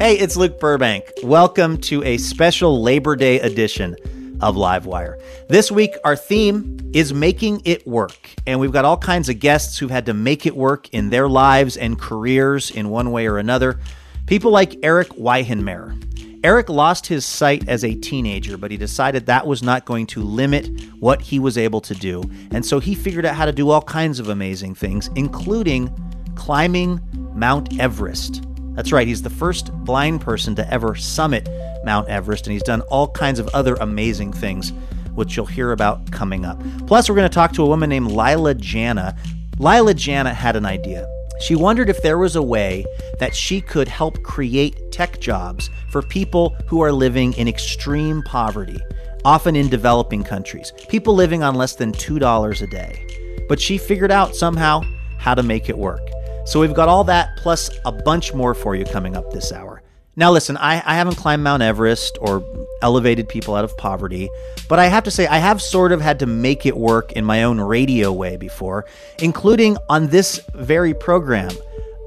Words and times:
Hey, 0.00 0.18
it's 0.18 0.34
Luke 0.34 0.58
Burbank. 0.58 1.04
Welcome 1.22 1.76
to 1.82 2.02
a 2.04 2.16
special 2.16 2.80
Labor 2.80 3.16
Day 3.16 3.38
edition 3.38 3.96
of 4.40 4.56
Livewire. 4.56 5.20
This 5.50 5.70
week, 5.70 5.94
our 6.04 6.16
theme 6.16 6.78
is 6.94 7.12
making 7.12 7.60
it 7.66 7.86
work. 7.86 8.30
And 8.46 8.58
we've 8.58 8.72
got 8.72 8.86
all 8.86 8.96
kinds 8.96 9.28
of 9.28 9.40
guests 9.40 9.76
who've 9.76 9.90
had 9.90 10.06
to 10.06 10.14
make 10.14 10.46
it 10.46 10.56
work 10.56 10.88
in 10.94 11.10
their 11.10 11.28
lives 11.28 11.76
and 11.76 12.00
careers 12.00 12.70
in 12.70 12.88
one 12.88 13.12
way 13.12 13.26
or 13.26 13.36
another. 13.36 13.78
People 14.24 14.50
like 14.50 14.82
Erik 14.82 15.10
Weihenmayer. 15.10 16.42
Erik 16.42 16.70
lost 16.70 17.06
his 17.06 17.26
sight 17.26 17.68
as 17.68 17.84
a 17.84 17.94
teenager, 17.94 18.56
but 18.56 18.70
he 18.70 18.78
decided 18.78 19.26
that 19.26 19.46
was 19.46 19.62
not 19.62 19.84
going 19.84 20.06
to 20.06 20.22
limit 20.22 20.82
what 20.98 21.20
he 21.20 21.38
was 21.38 21.58
able 21.58 21.82
to 21.82 21.94
do. 21.94 22.22
And 22.52 22.64
so 22.64 22.80
he 22.80 22.94
figured 22.94 23.26
out 23.26 23.34
how 23.34 23.44
to 23.44 23.52
do 23.52 23.68
all 23.68 23.82
kinds 23.82 24.18
of 24.18 24.30
amazing 24.30 24.76
things, 24.76 25.10
including 25.14 25.94
climbing 26.36 27.02
Mount 27.34 27.78
Everest. 27.78 28.46
That's 28.80 28.92
right, 28.92 29.06
he's 29.06 29.20
the 29.20 29.28
first 29.28 29.70
blind 29.84 30.22
person 30.22 30.54
to 30.54 30.66
ever 30.72 30.94
summit 30.94 31.46
Mount 31.84 32.08
Everest, 32.08 32.46
and 32.46 32.54
he's 32.54 32.62
done 32.62 32.80
all 32.88 33.08
kinds 33.08 33.38
of 33.38 33.46
other 33.48 33.74
amazing 33.74 34.32
things, 34.32 34.72
which 35.14 35.36
you'll 35.36 35.44
hear 35.44 35.72
about 35.72 36.10
coming 36.10 36.46
up. 36.46 36.58
Plus, 36.86 37.06
we're 37.06 37.14
going 37.14 37.28
to 37.28 37.34
talk 37.34 37.52
to 37.52 37.62
a 37.62 37.66
woman 37.66 37.90
named 37.90 38.10
Leila 38.10 38.54
Janah. 38.54 39.18
Leila 39.58 39.92
Janah 39.92 40.32
had 40.32 40.56
an 40.56 40.64
idea. 40.64 41.06
She 41.42 41.54
wondered 41.54 41.90
if 41.90 42.02
there 42.02 42.16
was 42.16 42.36
a 42.36 42.42
way 42.42 42.86
that 43.18 43.36
she 43.36 43.60
could 43.60 43.86
help 43.86 44.22
create 44.22 44.90
tech 44.90 45.20
jobs 45.20 45.68
for 45.90 46.00
people 46.00 46.56
who 46.66 46.80
are 46.80 46.90
living 46.90 47.34
in 47.34 47.48
extreme 47.48 48.22
poverty, 48.22 48.78
often 49.26 49.56
in 49.56 49.68
developing 49.68 50.24
countries, 50.24 50.72
people 50.88 51.14
living 51.14 51.42
on 51.42 51.54
less 51.54 51.74
than 51.76 51.92
$2 51.92 52.62
a 52.62 52.66
day. 52.68 53.06
But 53.46 53.60
she 53.60 53.76
figured 53.76 54.10
out 54.10 54.34
somehow 54.34 54.80
how 55.18 55.34
to 55.34 55.42
make 55.42 55.68
it 55.68 55.76
work. 55.76 56.00
So 56.44 56.60
we've 56.60 56.74
got 56.74 56.88
all 56.88 57.04
that 57.04 57.36
plus 57.36 57.70
a 57.84 57.92
bunch 57.92 58.34
more 58.34 58.54
for 58.54 58.74
you 58.74 58.84
coming 58.84 59.16
up 59.16 59.30
this 59.30 59.52
hour. 59.52 59.82
Now, 60.16 60.32
listen, 60.32 60.56
I, 60.56 60.82
I 60.84 60.96
haven't 60.96 61.14
climbed 61.16 61.44
Mount 61.44 61.62
Everest 61.62 62.18
or 62.20 62.44
elevated 62.82 63.28
people 63.28 63.54
out 63.54 63.64
of 63.64 63.76
poverty, 63.78 64.28
but 64.68 64.78
I 64.78 64.86
have 64.86 65.04
to 65.04 65.10
say, 65.10 65.26
I 65.26 65.38
have 65.38 65.62
sort 65.62 65.92
of 65.92 66.00
had 66.00 66.18
to 66.18 66.26
make 66.26 66.66
it 66.66 66.76
work 66.76 67.12
in 67.12 67.24
my 67.24 67.44
own 67.44 67.60
radio 67.60 68.12
way 68.12 68.36
before, 68.36 68.86
including 69.20 69.76
on 69.88 70.08
this 70.08 70.40
very 70.54 70.94
program. 70.94 71.50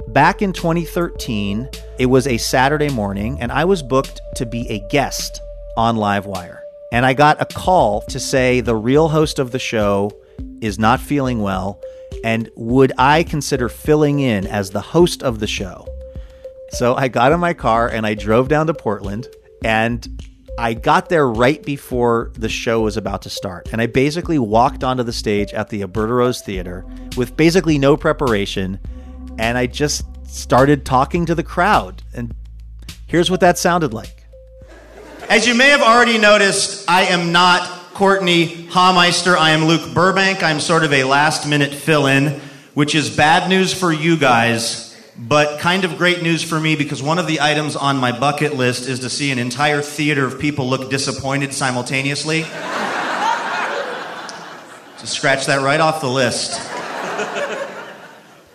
Back 0.09 0.41
in 0.41 0.51
2013, 0.51 1.69
it 1.97 2.07
was 2.07 2.27
a 2.27 2.37
Saturday 2.37 2.89
morning, 2.89 3.39
and 3.39 3.51
I 3.51 3.65
was 3.65 3.81
booked 3.81 4.21
to 4.35 4.45
be 4.45 4.69
a 4.69 4.79
guest 4.89 5.41
on 5.77 5.95
Livewire. 5.95 6.59
And 6.91 7.05
I 7.05 7.13
got 7.13 7.41
a 7.41 7.45
call 7.45 8.01
to 8.01 8.19
say 8.19 8.61
the 8.61 8.75
real 8.75 9.07
host 9.07 9.39
of 9.39 9.51
the 9.51 9.59
show 9.59 10.11
is 10.61 10.77
not 10.77 10.99
feeling 10.99 11.41
well, 11.41 11.79
and 12.23 12.49
would 12.55 12.93
I 12.97 13.23
consider 13.23 13.69
filling 13.69 14.19
in 14.19 14.47
as 14.47 14.69
the 14.69 14.81
host 14.81 15.23
of 15.23 15.39
the 15.39 15.47
show? 15.47 15.87
So 16.71 16.95
I 16.95 17.07
got 17.07 17.31
in 17.31 17.39
my 17.39 17.53
car 17.53 17.87
and 17.87 18.05
I 18.05 18.13
drove 18.13 18.47
down 18.47 18.67
to 18.67 18.73
Portland 18.73 19.27
and 19.63 20.07
I 20.57 20.73
got 20.75 21.09
there 21.09 21.27
right 21.27 21.63
before 21.63 22.31
the 22.35 22.49
show 22.49 22.81
was 22.81 22.95
about 22.95 23.23
to 23.23 23.29
start. 23.29 23.69
And 23.71 23.81
I 23.81 23.87
basically 23.87 24.37
walked 24.37 24.83
onto 24.83 25.03
the 25.03 25.13
stage 25.13 25.51
at 25.53 25.69
the 25.69 25.81
Alberta 25.81 26.13
Rose 26.13 26.41
Theater 26.41 26.85
with 27.17 27.35
basically 27.35 27.77
no 27.79 27.97
preparation. 27.97 28.79
And 29.39 29.57
I 29.57 29.65
just 29.65 30.05
started 30.27 30.85
talking 30.85 31.25
to 31.25 31.35
the 31.35 31.43
crowd. 31.43 32.03
And 32.13 32.35
here's 33.07 33.31
what 33.31 33.39
that 33.39 33.57
sounded 33.57 33.93
like. 33.93 34.25
As 35.29 35.47
you 35.47 35.55
may 35.55 35.69
have 35.69 35.81
already 35.81 36.19
noticed, 36.19 36.87
I 36.87 37.03
am 37.05 37.31
not 37.31 37.82
Courtenay 37.93 38.67
Hameister. 38.67 39.35
I 39.35 39.51
am 39.51 39.65
Luke 39.65 39.93
Burbank. 39.93 40.43
I'm 40.43 40.59
sort 40.59 40.83
of 40.83 40.93
a 40.93 41.03
last 41.03 41.47
minute 41.47 41.73
fill 41.73 42.07
in, 42.07 42.41
which 42.73 42.95
is 42.95 43.15
bad 43.15 43.49
news 43.49 43.73
for 43.73 43.91
you 43.91 44.17
guys 44.17 44.93
but 45.15 45.59
kind 45.59 45.85
of 45.85 45.97
great 45.97 46.23
news 46.23 46.43
for 46.43 46.59
me 46.59 46.75
because 46.75 47.03
one 47.03 47.19
of 47.19 47.27
the 47.27 47.39
items 47.39 47.75
on 47.75 47.97
my 47.97 48.17
bucket 48.17 48.55
list 48.55 48.89
is 48.89 49.01
to 49.01 49.09
see 49.09 49.31
an 49.31 49.37
entire 49.37 49.81
theater 49.81 50.25
of 50.25 50.39
people 50.39 50.67
look 50.67 50.89
disappointed 50.89 51.53
simultaneously. 51.53 52.41
so 52.43 52.49
scratch 55.05 55.45
that 55.45 55.61
right 55.61 55.79
off 55.79 56.01
the 56.01 56.09
list. 56.09 56.59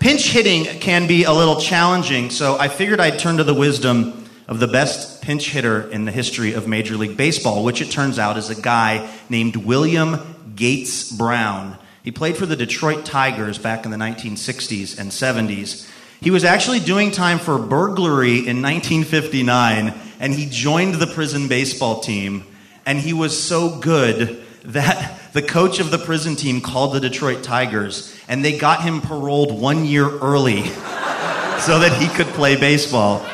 Pinch 0.01 0.31
hitting 0.31 0.65
can 0.81 1.07
be 1.07 1.25
a 1.25 1.33
little 1.33 1.61
challenging, 1.61 2.31
so 2.31 2.57
I 2.59 2.69
figured 2.69 3.01
I'd 3.01 3.19
turn 3.19 3.37
to 3.37 3.45
the 3.45 3.55
wisdom 3.55 4.29
of 4.47 4.59
the 4.59 4.69
best 4.69 5.18
pinch 5.29 5.51
hitter 5.51 5.83
in 5.91 6.07
the 6.07 6.11
history 6.11 6.55
of 6.55 6.67
Major 6.67 6.97
League 6.97 7.15
Baseball, 7.15 7.63
which 7.63 7.83
it 7.83 7.91
turns 7.91 8.19
out 8.19 8.39
is 8.39 8.49
a 8.49 8.59
guy 8.59 9.07
named 9.29 9.57
William 9.57 10.55
Gates 10.57 11.13
Brown. 11.13 11.77
He 12.03 12.11
played 12.11 12.39
for 12.39 12.47
the 12.47 12.57
Detroit 12.57 13.05
Tigers 13.05 13.59
back 13.59 13.85
in 13.85 13.91
the 13.91 13.99
1960s 13.99 14.99
and 14.99 15.11
70s. 15.11 15.87
He 16.23 16.31
was 16.31 16.45
actually 16.45 16.81
doing 16.81 17.11
time 17.11 17.39
for 17.39 17.59
burglary 17.59 18.39
in 18.39 18.63
1959, 18.63 19.93
and 20.19 20.33
he 20.33 20.47
joined 20.49 20.95
the 20.95 21.07
prison 21.07 21.47
baseball 21.47 22.01
team. 22.01 22.45
And 22.87 22.99
he 22.99 23.13
was 23.13 23.39
so 23.39 23.79
good 23.81 24.43
that 24.65 25.21
the 25.35 25.43
coach 25.43 25.79
of 25.79 25.91
the 25.91 25.99
prison 25.99 26.37
team 26.37 26.63
called 26.63 26.95
the 26.95 27.01
Detroit 27.01 27.43
Tigers, 27.43 28.19
and 28.29 28.43
they 28.43 28.57
got 28.57 28.81
him 28.81 29.03
paroled 29.03 29.61
one 29.61 29.85
year 29.85 30.09
early 30.09 30.63
so 30.65 31.81
that 31.81 31.99
he 32.01 32.09
could 32.09 32.29
play 32.29 32.57
baseball. 32.57 33.27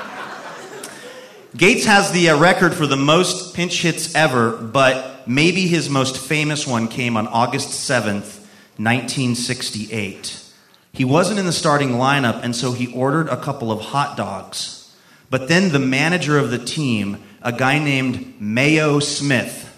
Gates 1.56 1.84
has 1.84 2.10
the 2.10 2.30
uh, 2.30 2.38
record 2.38 2.74
for 2.74 2.84
the 2.84 2.96
most 2.96 3.54
pinch 3.54 3.82
hits 3.82 4.12
ever, 4.16 4.56
but 4.56 5.28
maybe 5.28 5.68
his 5.68 5.88
most 5.88 6.18
famous 6.18 6.66
one 6.66 6.88
came 6.88 7.16
on 7.16 7.28
August 7.28 7.68
7th, 7.68 8.40
1968. 8.76 10.50
He 10.92 11.04
wasn't 11.04 11.38
in 11.38 11.46
the 11.46 11.52
starting 11.52 11.90
lineup, 11.90 12.42
and 12.42 12.56
so 12.56 12.72
he 12.72 12.92
ordered 12.92 13.28
a 13.28 13.40
couple 13.40 13.70
of 13.70 13.80
hot 13.80 14.16
dogs. 14.16 14.92
But 15.30 15.46
then 15.46 15.70
the 15.70 15.78
manager 15.78 16.38
of 16.38 16.50
the 16.50 16.58
team, 16.58 17.22
a 17.40 17.52
guy 17.52 17.78
named 17.78 18.40
Mayo 18.40 18.98
Smith, 18.98 19.72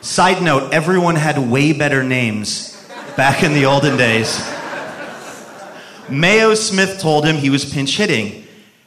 side 0.00 0.40
note, 0.40 0.72
everyone 0.72 1.16
had 1.16 1.36
way 1.50 1.72
better 1.72 2.04
names 2.04 2.80
back 3.16 3.42
in 3.42 3.54
the 3.54 3.66
olden 3.66 3.96
days. 3.96 4.40
Mayo 6.08 6.54
Smith 6.54 7.00
told 7.00 7.24
him 7.24 7.36
he 7.36 7.50
was 7.50 7.64
pinch 7.64 7.96
hitting. 7.96 8.41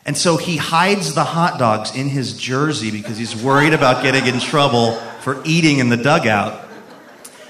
And 0.05 0.15
so 0.15 0.37
he 0.37 0.57
hides 0.57 1.15
the 1.15 1.23
hot 1.23 1.57
dogs 1.57 1.95
in 1.95 2.09
his 2.09 2.37
jersey 2.37 2.91
because 2.91 3.17
he's 3.17 3.35
worried 3.35 3.73
about 3.73 4.03
getting 4.03 4.25
in 4.27 4.39
trouble 4.39 4.95
for 5.21 5.41
eating 5.45 5.79
in 5.79 5.89
the 5.89 5.97
dugout. 5.97 6.67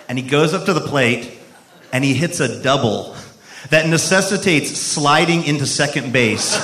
And 0.08 0.18
he 0.18 0.28
goes 0.28 0.54
up 0.54 0.66
to 0.66 0.74
the 0.74 0.82
plate 0.82 1.38
and 1.92 2.04
he 2.04 2.14
hits 2.14 2.40
a 2.40 2.62
double 2.62 3.16
that 3.70 3.88
necessitates 3.88 4.72
sliding 4.72 5.44
into 5.44 5.66
second 5.66 6.14
base 6.14 6.56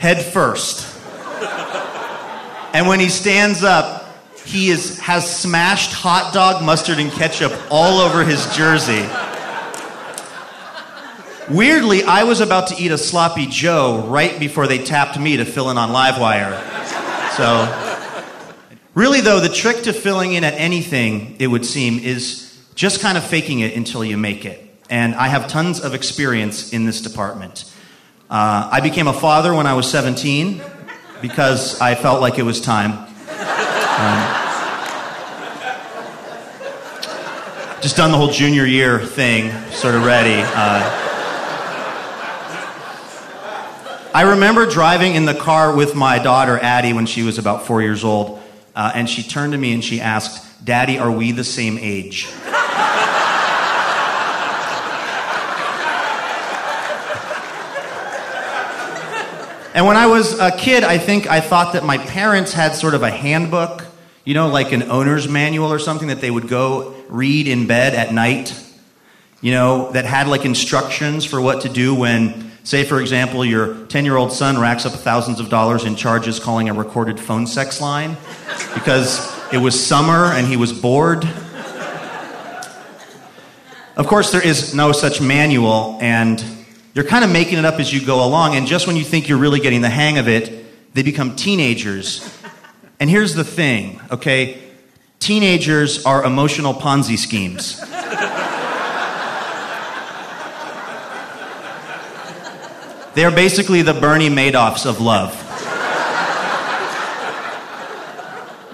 head 0.00 0.24
first. 0.24 0.86
And 2.72 2.86
when 2.86 3.00
he 3.00 3.08
stands 3.08 3.62
up, 3.62 4.06
he 4.44 4.70
is, 4.70 4.98
has 5.00 5.40
smashed 5.40 5.92
hot 5.92 6.32
dog, 6.32 6.64
mustard, 6.64 6.98
and 6.98 7.12
ketchup 7.12 7.52
all 7.70 8.00
over 8.00 8.24
his 8.24 8.44
jersey. 8.56 9.04
Weirdly, 11.50 12.04
I 12.04 12.22
was 12.22 12.40
about 12.40 12.68
to 12.68 12.80
eat 12.80 12.92
a 12.92 12.98
sloppy 12.98 13.44
Joe 13.46 14.06
right 14.06 14.38
before 14.38 14.68
they 14.68 14.78
tapped 14.78 15.18
me 15.18 15.38
to 15.38 15.44
fill 15.44 15.68
in 15.70 15.78
on 15.78 15.88
Livewire. 15.88 16.56
So, 17.32 17.66
really, 18.94 19.20
though, 19.20 19.40
the 19.40 19.48
trick 19.48 19.82
to 19.82 19.92
filling 19.92 20.34
in 20.34 20.44
at 20.44 20.54
anything, 20.54 21.34
it 21.40 21.48
would 21.48 21.66
seem, 21.66 21.98
is 21.98 22.56
just 22.76 23.00
kind 23.00 23.18
of 23.18 23.24
faking 23.24 23.58
it 23.58 23.74
until 23.74 24.04
you 24.04 24.16
make 24.16 24.44
it. 24.44 24.64
And 24.90 25.12
I 25.16 25.26
have 25.26 25.48
tons 25.48 25.80
of 25.80 25.92
experience 25.92 26.72
in 26.72 26.84
this 26.84 27.00
department. 27.00 27.64
Uh, 28.30 28.68
I 28.70 28.78
became 28.78 29.08
a 29.08 29.12
father 29.12 29.52
when 29.52 29.66
I 29.66 29.74
was 29.74 29.90
17 29.90 30.62
because 31.20 31.80
I 31.80 31.96
felt 31.96 32.20
like 32.20 32.38
it 32.38 32.44
was 32.44 32.60
time. 32.60 32.92
Um, 32.92 34.36
just 37.82 37.96
done 37.96 38.12
the 38.12 38.18
whole 38.18 38.30
junior 38.30 38.66
year 38.66 39.04
thing, 39.04 39.50
sort 39.72 39.96
of 39.96 40.04
ready. 40.04 40.44
Uh, 40.44 41.08
I 44.12 44.22
remember 44.22 44.66
driving 44.66 45.14
in 45.14 45.24
the 45.24 45.34
car 45.34 45.72
with 45.74 45.94
my 45.94 46.18
daughter, 46.18 46.58
Addie, 46.58 46.92
when 46.92 47.06
she 47.06 47.22
was 47.22 47.38
about 47.38 47.66
four 47.66 47.80
years 47.80 48.02
old, 48.02 48.40
uh, 48.74 48.90
and 48.92 49.08
she 49.08 49.22
turned 49.22 49.52
to 49.52 49.58
me 49.58 49.72
and 49.72 49.84
she 49.84 50.00
asked, 50.00 50.64
Daddy, 50.64 50.98
are 50.98 51.10
we 51.12 51.30
the 51.30 51.44
same 51.44 51.78
age? 51.78 52.28
And 59.72 59.86
when 59.86 59.96
I 59.96 60.06
was 60.06 60.36
a 60.40 60.50
kid, 60.50 60.82
I 60.82 60.98
think 60.98 61.28
I 61.28 61.40
thought 61.40 61.74
that 61.74 61.84
my 61.84 61.96
parents 61.96 62.52
had 62.52 62.74
sort 62.74 62.94
of 62.94 63.04
a 63.04 63.10
handbook, 63.10 63.86
you 64.24 64.34
know, 64.34 64.48
like 64.48 64.72
an 64.72 64.90
owner's 64.90 65.28
manual 65.28 65.72
or 65.72 65.78
something 65.78 66.08
that 66.08 66.20
they 66.20 66.30
would 66.30 66.48
go 66.48 66.96
read 67.08 67.46
in 67.46 67.68
bed 67.68 67.94
at 67.94 68.12
night, 68.12 68.60
you 69.40 69.52
know, 69.52 69.92
that 69.92 70.04
had 70.04 70.26
like 70.26 70.44
instructions 70.44 71.24
for 71.24 71.40
what 71.40 71.60
to 71.62 71.68
do 71.68 71.94
when, 71.94 72.49
say, 72.64 72.84
for 72.84 73.00
example, 73.00 73.44
your 73.44 73.86
10 73.86 74.04
year 74.04 74.16
old 74.16 74.32
son 74.32 74.58
racks 74.58 74.86
up 74.86 74.92
thousands 74.92 75.40
of 75.40 75.48
dollars 75.48 75.84
in 75.84 75.96
charges 75.96 76.38
calling 76.38 76.68
a 76.68 76.74
recorded 76.74 77.18
phone 77.18 77.46
sex 77.46 77.80
line 77.80 78.16
because 78.74 79.30
it 79.52 79.58
was 79.58 79.84
summer 79.84 80.26
and 80.26 80.46
he 80.46 80.56
was 80.56 80.72
bored. 80.72 81.28
Of 83.96 84.06
course, 84.06 84.32
there 84.32 84.42
is 84.42 84.74
no 84.74 84.92
such 84.92 85.20
manual, 85.20 85.98
and 86.00 86.42
you're 86.94 87.04
kind 87.04 87.22
of 87.22 87.30
making 87.30 87.58
it 87.58 87.66
up 87.66 87.74
as 87.74 87.92
you 87.92 88.04
go 88.04 88.24
along, 88.24 88.56
and 88.56 88.66
just 88.66 88.86
when 88.86 88.96
you 88.96 89.04
think 89.04 89.28
you're 89.28 89.36
really 89.36 89.60
getting 89.60 89.82
the 89.82 89.90
hang 89.90 90.16
of 90.16 90.26
it, 90.26 90.94
they 90.94 91.02
become 91.02 91.36
teenagers. 91.36 92.26
And 92.98 93.10
here's 93.10 93.34
the 93.34 93.44
thing, 93.44 94.00
okay? 94.10 94.62
Teenagers 95.18 96.06
are 96.06 96.24
emotional 96.24 96.72
Ponzi 96.72 97.18
schemes. 97.18 97.78
They 103.14 103.24
are 103.24 103.30
basically 103.30 103.82
the 103.82 103.94
Bernie 103.94 104.28
Madoffs 104.28 104.86
of 104.86 105.00
love. 105.00 105.34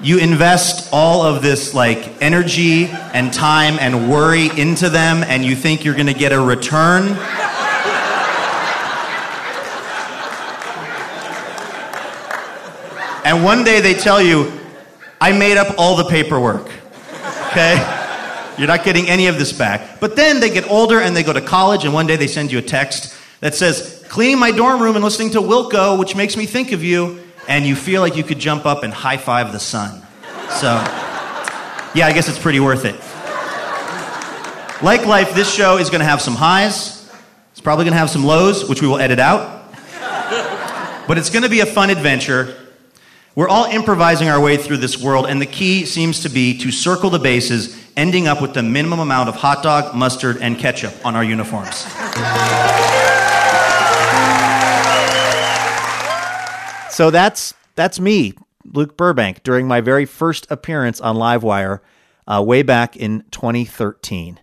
you 0.02 0.18
invest 0.18 0.90
all 0.92 1.22
of 1.22 1.42
this 1.42 1.74
like 1.74 2.22
energy 2.22 2.86
and 2.86 3.32
time 3.32 3.78
and 3.80 4.10
worry 4.10 4.48
into 4.58 4.88
them 4.88 5.22
and 5.24 5.44
you 5.44 5.56
think 5.56 5.84
you're 5.84 5.94
going 5.94 6.06
to 6.06 6.14
get 6.14 6.32
a 6.32 6.40
return. 6.40 7.16
And 13.24 13.42
one 13.42 13.64
day 13.64 13.80
they 13.80 13.94
tell 13.94 14.22
you 14.22 14.52
i 15.20 15.32
made 15.32 15.56
up 15.56 15.74
all 15.78 15.96
the 15.96 16.04
paperwork 16.04 16.70
okay? 17.56 18.54
You're 18.58 18.68
not 18.68 18.84
getting 18.84 19.08
any 19.08 19.26
of 19.26 19.38
this 19.38 19.52
back. 19.52 20.00
But 20.00 20.16
then 20.16 20.40
they 20.40 20.50
get 20.50 20.68
older 20.70 21.00
and 21.00 21.16
they 21.16 21.22
go 21.22 21.32
to 21.32 21.40
college 21.40 21.84
and 21.84 21.92
one 21.92 22.06
day 22.06 22.16
they 22.16 22.26
send 22.26 22.52
you 22.52 22.58
a 22.58 22.62
text 22.62 23.14
that 23.40 23.54
says 23.54 23.95
cleaning 24.08 24.38
my 24.38 24.50
dorm 24.50 24.82
room 24.82 24.97
and 24.97 25.05
listening 25.05 25.31
to 25.31 25.41
wilco 25.41 25.99
which 25.99 26.14
makes 26.17 26.37
me 26.37 26.47
think 26.47 26.73
of 26.73 26.82
you 26.82 27.20
and 27.49 27.64
you 27.64 27.76
feel 27.76 28.00
like 28.00 28.17
you 28.17 28.25
could 28.25 28.38
jump 28.38 28.67
up 28.67 28.82
and 28.82 28.93
high 28.93 29.17
five 29.17 29.53
the 29.53 29.61
sun. 29.61 30.03
So, 30.50 30.69
yeah, 31.94 32.06
I 32.06 32.12
guess 32.12 32.29
it's 32.29 32.38
pretty 32.38 32.61
worth 32.61 32.85
it. 32.85 32.94
Like 34.82 35.06
life, 35.06 35.35
this 35.35 35.53
show 35.53 35.79
is 35.79 35.88
going 35.88 36.00
to 36.00 36.06
have 36.06 36.20
some 36.20 36.35
highs. 36.35 37.11
It's 37.53 37.61
probably 37.61 37.85
going 37.85 37.94
to 37.94 37.99
have 37.99 38.11
some 38.11 38.25
lows, 38.25 38.69
which 38.69 38.82
we 38.82 38.88
will 38.88 38.99
edit 38.99 39.19
out. 39.19 39.55
But 41.08 41.19
it's 41.19 41.31
going 41.31 41.44
to 41.44 41.49
be 41.49 41.61
a 41.61 41.67
fun 41.67 41.91
adventure. 41.91 42.56
We're 43.35 43.49
all 43.49 43.67
improvising 43.67 44.29
our 44.29 44.41
way 44.41 44.56
through 44.56 44.79
this 44.79 45.00
world, 45.00 45.26
and 45.26 45.41
the 45.41 45.47
key 45.47 45.85
seems 45.85 46.20
to 46.20 46.29
be 46.29 46.58
to 46.58 46.73
circle 46.73 47.11
the 47.11 47.19
bases, 47.19 47.81
ending 47.97 48.26
up 48.26 48.43
with 48.43 48.55
the 48.55 48.62
minimum 48.62 48.99
amount 48.99 49.29
of 49.29 49.37
hot 49.37 49.62
dog, 49.62 49.94
mustard, 49.94 50.38
and 50.41 50.58
ketchup 50.58 50.94
on 51.05 51.14
our 51.14 51.25
uniforms. 51.25 51.87
So 56.96 57.10
that's 57.10 57.52
that's 57.75 58.00
me, 58.00 58.32
Luke 58.64 58.96
Burbank, 58.96 59.43
during 59.43 59.69
my 59.69 59.82
very 59.82 60.06
first 60.06 60.50
appearance 60.50 60.98
on 60.98 61.16
Livewire 61.16 61.81
uh, 62.26 62.43
way 62.43 62.62
back 62.62 62.96
in 62.96 63.22
2013. 63.32 64.40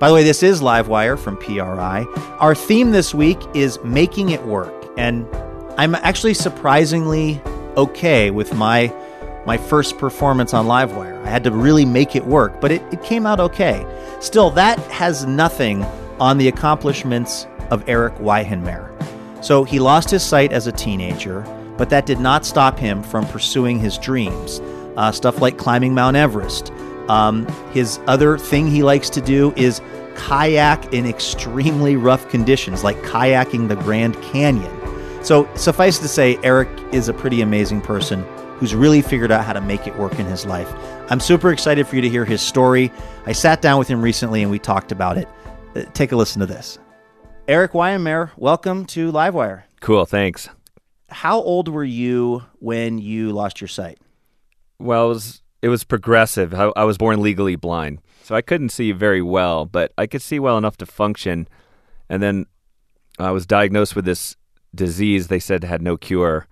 By 0.00 0.08
the 0.08 0.14
way, 0.14 0.24
this 0.24 0.42
is 0.42 0.60
Livewire 0.60 1.16
from 1.16 1.36
PRI. 1.36 2.06
Our 2.40 2.56
theme 2.56 2.90
this 2.90 3.14
week 3.14 3.38
is 3.54 3.78
making 3.84 4.30
it 4.30 4.44
work, 4.46 4.74
and 4.98 5.24
I'm 5.78 5.94
actually 5.94 6.34
surprisingly 6.34 7.40
okay 7.76 8.32
with 8.32 8.52
my 8.54 8.92
my 9.46 9.56
first 9.56 9.98
performance 9.98 10.52
on 10.52 10.66
Livewire. 10.66 11.24
I 11.24 11.30
had 11.30 11.44
to 11.44 11.52
really 11.52 11.84
make 11.84 12.16
it 12.16 12.26
work, 12.26 12.60
but 12.60 12.72
it, 12.72 12.82
it 12.92 13.00
came 13.04 13.26
out 13.26 13.38
okay. 13.38 13.86
Still, 14.18 14.50
that 14.50 14.80
has 14.90 15.24
nothing 15.24 15.84
on 16.18 16.38
the 16.38 16.48
accomplishments 16.48 17.46
of 17.70 17.88
Erik 17.88 18.16
Weihenmayer. 18.16 18.92
So 19.42 19.64
he 19.64 19.80
lost 19.80 20.08
his 20.08 20.22
sight 20.22 20.52
as 20.52 20.66
a 20.66 20.72
teenager, 20.72 21.42
but 21.76 21.90
that 21.90 22.06
did 22.06 22.20
not 22.20 22.46
stop 22.46 22.78
him 22.78 23.02
from 23.02 23.26
pursuing 23.26 23.78
his 23.78 23.98
dreams. 23.98 24.60
Uh, 24.96 25.10
stuff 25.10 25.40
like 25.40 25.58
climbing 25.58 25.94
Mount 25.94 26.16
Everest. 26.16 26.70
Um, 27.08 27.46
his 27.72 27.98
other 28.06 28.38
thing 28.38 28.68
he 28.68 28.82
likes 28.82 29.10
to 29.10 29.20
do 29.20 29.52
is 29.56 29.80
kayak 30.14 30.92
in 30.92 31.06
extremely 31.06 31.96
rough 31.96 32.28
conditions, 32.28 32.84
like 32.84 32.96
kayaking 32.98 33.68
the 33.68 33.76
Grand 33.76 34.20
Canyon. 34.22 34.72
So, 35.24 35.48
suffice 35.54 35.98
to 35.98 36.08
say, 36.08 36.38
Erik 36.42 36.68
is 36.92 37.08
a 37.08 37.14
pretty 37.14 37.42
amazing 37.42 37.80
person 37.80 38.24
who's 38.58 38.74
really 38.74 39.02
figured 39.02 39.32
out 39.32 39.44
how 39.44 39.52
to 39.52 39.60
make 39.60 39.86
it 39.86 39.96
work 39.96 40.18
in 40.18 40.26
his 40.26 40.46
life. 40.46 40.72
I'm 41.10 41.20
super 41.20 41.50
excited 41.50 41.86
for 41.86 41.96
you 41.96 42.02
to 42.02 42.08
hear 42.08 42.24
his 42.24 42.40
story. 42.40 42.92
I 43.26 43.32
sat 43.32 43.60
down 43.60 43.78
with 43.78 43.88
him 43.88 44.02
recently 44.02 44.42
and 44.42 44.50
we 44.50 44.58
talked 44.58 44.92
about 44.92 45.18
it. 45.18 45.28
Uh, 45.74 45.82
take 45.94 46.12
a 46.12 46.16
listen 46.16 46.40
to 46.40 46.46
this. 46.46 46.78
Erik 47.52 47.72
Weihenmayer, 47.72 48.30
welcome 48.38 48.86
to 48.86 49.12
Livewire. 49.12 49.64
Cool, 49.82 50.06
thanks. 50.06 50.48
How 51.10 51.38
old 51.38 51.68
were 51.68 51.84
you 51.84 52.44
when 52.60 52.96
you 52.96 53.30
lost 53.32 53.60
your 53.60 53.68
sight? 53.68 53.98
Well, 54.78 55.04
it 55.04 55.08
was, 55.08 55.42
it 55.60 55.68
was 55.68 55.84
progressive. 55.84 56.54
I, 56.54 56.72
I 56.74 56.84
was 56.84 56.96
born 56.96 57.20
legally 57.20 57.56
blind, 57.56 58.00
so 58.22 58.34
I 58.34 58.40
couldn't 58.40 58.70
see 58.70 58.92
very 58.92 59.20
well, 59.20 59.66
but 59.66 59.92
I 59.98 60.06
could 60.06 60.22
see 60.22 60.38
well 60.38 60.56
enough 60.56 60.78
to 60.78 60.86
function. 60.86 61.46
And 62.08 62.22
then 62.22 62.46
I 63.18 63.32
was 63.32 63.44
diagnosed 63.44 63.94
with 63.94 64.06
this 64.06 64.34
disease 64.74 65.28
they 65.28 65.38
said 65.38 65.62
had 65.62 65.82
no 65.82 65.98
cure. 65.98 66.46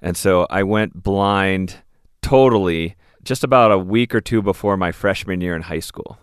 And 0.00 0.16
so 0.16 0.46
I 0.50 0.62
went 0.62 1.02
blind 1.02 1.78
totally 2.22 2.94
just 3.24 3.42
about 3.42 3.72
a 3.72 3.78
week 3.78 4.14
or 4.14 4.20
two 4.20 4.40
before 4.40 4.76
my 4.76 4.92
freshman 4.92 5.40
year 5.40 5.56
in 5.56 5.62
high 5.62 5.80
school. 5.80 6.16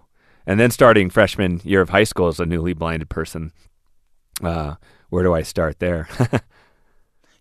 And 0.48 0.58
then 0.58 0.72
starting 0.72 1.10
freshman 1.10 1.60
year 1.66 1.82
of 1.82 1.90
high 1.90 2.06
school 2.06 2.30
as 2.30 2.40
a 2.40 2.46
newly 2.46 2.72
blinded 2.72 3.10
person, 3.10 3.52
uh, 4.44 4.76
where 5.10 5.24
do 5.24 5.34
I 5.34 5.42
start 5.42 5.80
there? 5.80 6.08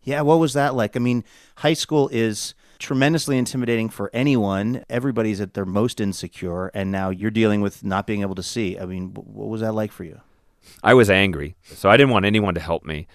yeah, 0.04 0.20
what 0.20 0.38
was 0.38 0.52
that 0.52 0.74
like? 0.74 0.96
I 0.96 1.00
mean, 1.00 1.24
high 1.56 1.72
school 1.72 2.08
is 2.12 2.54
tremendously 2.78 3.38
intimidating 3.38 3.88
for 3.88 4.10
anyone. 4.12 4.84
Everybody's 4.88 5.40
at 5.40 5.54
their 5.54 5.64
most 5.64 6.00
insecure, 6.00 6.68
and 6.68 6.92
now 6.92 7.10
you're 7.10 7.30
dealing 7.30 7.60
with 7.60 7.84
not 7.84 8.06
being 8.06 8.20
able 8.20 8.34
to 8.34 8.42
see. 8.42 8.78
I 8.78 8.86
mean, 8.86 9.14
what 9.14 9.48
was 9.48 9.60
that 9.60 9.74
like 9.74 9.92
for 9.92 10.04
you? 10.04 10.20
I 10.82 10.94
was 10.94 11.10
angry, 11.10 11.56
so 11.64 11.90
I 11.90 11.96
didn't 11.96 12.12
want 12.12 12.24
anyone 12.24 12.54
to 12.54 12.60
help 12.60 12.84
me. 12.84 13.06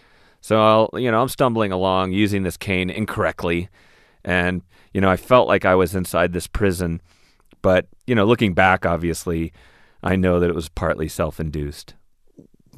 So 0.42 0.62
I'll, 0.62 1.00
you 1.00 1.12
know, 1.12 1.22
I'm 1.22 1.30
stumbling 1.30 1.72
along 1.72 2.12
using 2.12 2.44
this 2.44 2.58
cane 2.58 2.90
incorrectly, 2.90 3.70
and 4.24 4.62
you 4.94 5.02
know, 5.02 5.10
I 5.10 5.18
felt 5.18 5.48
like 5.48 5.66
I 5.66 5.76
was 5.76 5.96
inside 5.96 6.34
this 6.34 6.48
prison. 6.48 7.02
But 7.62 7.88
you 8.08 8.16
know, 8.16 8.26
looking 8.26 8.54
back, 8.54 8.86
obviously, 8.86 9.52
I 10.02 10.16
know 10.16 10.40
that 10.40 10.50
it 10.50 10.56
was 10.56 10.70
partly 10.70 11.08
self-induced 11.08 11.94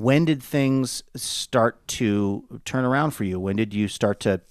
when 0.02 0.26
did 0.26 0.42
things 0.42 1.04
start 1.16 1.88
to 1.88 2.44
turn 2.66 2.86
around 2.86 3.12
for 3.12 3.24
you? 3.24 3.40
When 3.40 3.56
did 3.56 3.72
you 3.72 3.88
start 3.88 4.20
to 4.22 4.42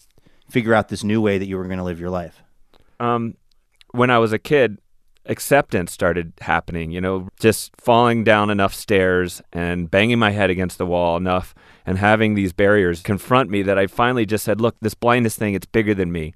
figure 0.48 0.74
out 0.74 0.88
this 0.88 1.02
new 1.02 1.20
way 1.20 1.38
that 1.38 1.46
you 1.46 1.56
were 1.56 1.64
going 1.64 1.78
to 1.78 1.84
live 1.84 1.98
your 1.98 2.10
life? 2.10 2.40
Um, 3.00 3.36
when 3.90 4.10
I 4.10 4.18
was 4.18 4.32
a 4.32 4.38
kid, 4.38 4.78
acceptance 5.26 5.90
started 5.90 6.34
happening, 6.40 6.92
you 6.92 7.00
know, 7.00 7.28
just 7.40 7.72
falling 7.80 8.22
down 8.22 8.48
enough 8.48 8.72
stairs 8.72 9.42
and 9.52 9.90
banging 9.90 10.20
my 10.20 10.30
head 10.30 10.50
against 10.50 10.78
the 10.78 10.86
wall 10.86 11.16
enough 11.16 11.52
and 11.84 11.98
having 11.98 12.34
these 12.34 12.52
barriers 12.52 13.02
confront 13.02 13.50
me 13.50 13.62
that 13.62 13.76
I 13.76 13.88
finally 13.88 14.26
just 14.26 14.44
said, 14.44 14.60
look, 14.60 14.76
this 14.80 14.94
blindness 14.94 15.36
thing, 15.36 15.54
it's 15.54 15.66
bigger 15.66 15.94
than 15.94 16.12
me. 16.12 16.32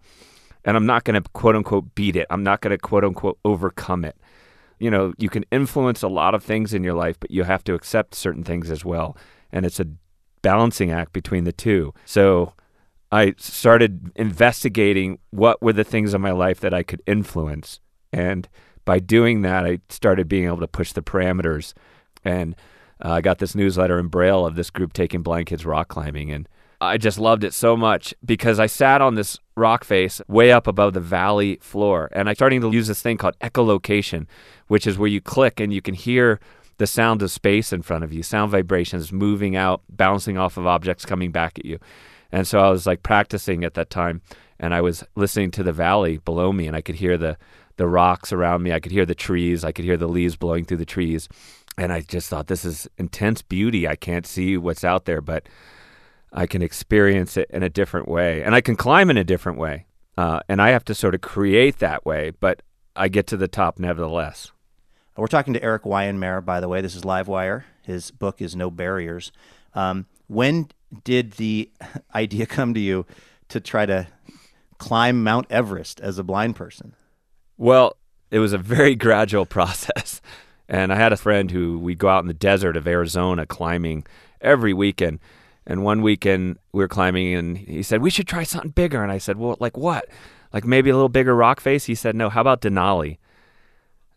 And 0.64 0.76
I'm 0.76 0.87
not 0.87 1.04
going 1.04 1.23
to 1.23 1.28
quote 1.30 1.54
unquote 1.54 1.94
beat 1.94 2.16
it. 2.16 2.26
I'm 2.30 2.42
not 2.42 2.62
going 2.62 2.73
to 2.73 2.78
quote 2.78 3.04
unquote 3.04 3.38
overcome 3.44 4.04
it 4.04 4.16
you 4.85 4.91
know, 4.91 5.14
you 5.17 5.31
can 5.31 5.47
influence 5.50 6.03
a 6.03 6.09
lot 6.09 6.35
of 6.35 6.45
things 6.45 6.75
in 6.75 6.85
your 6.85 6.93
life, 6.93 7.19
but 7.19 7.31
you 7.31 7.45
have 7.45 7.64
to 7.64 7.73
accept 7.73 8.14
certain 8.14 8.45
things 8.45 8.71
as 8.71 8.85
well. 8.85 9.17
And 9.50 9.64
it's 9.64 9.81
a 9.81 9.87
balancing 10.43 10.91
act 10.91 11.14
between 11.14 11.45
the 11.45 11.53
two. 11.53 11.95
So 12.05 12.53
I 13.11 13.33
started 13.38 14.12
investigating 14.14 15.21
what 15.31 15.62
were 15.62 15.73
the 15.73 15.85
things 15.85 16.12
in 16.12 16.21
my 16.21 16.33
life 16.33 16.61
that 16.61 16.75
I 16.75 16.83
could 16.83 17.00
influence. 17.07 17.81
And 18.12 18.47
by 18.85 18.99
doing 18.99 19.41
that, 19.41 19.64
I 19.64 19.79
started 19.88 20.29
being 20.29 20.45
able 20.45 20.61
to 20.61 20.69
push 20.69 20.93
the 20.93 21.00
parameters. 21.00 21.73
And 22.23 22.55
uh, 23.03 23.12
I 23.12 23.21
got 23.23 23.38
this 23.38 23.55
newsletter 23.55 23.99
in 23.99 24.09
Braille 24.09 24.45
of 24.45 24.55
this 24.55 24.69
group 24.69 24.93
taking 24.93 25.23
blind 25.23 25.47
kids 25.47 25.64
rock 25.64 25.88
climbing. 25.88 26.31
And 26.31 26.47
I 26.85 26.97
just 26.97 27.19
loved 27.19 27.45
it 27.45 27.55
so 27.55 27.76
much 27.76 28.14
because 28.25 28.59
I 28.59 28.67
sat 28.67 29.00
on 29.00 29.14
this 29.14 29.38
rock 29.57 29.85
face 29.85 30.21
way 30.29 30.53
up 30.53 30.67
above 30.67 30.95
the 30.95 31.00
valley 31.00 31.59
floor 31.61 32.09
and 32.12 32.29
I 32.29 32.35
starting 32.35 32.61
to 32.62 32.71
use 32.73 32.88
this 32.88 33.03
thing 33.03 33.17
called 33.17 33.38
echolocation, 33.41 34.26
which 34.69 34.87
is 34.87 34.99
where 34.99 35.09
you 35.09 35.21
click 35.21 35.61
and 35.61 35.73
you 35.73 35.83
can 35.83 35.95
hear 35.95 36.41
the 36.79 36.87
sound 36.87 37.23
of 37.23 37.31
space 37.31 37.73
in 37.73 37.83
front 37.83 38.05
of 38.05 38.12
you, 38.12 38.23
sound 38.23 38.50
vibrations 38.50 39.12
moving 39.12 39.55
out, 39.55 39.83
bouncing 39.88 40.37
off 40.37 40.57
of 40.57 40.67
objects 40.67 41.05
coming 41.05 41.31
back 41.31 41.59
at 41.59 41.64
you. 41.64 41.79
And 42.33 42.47
so 42.47 42.59
I 42.59 42.71
was 42.71 42.87
like 42.87 43.03
practicing 43.03 43.62
at 43.64 43.75
that 43.75 43.91
time 43.91 44.23
and 44.59 44.75
I 44.75 44.81
was 44.81 45.05
listening 45.14 45.50
to 45.53 45.62
the 45.62 45.73
valley 45.73 46.19
below 46.19 46.53
me 46.53 46.67
and 46.67 46.76
I 46.76 46.81
could 46.81 46.97
hear 46.97 47.17
the 47.17 47.37
the 47.76 47.88
rocks 47.88 48.33
around 48.33 48.62
me, 48.62 48.73
I 48.73 48.79
could 48.79 48.93
hear 48.93 49.05
the 49.05 49.17
trees, 49.17 49.64
I 49.64 49.73
could 49.73 49.85
hear 49.85 49.97
the 49.97 50.09
leaves 50.09 50.37
blowing 50.37 50.64
through 50.64 50.76
the 50.76 50.85
trees. 50.85 51.29
And 51.76 51.93
I 51.93 52.03
just 52.03 52.29
thought 52.29 52.47
this 52.47 52.64
is 52.64 52.88
intense 52.99 53.43
beauty. 53.43 53.88
I 53.88 53.97
can't 53.97 54.26
see 54.26 54.57
what's 54.57 54.85
out 54.85 55.07
there, 55.07 55.21
but 55.21 55.49
I 56.35 56.47
can 56.47 56.62
experience 56.62 57.37
it 57.37 57.49
in 57.50 57.62
a 57.62 57.71
different 57.71 58.09
way, 58.09 58.43
and 58.43 58.55
I 58.55 58.61
can 58.61 58.75
climb 58.75 59.09
in 59.09 59.17
a 59.17 59.25
different 59.25 59.57
way. 59.57 59.87
Uh, 60.19 60.41
and 60.49 60.61
I 60.61 60.71
have 60.71 60.85
to 60.87 60.95
sort 60.95 61.14
of 61.14 61.21
create 61.21 61.79
that 61.79 62.05
way, 62.05 62.33
but 62.38 62.62
I 62.97 63.09
get 63.09 63.26
to 63.29 63.37
the 63.37 63.49
top 63.49 63.79
nevertheless. 63.79 64.50
We're 65.17 65.29
talking 65.29 65.55
to 65.55 65.62
Erik 65.62 65.85
Weihenmayer, 65.85 66.45
by 66.45 66.61
the 66.61 66.69
way. 66.69 66.81
This 66.81 66.97
is 66.97 67.03
Livewire. 67.03 67.62
His 67.83 68.11
book 68.11 68.43
is 68.43 68.57
No 68.57 68.69
Barriers. 68.69 69.31
Um, 69.75 70.07
when 70.26 70.69
did 71.05 71.33
the 71.33 71.71
idea 72.14 72.47
come 72.47 72.75
to 72.75 72.81
you 72.81 73.07
to 73.49 73.61
try 73.61 73.87
to 73.87 74.09
climb 74.79 75.23
Mount 75.23 75.47
Everest 75.50 76.00
as 76.00 76.19
a 76.19 76.25
blind 76.25 76.57
person? 76.57 76.95
Well, 77.57 77.97
it 78.31 78.41
was 78.41 78.53
a 78.53 78.59
very 78.59 78.95
gradual 78.97 79.47
process. 79.47 80.21
And 80.69 80.93
I 80.93 80.97
had 80.97 81.12
a 81.12 81.17
friend 81.17 81.50
who 81.50 81.79
we'd 81.79 81.99
go 81.99 82.09
out 82.09 82.23
in 82.23 82.26
the 82.26 82.35
desert 82.35 82.76
of 82.76 82.88
Arizona 82.88 83.47
climbing 83.47 84.07
every 84.41 84.73
weekend. 84.73 85.21
And 85.66 85.83
one 85.83 86.02
weekend 86.02 86.59
we 86.73 86.83
were 86.83 86.88
climbing, 86.88 87.35
and 87.35 87.56
he 87.56 87.83
said 87.83 88.02
we 88.02 88.11
should 88.11 88.28
try 88.28 88.42
something 88.42 88.71
bigger. 88.71 89.02
And 89.02 89.11
I 89.11 89.18
said, 89.18 89.38
well, 89.38 89.56
like 89.61 89.76
what? 89.76 90.09
Like 90.52 90.64
maybe 90.64 90.90
a 90.90 90.94
little 90.94 91.09
bigger 91.09 91.35
rock 91.35 91.61
face? 91.61 91.87
He 91.87 91.94
said, 91.94 92.14
no. 92.14 92.28
How 92.28 92.40
about 92.40 92.61
Denali? 92.61 93.18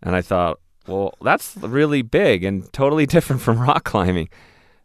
And 0.03 0.15
I 0.15 0.21
thought, 0.21 0.59
well, 0.87 1.15
that's 1.21 1.55
really 1.57 2.01
big 2.01 2.43
and 2.43 2.71
totally 2.73 3.05
different 3.07 3.41
from 3.41 3.59
rock 3.59 3.83
climbing. 3.83 4.29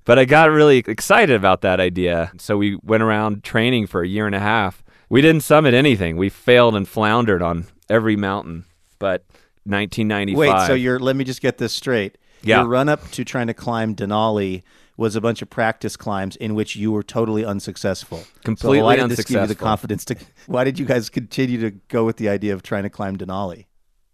But 0.04 0.18
I 0.18 0.24
got 0.24 0.50
really 0.50 0.78
excited 0.78 1.34
about 1.34 1.60
that 1.60 1.78
idea. 1.78 2.32
So 2.38 2.56
we 2.56 2.76
went 2.82 3.02
around 3.02 3.44
training 3.44 3.86
for 3.86 4.02
a 4.02 4.08
year 4.08 4.26
and 4.26 4.34
a 4.34 4.40
half. 4.40 4.82
We 5.08 5.20
didn't 5.20 5.42
summit 5.42 5.74
anything. 5.74 6.16
We 6.16 6.28
failed 6.28 6.74
and 6.74 6.88
floundered 6.88 7.42
on 7.42 7.66
every 7.88 8.16
mountain. 8.16 8.64
But 8.98 9.24
1995. 9.64 10.36
Wait, 10.36 10.66
so 10.66 10.74
you're 10.74 10.98
let 10.98 11.14
me 11.14 11.24
just 11.24 11.40
get 11.40 11.58
this 11.58 11.72
straight. 11.72 12.18
Yeah. 12.42 12.60
Your 12.60 12.68
run 12.68 12.88
up 12.88 13.08
to 13.12 13.24
trying 13.24 13.46
to 13.46 13.54
climb 13.54 13.94
Denali 13.94 14.62
was 14.96 15.16
a 15.16 15.20
bunch 15.20 15.42
of 15.42 15.50
practice 15.50 15.96
climbs 15.96 16.36
in 16.36 16.54
which 16.54 16.76
you 16.76 16.92
were 16.92 17.02
totally 17.02 17.44
unsuccessful. 17.44 18.24
Completely 18.44 18.78
so 18.78 18.84
why 18.84 18.96
did 18.96 19.08
this 19.08 19.24
give 19.24 19.40
you 19.40 19.46
the 19.46 19.54
confidence 19.54 20.04
to? 20.06 20.16
Why 20.46 20.64
did 20.64 20.78
you 20.78 20.84
guys 20.84 21.08
continue 21.08 21.60
to 21.60 21.70
go 21.88 22.04
with 22.04 22.16
the 22.16 22.28
idea 22.28 22.52
of 22.52 22.62
trying 22.62 22.82
to 22.82 22.90
climb 22.90 23.16
Denali? 23.16 23.66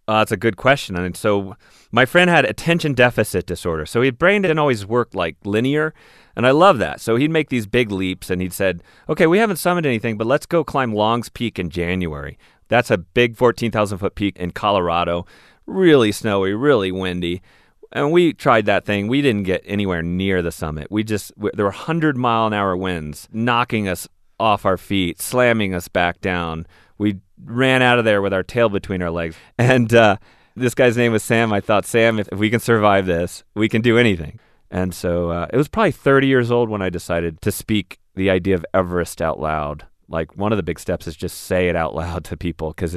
Uh, 0.07 0.19
that's 0.19 0.31
a 0.31 0.37
good 0.37 0.57
question. 0.57 0.95
And 0.95 1.15
so 1.15 1.55
my 1.91 2.03
friend 2.03 2.31
had 2.31 2.43
attention 2.45 2.95
deficit 2.95 3.45
disorder. 3.45 3.85
So 3.85 4.01
his 4.01 4.13
brain 4.13 4.41
didn't 4.41 4.57
always 4.57 4.83
work 4.83 5.13
like 5.13 5.35
linear. 5.43 5.93
And 6.35 6.47
I 6.47 6.51
love 6.51 6.79
that. 6.79 6.99
So 6.99 7.15
he'd 7.15 7.29
make 7.29 7.49
these 7.49 7.67
big 7.67 7.91
leaps 7.91 8.31
and 8.31 8.41
he'd 8.41 8.53
said, 8.53 8.81
okay, 9.07 9.27
we 9.27 9.37
haven't 9.37 9.57
summited 9.57 9.85
anything, 9.85 10.17
but 10.17 10.25
let's 10.25 10.47
go 10.47 10.63
climb 10.63 10.93
Long's 10.93 11.29
Peak 11.29 11.59
in 11.59 11.69
January. 11.69 12.39
That's 12.69 12.89
a 12.89 12.97
big 12.97 13.35
14,000 13.35 13.97
foot 13.99 14.15
peak 14.15 14.37
in 14.37 14.51
Colorado. 14.51 15.27
Really 15.67 16.11
snowy, 16.11 16.53
really 16.53 16.91
windy. 16.91 17.43
And 17.91 18.11
we 18.11 18.33
tried 18.33 18.65
that 18.67 18.85
thing. 18.85 19.07
We 19.07 19.21
didn't 19.21 19.43
get 19.43 19.63
anywhere 19.65 20.01
near 20.03 20.41
the 20.41 20.51
summit. 20.51 20.87
We 20.91 21.03
just, 21.03 21.31
we, 21.37 21.49
there 21.53 21.65
were 21.65 21.71
100 21.71 22.15
mile 22.17 22.47
an 22.47 22.53
hour 22.53 22.77
winds 22.77 23.27
knocking 23.31 23.87
us 23.87 24.07
off 24.39 24.65
our 24.65 24.77
feet, 24.77 25.21
slamming 25.21 25.73
us 25.73 25.87
back 25.87 26.21
down. 26.21 26.67
We 26.97 27.19
ran 27.43 27.81
out 27.81 27.99
of 27.99 28.05
there 28.05 28.21
with 28.21 28.33
our 28.33 28.43
tail 28.43 28.69
between 28.69 29.01
our 29.01 29.11
legs. 29.11 29.35
And 29.57 29.93
uh, 29.93 30.17
this 30.55 30.75
guy's 30.75 30.97
name 30.97 31.11
was 31.11 31.23
Sam. 31.23 31.51
I 31.51 31.61
thought, 31.61 31.85
Sam, 31.85 32.19
if, 32.19 32.27
if 32.31 32.37
we 32.37 32.49
can 32.49 32.59
survive 32.59 33.05
this, 33.05 33.43
we 33.55 33.69
can 33.69 33.81
do 33.81 33.97
anything. 33.97 34.39
And 34.71 34.93
so 34.93 35.31
uh, 35.31 35.47
it 35.51 35.57
was 35.57 35.67
probably 35.67 35.91
30 35.91 36.27
years 36.27 36.51
old 36.51 36.69
when 36.69 36.81
I 36.81 36.89
decided 36.89 37.41
to 37.41 37.51
speak 37.51 37.99
the 38.15 38.29
idea 38.29 38.55
of 38.55 38.65
Everest 38.73 39.21
out 39.21 39.39
loud. 39.39 39.85
Like 40.07 40.37
one 40.37 40.51
of 40.51 40.57
the 40.57 40.63
big 40.63 40.79
steps 40.79 41.07
is 41.07 41.15
just 41.15 41.39
say 41.41 41.69
it 41.69 41.75
out 41.75 41.95
loud 41.95 42.23
to 42.25 42.37
people 42.37 42.69
because 42.69 42.95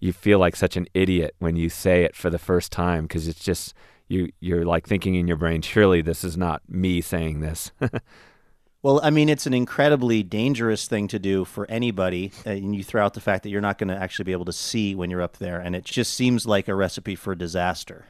you 0.00 0.12
feel 0.12 0.38
like 0.38 0.56
such 0.56 0.76
an 0.76 0.86
idiot 0.94 1.34
when 1.38 1.56
you 1.56 1.68
say 1.68 2.04
it 2.04 2.16
for 2.16 2.30
the 2.30 2.38
first 2.38 2.72
time 2.72 3.04
because 3.04 3.28
it's 3.28 3.42
just 3.42 3.74
you 4.08 4.30
you're 4.40 4.64
like 4.64 4.86
thinking 4.86 5.14
in 5.14 5.26
your 5.26 5.36
brain 5.36 5.62
surely 5.62 6.00
this 6.02 6.24
is 6.24 6.36
not 6.36 6.62
me 6.68 7.00
saying 7.00 7.40
this 7.40 7.72
Well, 8.82 9.00
I 9.02 9.10
mean, 9.10 9.28
it's 9.28 9.48
an 9.48 9.54
incredibly 9.54 10.22
dangerous 10.22 10.86
thing 10.86 11.08
to 11.08 11.18
do 11.18 11.44
for 11.44 11.68
anybody, 11.68 12.30
uh, 12.46 12.50
and 12.50 12.72
you 12.72 12.84
throw 12.84 13.04
out 13.04 13.14
the 13.14 13.20
fact 13.20 13.42
that 13.42 13.48
you're 13.48 13.60
not 13.60 13.78
going 13.78 13.88
to 13.88 13.96
actually 13.96 14.26
be 14.26 14.32
able 14.32 14.44
to 14.44 14.52
see 14.52 14.94
when 14.94 15.10
you're 15.10 15.22
up 15.22 15.38
there, 15.38 15.58
and 15.58 15.74
it 15.74 15.82
just 15.82 16.14
seems 16.14 16.46
like 16.46 16.68
a 16.68 16.74
recipe 16.76 17.16
for 17.16 17.34
disaster. 17.34 18.04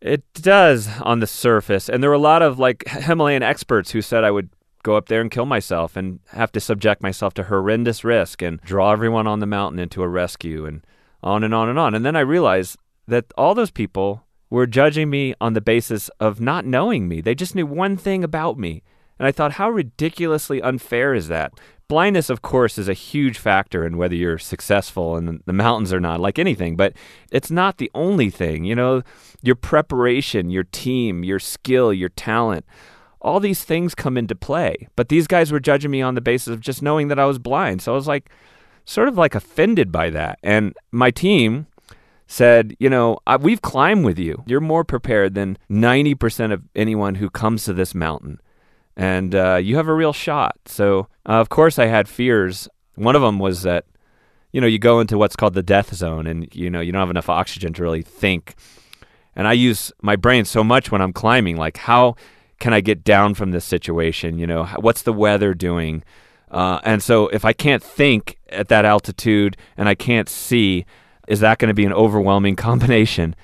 It 0.00 0.22
does 0.32 0.88
on 1.02 1.20
the 1.20 1.26
surface. 1.26 1.90
And 1.90 2.02
there 2.02 2.08
were 2.08 2.16
a 2.16 2.18
lot 2.18 2.40
of 2.40 2.58
like 2.58 2.88
Himalayan 2.88 3.42
experts 3.42 3.90
who 3.90 4.00
said 4.00 4.24
I 4.24 4.30
would 4.30 4.48
go 4.82 4.96
up 4.96 5.08
there 5.08 5.20
and 5.20 5.30
kill 5.30 5.44
myself 5.44 5.96
and 5.96 6.20
have 6.28 6.50
to 6.52 6.60
subject 6.60 7.02
myself 7.02 7.34
to 7.34 7.44
horrendous 7.44 8.02
risk 8.02 8.40
and 8.40 8.60
draw 8.62 8.92
everyone 8.92 9.26
on 9.26 9.40
the 9.40 9.46
mountain 9.46 9.78
into 9.78 10.02
a 10.02 10.08
rescue 10.08 10.64
and 10.64 10.82
on 11.22 11.44
and 11.44 11.52
on 11.52 11.68
and 11.68 11.78
on. 11.78 11.94
And 11.94 12.06
then 12.06 12.16
I 12.16 12.20
realized 12.20 12.78
that 13.06 13.26
all 13.36 13.54
those 13.54 13.70
people 13.70 14.24
were 14.50 14.66
judging 14.66 15.08
me 15.08 15.34
on 15.40 15.54
the 15.54 15.60
basis 15.60 16.08
of 16.20 16.40
not 16.40 16.66
knowing 16.66 17.08
me. 17.08 17.20
They 17.20 17.34
just 17.34 17.54
knew 17.54 17.66
one 17.66 17.96
thing 17.96 18.22
about 18.24 18.58
me. 18.58 18.82
And 19.18 19.26
I 19.26 19.32
thought, 19.32 19.52
how 19.52 19.70
ridiculously 19.70 20.60
unfair 20.60 21.14
is 21.14 21.28
that? 21.28 21.52
Blindness, 21.88 22.30
of 22.30 22.42
course, 22.42 22.78
is 22.78 22.88
a 22.88 22.94
huge 22.94 23.38
factor 23.38 23.84
in 23.84 23.96
whether 23.96 24.14
you're 24.14 24.38
successful 24.38 25.16
in 25.16 25.42
the 25.44 25.52
mountains 25.52 25.92
or 25.92 26.00
not, 26.00 26.20
like 26.20 26.38
anything, 26.38 26.76
but 26.76 26.94
it's 27.30 27.50
not 27.50 27.78
the 27.78 27.90
only 27.94 28.30
thing. 28.30 28.64
You 28.64 28.74
know, 28.74 29.02
your 29.42 29.56
preparation, 29.56 30.50
your 30.50 30.64
team, 30.64 31.24
your 31.24 31.38
skill, 31.38 31.92
your 31.92 32.08
talent, 32.10 32.64
all 33.20 33.40
these 33.40 33.64
things 33.64 33.94
come 33.94 34.16
into 34.16 34.34
play. 34.34 34.88
But 34.96 35.08
these 35.08 35.26
guys 35.26 35.52
were 35.52 35.60
judging 35.60 35.90
me 35.90 36.00
on 36.00 36.14
the 36.14 36.20
basis 36.20 36.54
of 36.54 36.60
just 36.60 36.82
knowing 36.82 37.08
that 37.08 37.18
I 37.18 37.26
was 37.26 37.38
blind. 37.38 37.82
So 37.82 37.92
I 37.92 37.96
was 37.96 38.06
like, 38.06 38.30
sort 38.84 39.08
of 39.08 39.18
like 39.18 39.34
offended 39.34 39.92
by 39.92 40.10
that. 40.10 40.38
And 40.42 40.74
my 40.90 41.10
team 41.10 41.66
said, 42.30 42.76
you 42.78 42.88
know, 42.88 43.18
I, 43.26 43.36
we've 43.36 43.62
climbed 43.62 44.04
with 44.04 44.18
you. 44.18 44.42
You're 44.46 44.60
more 44.60 44.84
prepared 44.84 45.34
than 45.34 45.58
90% 45.70 46.52
of 46.52 46.62
anyone 46.74 47.16
who 47.16 47.28
comes 47.30 47.64
to 47.64 47.72
this 47.72 47.94
mountain 47.94 48.40
and 49.00 49.34
uh, 49.34 49.56
you 49.56 49.76
have 49.76 49.88
a 49.88 49.94
real 49.94 50.12
shot. 50.12 50.58
So, 50.66 51.08
uh, 51.26 51.40
of 51.40 51.48
course, 51.48 51.78
I 51.78 51.86
had 51.86 52.06
fears. 52.06 52.68
One 52.96 53.16
of 53.16 53.22
them 53.22 53.38
was 53.38 53.62
that, 53.62 53.86
you 54.52 54.60
know, 54.60 54.66
you 54.66 54.78
go 54.78 55.00
into 55.00 55.16
what's 55.16 55.36
called 55.36 55.54
the 55.54 55.62
death 55.62 55.94
zone, 55.94 56.26
and 56.26 56.54
you 56.54 56.68
know 56.68 56.80
you 56.80 56.92
don't 56.92 57.00
have 57.00 57.10
enough 57.10 57.30
oxygen 57.30 57.72
to 57.74 57.82
really 57.82 58.02
think. 58.02 58.56
And 59.34 59.48
I 59.48 59.54
use 59.54 59.90
my 60.02 60.16
brain 60.16 60.44
so 60.44 60.62
much 60.62 60.90
when 60.90 61.00
I'm 61.00 61.14
climbing. 61.14 61.56
Like, 61.56 61.78
how 61.78 62.16
can 62.58 62.74
I 62.74 62.82
get 62.82 63.02
down 63.02 63.32
from 63.34 63.52
this 63.52 63.64
situation? 63.64 64.38
You 64.38 64.46
know, 64.46 64.64
what's 64.80 65.02
the 65.02 65.14
weather 65.14 65.54
doing? 65.54 66.02
Uh, 66.50 66.80
and 66.82 67.02
so, 67.02 67.28
if 67.28 67.44
I 67.44 67.54
can't 67.54 67.82
think 67.82 68.38
at 68.50 68.68
that 68.68 68.84
altitude 68.84 69.56
and 69.78 69.88
I 69.88 69.94
can't 69.94 70.28
see, 70.28 70.84
is 71.28 71.40
that 71.40 71.58
going 71.58 71.68
to 71.68 71.74
be 71.74 71.84
an 71.84 71.92
overwhelming 71.92 72.56
combination? 72.68 73.34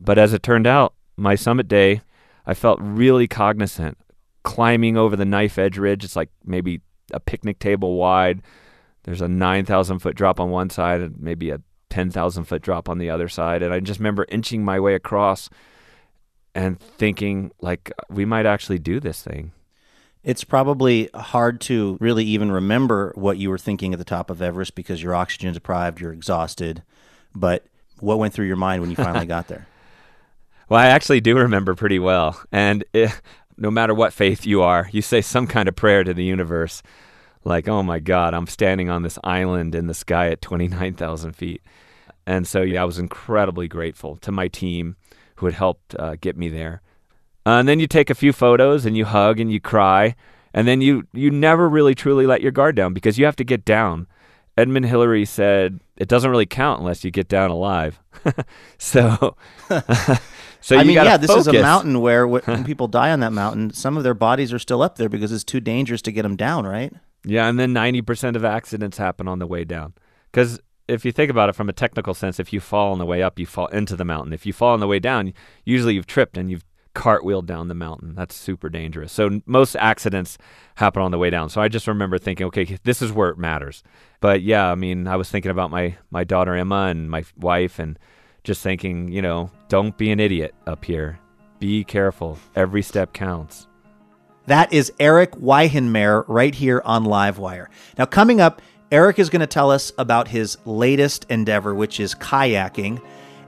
But 0.00 0.18
as 0.18 0.32
it 0.32 0.42
turned 0.42 0.66
out, 0.66 0.94
my 1.16 1.34
summit 1.34 1.68
day, 1.68 2.00
I 2.46 2.54
felt 2.54 2.78
really 2.80 3.28
cognizant 3.28 3.98
climbing 4.42 4.96
over 4.96 5.16
the 5.16 5.24
knife 5.24 5.58
edge 5.58 5.78
ridge. 5.78 6.04
It's 6.04 6.16
like 6.16 6.30
maybe 6.44 6.80
a 7.12 7.20
picnic 7.20 7.58
table 7.58 7.96
wide. 7.96 8.42
There's 9.04 9.20
a 9.20 9.28
9,000 9.28 9.98
foot 9.98 10.14
drop 10.14 10.40
on 10.40 10.50
one 10.50 10.70
side 10.70 11.00
and 11.00 11.20
maybe 11.20 11.50
a 11.50 11.60
10,000 11.90 12.44
foot 12.44 12.62
drop 12.62 12.88
on 12.88 12.98
the 12.98 13.10
other 13.10 13.28
side. 13.28 13.62
And 13.62 13.72
I 13.72 13.80
just 13.80 14.00
remember 14.00 14.26
inching 14.28 14.64
my 14.64 14.80
way 14.80 14.94
across 14.94 15.50
and 16.54 16.78
thinking, 16.80 17.52
like, 17.60 17.92
we 18.08 18.24
might 18.24 18.46
actually 18.46 18.78
do 18.78 19.00
this 19.00 19.22
thing. 19.22 19.52
It's 20.22 20.44
probably 20.44 21.08
hard 21.14 21.60
to 21.62 21.96
really 22.00 22.24
even 22.24 22.52
remember 22.52 23.12
what 23.14 23.38
you 23.38 23.48
were 23.48 23.58
thinking 23.58 23.92
at 23.92 23.98
the 23.98 24.04
top 24.04 24.28
of 24.28 24.42
Everest 24.42 24.74
because 24.74 25.02
you're 25.02 25.14
oxygen 25.14 25.54
deprived, 25.54 26.00
you're 26.00 26.12
exhausted. 26.12 26.82
But 27.34 27.64
what 28.00 28.18
went 28.18 28.34
through 28.34 28.46
your 28.46 28.56
mind 28.56 28.80
when 28.80 28.90
you 28.90 28.96
finally 28.96 29.26
got 29.26 29.48
there? 29.48 29.66
Well, 30.68 30.78
I 30.78 30.86
actually 30.86 31.20
do 31.20 31.36
remember 31.36 31.74
pretty 31.74 31.98
well. 31.98 32.40
And 32.52 32.84
it, 32.92 33.10
no 33.56 33.72
matter 33.72 33.92
what 33.92 34.12
faith 34.12 34.46
you 34.46 34.62
are, 34.62 34.88
you 34.92 35.02
say 35.02 35.20
some 35.20 35.48
kind 35.48 35.68
of 35.68 35.74
prayer 35.74 36.04
to 36.04 36.14
the 36.14 36.22
universe, 36.22 36.80
like, 37.44 37.66
oh 37.66 37.82
my 37.82 37.98
God, 37.98 38.34
I'm 38.34 38.46
standing 38.46 38.88
on 38.88 39.02
this 39.02 39.18
island 39.24 39.74
in 39.74 39.88
the 39.88 39.94
sky 39.94 40.28
at 40.28 40.40
29,000 40.40 41.32
feet. 41.34 41.62
And 42.24 42.46
so, 42.46 42.62
yeah, 42.62 42.82
I 42.82 42.84
was 42.84 42.98
incredibly 43.00 43.66
grateful 43.66 44.16
to 44.18 44.30
my 44.30 44.46
team 44.46 44.94
who 45.36 45.46
had 45.46 45.56
helped 45.56 45.94
uh, 45.98 46.16
get 46.20 46.36
me 46.36 46.48
there. 46.48 46.82
Uh, 47.44 47.58
and 47.58 47.68
then 47.68 47.80
you 47.80 47.86
take 47.86 48.10
a 48.10 48.14
few 48.14 48.32
photos 48.32 48.86
and 48.86 48.96
you 48.96 49.04
hug 49.06 49.40
and 49.40 49.50
you 49.50 49.60
cry. 49.60 50.14
And 50.54 50.68
then 50.68 50.80
you, 50.80 51.06
you 51.12 51.30
never 51.30 51.68
really 51.68 51.94
truly 51.94 52.26
let 52.26 52.42
your 52.42 52.52
guard 52.52 52.76
down 52.76 52.92
because 52.92 53.18
you 53.18 53.24
have 53.24 53.36
to 53.36 53.44
get 53.44 53.64
down. 53.64 54.06
Edmund 54.60 54.84
Hillary 54.84 55.24
said, 55.24 55.80
it 55.96 56.06
doesn't 56.06 56.30
really 56.30 56.46
count 56.46 56.80
unless 56.80 57.02
you 57.02 57.10
get 57.10 57.28
down 57.28 57.50
alive. 57.50 57.98
so, 58.78 59.36
so 60.60 60.76
I 60.76 60.84
mean, 60.84 60.96
yeah, 60.96 61.16
this 61.16 61.30
is 61.30 61.46
a 61.46 61.54
mountain 61.54 62.00
where 62.00 62.28
when 62.28 62.64
people 62.66 62.86
die 62.86 63.10
on 63.10 63.20
that 63.20 63.32
mountain, 63.32 63.72
some 63.72 63.96
of 63.96 64.04
their 64.04 64.14
bodies 64.14 64.52
are 64.52 64.58
still 64.58 64.82
up 64.82 64.96
there 64.96 65.08
because 65.08 65.32
it's 65.32 65.44
too 65.44 65.60
dangerous 65.60 66.02
to 66.02 66.12
get 66.12 66.22
them 66.22 66.36
down, 66.36 66.66
right? 66.66 66.92
Yeah, 67.24 67.48
and 67.48 67.58
then 67.58 67.72
90% 67.72 68.36
of 68.36 68.44
accidents 68.44 68.98
happen 68.98 69.26
on 69.26 69.38
the 69.38 69.46
way 69.46 69.64
down. 69.64 69.94
Because 70.30 70.60
if 70.88 71.06
you 71.06 71.12
think 71.12 71.30
about 71.30 71.48
it 71.48 71.54
from 71.54 71.70
a 71.70 71.72
technical 71.72 72.12
sense, 72.12 72.38
if 72.38 72.52
you 72.52 72.60
fall 72.60 72.92
on 72.92 72.98
the 72.98 73.06
way 73.06 73.22
up, 73.22 73.38
you 73.38 73.46
fall 73.46 73.66
into 73.68 73.96
the 73.96 74.04
mountain. 74.04 74.34
If 74.34 74.44
you 74.44 74.52
fall 74.52 74.74
on 74.74 74.80
the 74.80 74.86
way 74.86 74.98
down, 74.98 75.32
usually 75.64 75.94
you've 75.94 76.06
tripped 76.06 76.36
and 76.36 76.50
you've 76.50 76.64
cartwheeled 76.94 77.46
down 77.46 77.68
the 77.68 77.74
mountain. 77.74 78.14
That's 78.14 78.34
super 78.34 78.68
dangerous. 78.68 79.12
So 79.12 79.40
most 79.46 79.76
accidents 79.76 80.38
happen 80.76 81.02
on 81.02 81.10
the 81.10 81.18
way 81.18 81.30
down. 81.30 81.48
So 81.48 81.60
I 81.60 81.68
just 81.68 81.86
remember 81.86 82.18
thinking, 82.18 82.46
okay, 82.46 82.78
this 82.84 83.00
is 83.02 83.12
where 83.12 83.28
it 83.28 83.38
matters. 83.38 83.82
But 84.20 84.42
yeah, 84.42 84.70
I 84.70 84.74
mean, 84.74 85.06
I 85.06 85.16
was 85.16 85.30
thinking 85.30 85.50
about 85.50 85.70
my 85.70 85.96
my 86.10 86.24
daughter 86.24 86.54
Emma 86.54 86.86
and 86.86 87.10
my 87.10 87.24
wife, 87.38 87.78
and 87.78 87.98
just 88.44 88.62
thinking, 88.62 89.08
you 89.08 89.22
know, 89.22 89.50
don't 89.68 89.96
be 89.96 90.10
an 90.10 90.20
idiot 90.20 90.54
up 90.66 90.84
here. 90.84 91.18
Be 91.58 91.84
careful. 91.84 92.38
Every 92.56 92.82
step 92.82 93.12
counts. 93.12 93.66
That 94.46 94.72
is 94.72 94.92
Erik 94.98 95.32
Weihenmayer 95.32 96.24
right 96.26 96.54
here 96.54 96.82
on 96.84 97.04
Livewire. 97.04 97.66
Now, 97.98 98.06
coming 98.06 98.40
up, 98.40 98.62
Erik 98.90 99.18
is 99.18 99.30
going 99.30 99.40
to 99.40 99.46
tell 99.46 99.70
us 99.70 99.92
about 99.98 100.26
his 100.28 100.58
latest 100.64 101.26
endeavor, 101.28 101.74
which 101.74 102.00
is 102.00 102.14
kayaking. 102.14 103.00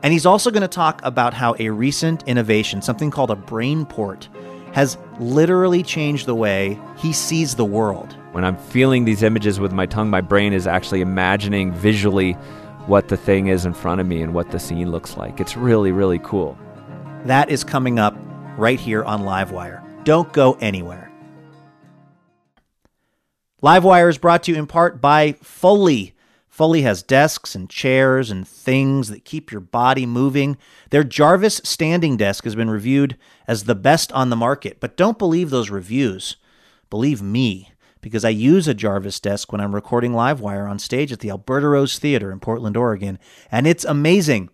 And 0.02 0.12
he's 0.12 0.26
also 0.26 0.50
going 0.50 0.62
to 0.62 0.68
talk 0.68 1.00
about 1.04 1.32
how 1.32 1.54
a 1.58 1.70
recent 1.70 2.24
innovation, 2.26 2.82
something 2.82 3.10
called 3.10 3.30
a 3.30 3.36
BrainPort, 3.36 4.28
has 4.72 4.98
literally 5.20 5.82
changed 5.82 6.26
the 6.26 6.34
way 6.34 6.78
he 6.96 7.12
sees 7.12 7.54
the 7.54 7.64
world. 7.64 8.16
When 8.32 8.44
I'm 8.44 8.56
feeling 8.56 9.04
these 9.04 9.22
images 9.22 9.60
with 9.60 9.72
my 9.72 9.86
tongue, 9.86 10.10
my 10.10 10.20
brain 10.20 10.52
is 10.52 10.66
actually 10.66 11.02
imagining 11.02 11.72
visually 11.72 12.32
what 12.86 13.08
the 13.08 13.16
thing 13.16 13.46
is 13.46 13.64
in 13.64 13.74
front 13.74 14.00
of 14.00 14.06
me 14.06 14.22
and 14.22 14.34
what 14.34 14.50
the 14.50 14.58
scene 14.58 14.90
looks 14.90 15.16
like. 15.16 15.40
It's 15.40 15.56
really, 15.56 15.92
really 15.92 16.18
cool. 16.18 16.58
That 17.24 17.50
is 17.50 17.62
coming 17.62 17.98
up 17.98 18.16
right 18.56 18.80
here 18.80 19.04
on 19.04 19.22
Livewire. 19.22 19.82
Don't 20.04 20.32
go 20.32 20.54
anywhere. 20.60 21.12
Livewire 23.62 24.08
is 24.08 24.18
brought 24.18 24.42
to 24.44 24.52
you 24.52 24.58
in 24.58 24.66
part 24.66 25.00
by 25.00 25.32
Fully. 25.42 26.14
Fully 26.62 26.82
has 26.82 27.02
desks 27.02 27.56
and 27.56 27.68
chairs 27.68 28.30
and 28.30 28.46
things 28.46 29.08
that 29.08 29.24
keep 29.24 29.50
your 29.50 29.60
body 29.60 30.06
moving. 30.06 30.56
Their 30.90 31.02
Jarvis 31.02 31.60
standing 31.64 32.16
desk 32.16 32.44
has 32.44 32.54
been 32.54 32.70
reviewed 32.70 33.18
as 33.48 33.64
the 33.64 33.74
best 33.74 34.12
on 34.12 34.30
the 34.30 34.36
market, 34.36 34.78
but 34.78 34.96
don't 34.96 35.18
believe 35.18 35.50
those 35.50 35.70
reviews. 35.70 36.36
Believe 36.88 37.20
me, 37.20 37.72
because 38.00 38.24
I 38.24 38.28
use 38.28 38.68
a 38.68 38.74
Jarvis 38.74 39.18
desk 39.18 39.50
when 39.50 39.60
I'm 39.60 39.74
recording 39.74 40.12
Livewire 40.12 40.70
on 40.70 40.78
stage 40.78 41.10
at 41.10 41.18
the 41.18 41.30
Alberta 41.30 41.66
Rose 41.66 41.98
Theater 41.98 42.30
in 42.30 42.38
Portland, 42.38 42.76
Oregon, 42.76 43.18
and 43.50 43.66
it's 43.66 43.84
amazing. 43.84 44.48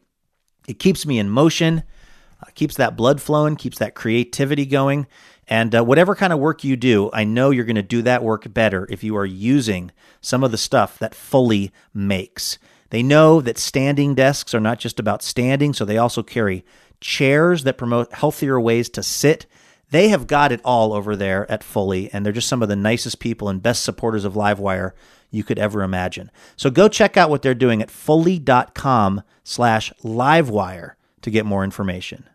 It 0.67 0.79
keeps 0.79 1.05
me 1.05 1.19
in 1.19 1.29
motion, 1.29 1.83
keeps 2.59 2.77
that 2.77 2.97
blood 2.97 3.23
flowing, 3.23 3.55
keeps 3.55 3.79
that 3.79 3.95
creativity 3.95 4.67
going. 4.67 5.07
And 5.47 5.75
uh, 5.75 5.85
whatever 5.85 6.15
kind 6.15 6.33
of 6.33 6.41
work 6.41 6.65
you 6.65 6.77
do, 6.77 7.09
I 7.12 7.25
know 7.25 7.50
you're 7.50 7.65
going 7.65 7.77
to 7.77 7.83
do 7.83 8.03
that 8.03 8.23
work 8.23 8.53
better 8.53 8.87
if 8.91 9.03
you 9.05 9.17
are 9.17 9.25
using 9.25 9.93
some 10.21 10.43
of 10.43 10.50
the 10.50 10.59
stuff 10.59 10.99
that 10.99 11.15
Fully 11.15 11.73
makes. 11.95 12.59
They 12.91 13.03
know 13.03 13.41
that 13.41 13.59
standing 13.59 14.15
desks 14.15 14.55
are 14.55 14.61
not 14.61 14.79
just 14.79 14.99
about 14.99 15.23
standing, 15.23 15.73
so 15.73 15.85
they 15.85 15.99
also 15.99 16.23
carry 16.23 16.65
chairs 17.00 17.62
that 17.62 17.79
promote 17.79 18.12
healthier 18.12 18.61
ways 18.61 18.88
to 18.91 19.03
sit. 19.03 19.47
They 19.91 20.09
have 20.09 20.27
got 20.27 20.53
it 20.53 20.61
all 20.65 20.93
over 20.93 21.15
there 21.15 21.50
at 21.50 21.65
Fully, 21.65 22.11
and 22.12 22.27
they're 22.27 22.33
just 22.33 22.49
some 22.49 22.62
of 22.62 22.69
the 22.69 22.77
nicest 22.77 23.21
people 23.21 23.49
and 23.49 23.62
best 23.62 23.85
supporters 23.85 24.25
of 24.25 24.35
Livewire 24.35 24.93
you 25.31 25.45
could 25.45 25.59
ever 25.59 25.83
imagine. 25.83 26.31
So 26.57 26.71
go 26.71 26.88
check 26.88 27.17
out 27.17 27.31
what 27.31 27.43
they're 27.43 27.55
doing 27.55 27.81
at 27.81 27.91
fully.com 27.91 29.23
slash 29.45 29.93
livewire 30.03 30.95
to 31.23 31.31
get 31.31 31.47
more 31.47 31.65
information. 31.65 32.29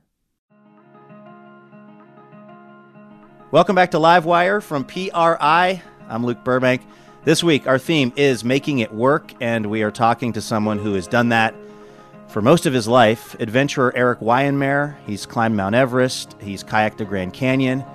Welcome 3.54 3.76
back 3.76 3.92
to 3.92 3.98
Livewire 3.98 4.64
from 4.64 4.84
PRI. 4.84 5.84
I'm 6.10 6.26
Luke 6.26 6.44
Burbank. 6.44 6.82
This 7.24 7.44
week, 7.44 7.68
our 7.68 7.78
theme 7.78 8.12
is 8.16 8.44
making 8.44 8.80
it 8.80 8.92
work, 8.92 9.32
and 9.40 9.68
we 9.68 9.84
are 9.84 9.92
talking 9.92 10.34
to 10.34 10.42
someone 10.42 10.80
who 10.80 10.96
has 10.96 11.06
done 11.06 11.30
that 11.30 11.54
for 12.30 12.42
most 12.42 12.66
of 12.66 12.74
his 12.74 12.88
life. 12.88 13.36
Adventurer 13.40 13.96
Erik 13.96 14.22
Weihenmayer. 14.22 14.96
He's 15.06 15.28
climbed 15.28 15.56
Mount 15.56 15.76
Everest, 15.76 16.36
he's 16.42 16.64
kayaked 16.64 16.98
the 16.98 17.06
Grand 17.06 17.36
Canyon. 17.36 17.86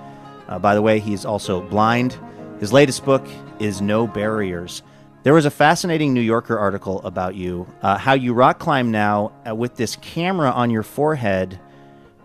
Uh, 0.47 0.59
by 0.59 0.75
the 0.75 0.81
way, 0.81 0.97
he's 0.97 1.25
also 1.25 1.59
blind. 1.67 2.17
His 2.61 2.71
latest 2.71 3.03
book 3.03 3.27
is 3.59 3.81
No 3.81 4.07
Barriers. 4.07 4.81
There 5.23 5.33
was 5.33 5.43
a 5.43 5.51
fascinating 5.51 6.13
New 6.13 6.21
Yorker 6.21 6.57
article 6.57 7.01
about 7.01 7.35
you, 7.35 7.67
uh, 7.81 7.97
how 7.97 8.13
you 8.13 8.33
rock 8.33 8.59
climb 8.59 8.91
now 8.91 9.33
uh, 9.45 9.53
with 9.53 9.75
this 9.75 9.97
camera 9.97 10.51
on 10.51 10.69
your 10.69 10.83
forehead 10.83 11.59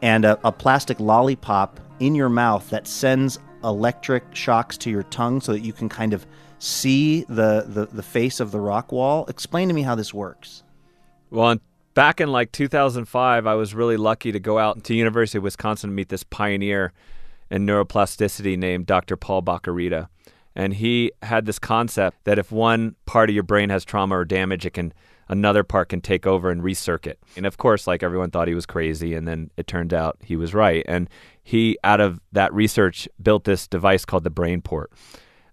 and 0.03 0.25
a, 0.25 0.39
a 0.45 0.53
plastic 0.53 1.01
lollipop 1.01 1.81
in 2.07 2.15
your 2.15 2.29
mouth 2.29 2.69
that 2.71 2.87
sends 2.87 3.39
electric 3.63 4.25
shocks 4.35 4.77
to 4.79 4.91
your 4.91 5.05
tongue 5.05 5.41
so 5.41 5.53
that 5.53 5.61
you 5.61 5.73
can 5.73 5.89
kind 5.89 6.13
of 6.13 6.27
see 6.59 7.25
the, 7.25 7.65
the, 7.67 7.87
the 7.87 8.03
face 8.03 8.41
of 8.41 8.51
the 8.51 8.61
rock 8.61 8.93
wall. 8.93 9.27
Explain 9.27 9.69
to 9.69 9.75
me 9.75 9.83
how 9.83 9.95
this 9.95 10.13
works. 10.13 10.63
Well, 11.31 11.57
back 11.95 12.21
in 12.21 12.31
like 12.31 12.53
2005, 12.53 13.47
I 13.47 13.55
was 13.55 13.75
really 13.75 13.97
lucky 13.97 14.33
to 14.33 14.41
go 14.41 14.59
out 14.59 14.85
to 14.85 14.95
University 14.95 15.39
of 15.39 15.45
Wisconsin 15.45 15.91
to 15.91 15.95
meet 15.95 16.09
this 16.09 16.23
pioneer 16.25 16.93
in 17.51 17.67
neuroplasticity 17.67 18.57
named 18.59 18.87
Dr. 18.87 19.17
Paul 19.17 19.43
Bach-y-Rita. 19.43 20.09
And 20.57 20.75
he 20.75 21.13
had 21.23 21.47
this 21.47 21.59
concept 21.59 22.25
that 22.25 22.39
if 22.39 22.53
one 22.53 22.95
part 23.07 23.29
of 23.29 23.35
your 23.35 23.43
brain 23.43 23.71
has 23.71 23.85
trauma 23.85 24.19
or 24.19 24.25
damage, 24.25 24.65
it 24.65 24.71
can 24.71 24.93
another 25.29 25.65
part 25.65 25.89
can 25.89 26.01
take 26.01 26.27
over 26.27 26.51
and 26.51 26.63
recircuit. 26.63 27.17
And 27.37 27.47
of 27.47 27.57
course, 27.59 27.87
like 27.87 28.03
everyone 28.03 28.31
thought 28.31 28.49
he 28.49 28.55
was 28.55 28.67
crazy, 28.67 29.15
and 29.15 29.27
then 29.27 29.51
it 29.57 29.67
turned 29.67 29.95
out 29.95 30.17
he 30.23 30.37
was 30.37 30.55
right. 30.55 30.85
And 30.87 31.09
he, 31.43 31.79
out 31.85 32.01
of 32.01 32.21
that 32.33 32.53
research, 32.53 33.09
built 33.23 33.45
this 33.45 33.67
device 33.67 34.05
called 34.05 34.25
the 34.25 34.31
BrainPort. 34.31 34.87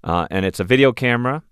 Uh, 0.04 0.28
and 0.32 0.46
it's 0.46 0.60
a 0.60 0.64
video 0.64 0.92
camera 0.92 1.44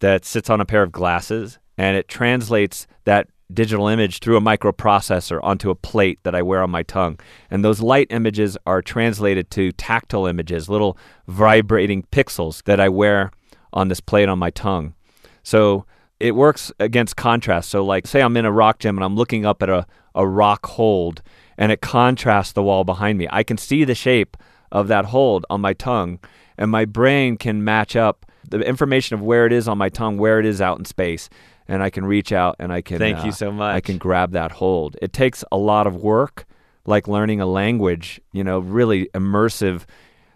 that 0.00 0.24
sits 0.24 0.48
on 0.48 0.60
a 0.60 0.64
pair 0.64 0.82
of 0.82 0.92
glasses, 0.92 1.58
and 1.76 1.96
it 1.96 2.08
translates 2.08 2.86
that 3.04 3.28
digital 3.52 3.88
image 3.88 4.18
through 4.20 4.36
a 4.36 4.40
microprocessor 4.40 5.40
onto 5.42 5.70
a 5.70 5.74
plate 5.74 6.18
that 6.22 6.34
I 6.34 6.42
wear 6.42 6.62
on 6.62 6.70
my 6.70 6.82
tongue. 6.82 7.18
And 7.50 7.64
those 7.64 7.80
light 7.80 8.06
images 8.10 8.58
are 8.66 8.82
translated 8.82 9.50
to 9.52 9.72
tactile 9.72 10.26
images, 10.26 10.68
little 10.68 10.98
vibrating 11.26 12.02
pixels 12.12 12.62
that 12.64 12.78
I 12.78 12.88
wear 12.88 13.30
on 13.72 13.88
this 13.88 14.00
plate 14.00 14.28
on 14.28 14.38
my 14.38 14.50
tongue. 14.50 14.94
So 15.42 15.86
it 16.20 16.32
works 16.32 16.72
against 16.80 17.16
contrast. 17.16 17.70
So, 17.70 17.84
like, 17.84 18.06
say 18.06 18.20
I'm 18.20 18.36
in 18.36 18.44
a 18.44 18.52
rock 18.52 18.78
gym 18.78 18.96
and 18.96 19.04
I'm 19.04 19.16
looking 19.16 19.46
up 19.46 19.62
at 19.62 19.70
a, 19.70 19.86
a 20.14 20.26
rock 20.26 20.66
hold 20.66 21.22
and 21.56 21.72
it 21.72 21.80
contrasts 21.80 22.52
the 22.52 22.62
wall 22.62 22.84
behind 22.84 23.18
me. 23.18 23.26
I 23.30 23.42
can 23.42 23.58
see 23.58 23.84
the 23.84 23.94
shape 23.94 24.36
of 24.70 24.88
that 24.88 25.06
hold 25.06 25.44
on 25.50 25.60
my 25.60 25.72
tongue, 25.72 26.18
and 26.56 26.70
my 26.70 26.84
brain 26.84 27.36
can 27.36 27.64
match 27.64 27.96
up 27.96 28.26
the 28.48 28.60
information 28.60 29.14
of 29.14 29.22
where 29.22 29.46
it 29.46 29.52
is 29.52 29.68
on 29.68 29.78
my 29.78 29.88
tongue, 29.88 30.18
where 30.18 30.38
it 30.38 30.46
is 30.46 30.60
out 30.60 30.78
in 30.78 30.84
space, 30.84 31.28
and 31.66 31.82
I 31.82 31.90
can 31.90 32.04
reach 32.04 32.32
out 32.32 32.56
and 32.58 32.72
I 32.72 32.80
can. 32.80 32.98
Thank 32.98 33.18
uh, 33.18 33.24
you 33.26 33.32
so 33.32 33.50
much. 33.50 33.74
I 33.74 33.80
can 33.80 33.98
grab 33.98 34.32
that 34.32 34.52
hold. 34.52 34.96
It 35.02 35.12
takes 35.12 35.44
a 35.50 35.58
lot 35.58 35.86
of 35.86 35.96
work, 35.96 36.46
like 36.86 37.08
learning 37.08 37.40
a 37.40 37.46
language. 37.46 38.20
You 38.32 38.44
know, 38.44 38.58
really 38.58 39.06
immersive 39.14 39.84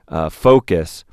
uh, 0.09 0.29
focus. 0.29 1.05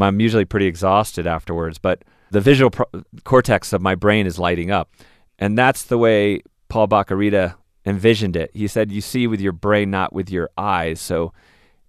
I'm 0.00 0.20
usually 0.20 0.44
pretty 0.44 0.66
exhausted 0.66 1.26
afterwards, 1.26 1.78
but 1.78 2.02
the 2.34 2.40
visual 2.40 2.70
pro- 2.70 3.04
cortex 3.22 3.72
of 3.72 3.80
my 3.80 3.94
brain 3.94 4.26
is 4.26 4.40
lighting 4.40 4.70
up. 4.70 4.92
And 5.38 5.56
that's 5.56 5.84
the 5.84 5.96
way 5.96 6.42
Paul 6.68 6.88
Bach-y-Rita 6.88 7.56
envisioned 7.86 8.36
it. 8.36 8.50
He 8.52 8.66
said, 8.66 8.90
You 8.90 9.00
see 9.00 9.26
with 9.28 9.40
your 9.40 9.52
brain, 9.52 9.90
not 9.90 10.12
with 10.12 10.30
your 10.30 10.50
eyes. 10.58 11.00
So 11.00 11.32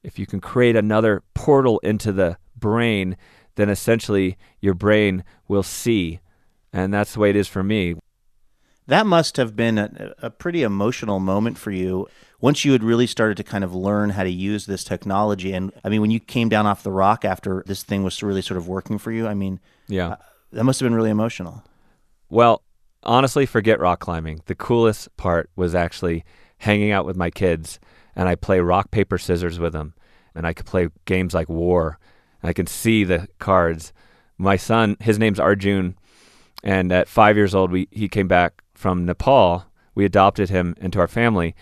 if 0.04 0.20
you 0.20 0.28
can 0.28 0.40
create 0.40 0.76
another 0.76 1.24
portal 1.34 1.80
into 1.80 2.12
the 2.12 2.38
brain, 2.56 3.18
then 3.56 3.70
essentially 3.70 4.38
your 4.62 4.76
brain 4.76 5.24
will 5.48 5.64
see. 5.64 6.20
And 6.72 6.94
that's 6.94 7.14
the 7.14 7.22
way 7.22 7.32
it 7.32 7.36
is 7.36 7.48
for 7.48 7.64
me. 7.64 7.96
That 8.88 9.08
must 9.08 9.38
have 9.38 9.56
been 9.56 9.80
a, 9.80 10.14
a, 10.20 10.30
pretty 10.30 10.62
emotional 10.62 11.20
moment 11.20 11.58
for 11.58 11.72
you 11.72 12.08
once 12.40 12.64
you 12.64 12.72
had 12.72 12.84
really 12.84 13.08
started 13.08 13.36
to 13.38 13.44
kind 13.44 13.64
of 13.64 13.74
learn 13.74 14.12
how 14.12 14.22
to 14.22 14.30
use 14.30 14.68
this 14.68 14.84
technology. 14.84 15.54
And 15.54 15.72
I 15.84 15.90
mean, 15.90 16.02
when 16.02 16.12
you 16.12 16.20
came 16.20 16.50
down 16.50 16.68
off 16.68 16.84
the 16.84 16.92
rock 16.92 17.26
after 17.26 17.64
this 17.66 17.82
thing 17.82 18.04
was 18.04 18.22
really 18.22 18.44
sort 18.44 18.60
of 18.60 18.68
working 18.68 19.00
for 19.00 19.12
you, 19.12 19.26
I 19.26 19.34
mean, 19.34 19.60
yeah, 19.88 20.10
uh, 20.10 20.16
that 20.56 20.64
must 20.64 20.80
have 20.80 20.86
been 20.86 20.96
really 20.96 21.10
emotional. 21.10 21.64
Well, 22.30 22.64
honestly, 23.04 23.46
forget 23.46 23.80
rock 23.80 24.00
climbing. 24.00 24.42
The 24.46 24.56
coolest 24.56 25.16
part 25.18 25.50
was 25.56 25.76
actually 25.76 26.24
hanging 26.60 26.92
out 26.92 27.06
with 27.06 27.18
my 27.18 27.30
kids, 27.30 27.80
and 28.16 28.30
I 28.30 28.36
play 28.36 28.62
rock, 28.62 28.90
paper, 28.90 29.18
scissors 29.18 29.60
with 29.60 29.74
them. 29.74 29.94
And 30.34 30.48
I 30.48 30.54
could 30.54 30.66
play 30.66 30.88
games 31.04 31.34
like 31.34 31.50
War. 31.50 32.00
I 32.42 32.54
can 32.54 32.68
see 32.68 33.04
the 33.04 33.28
cards. 33.38 33.92
My 34.38 34.56
son, 34.56 34.96
his 35.02 35.20
name's 35.20 35.40
Arjun, 35.40 35.98
and 36.64 36.92
at 36.92 37.10
five 37.10 37.36
years 37.36 37.54
old, 37.54 37.72
we, 37.72 37.88
he 37.92 38.08
came 38.08 38.28
back 38.28 38.62
from 38.74 39.06
Nepal. 39.06 39.66
We 39.94 40.06
adopted 40.06 40.50
him 40.50 40.76
into 40.80 41.00
our 41.00 41.08
family. 41.08 41.54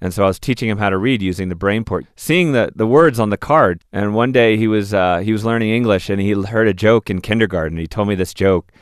And 0.00 0.14
so 0.14 0.24
I 0.24 0.26
was 0.26 0.38
teaching 0.38 0.68
him 0.68 0.78
how 0.78 0.88
to 0.88 0.96
read 0.96 1.20
using 1.20 1.50
the 1.50 1.54
BrainPort, 1.54 2.06
seeing 2.16 2.52
the, 2.52 2.72
the 2.74 2.86
words 2.86 3.20
on 3.20 3.30
the 3.30 3.36
card. 3.36 3.82
And 3.92 4.14
one 4.14 4.32
day 4.32 4.56
he 4.56 4.66
was 4.66 4.94
uh, 4.94 5.18
he 5.18 5.32
was 5.32 5.44
learning 5.44 5.70
English 5.70 6.08
and 6.08 6.20
he 6.20 6.32
heard 6.32 6.68
a 6.68 6.74
joke 6.74 7.10
in 7.10 7.20
kindergarten. 7.20 7.76
He 7.78 7.86
told 7.86 8.08
me 8.08 8.14
this 8.14 8.32
joke, 8.32 8.72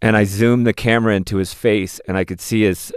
and 0.00 0.16
I 0.16 0.24
zoomed 0.24 0.66
the 0.66 0.72
camera 0.72 1.14
into 1.16 1.38
his 1.38 1.52
face, 1.52 2.00
and 2.06 2.16
I 2.16 2.24
could 2.24 2.40
see 2.40 2.62
his 2.62 2.92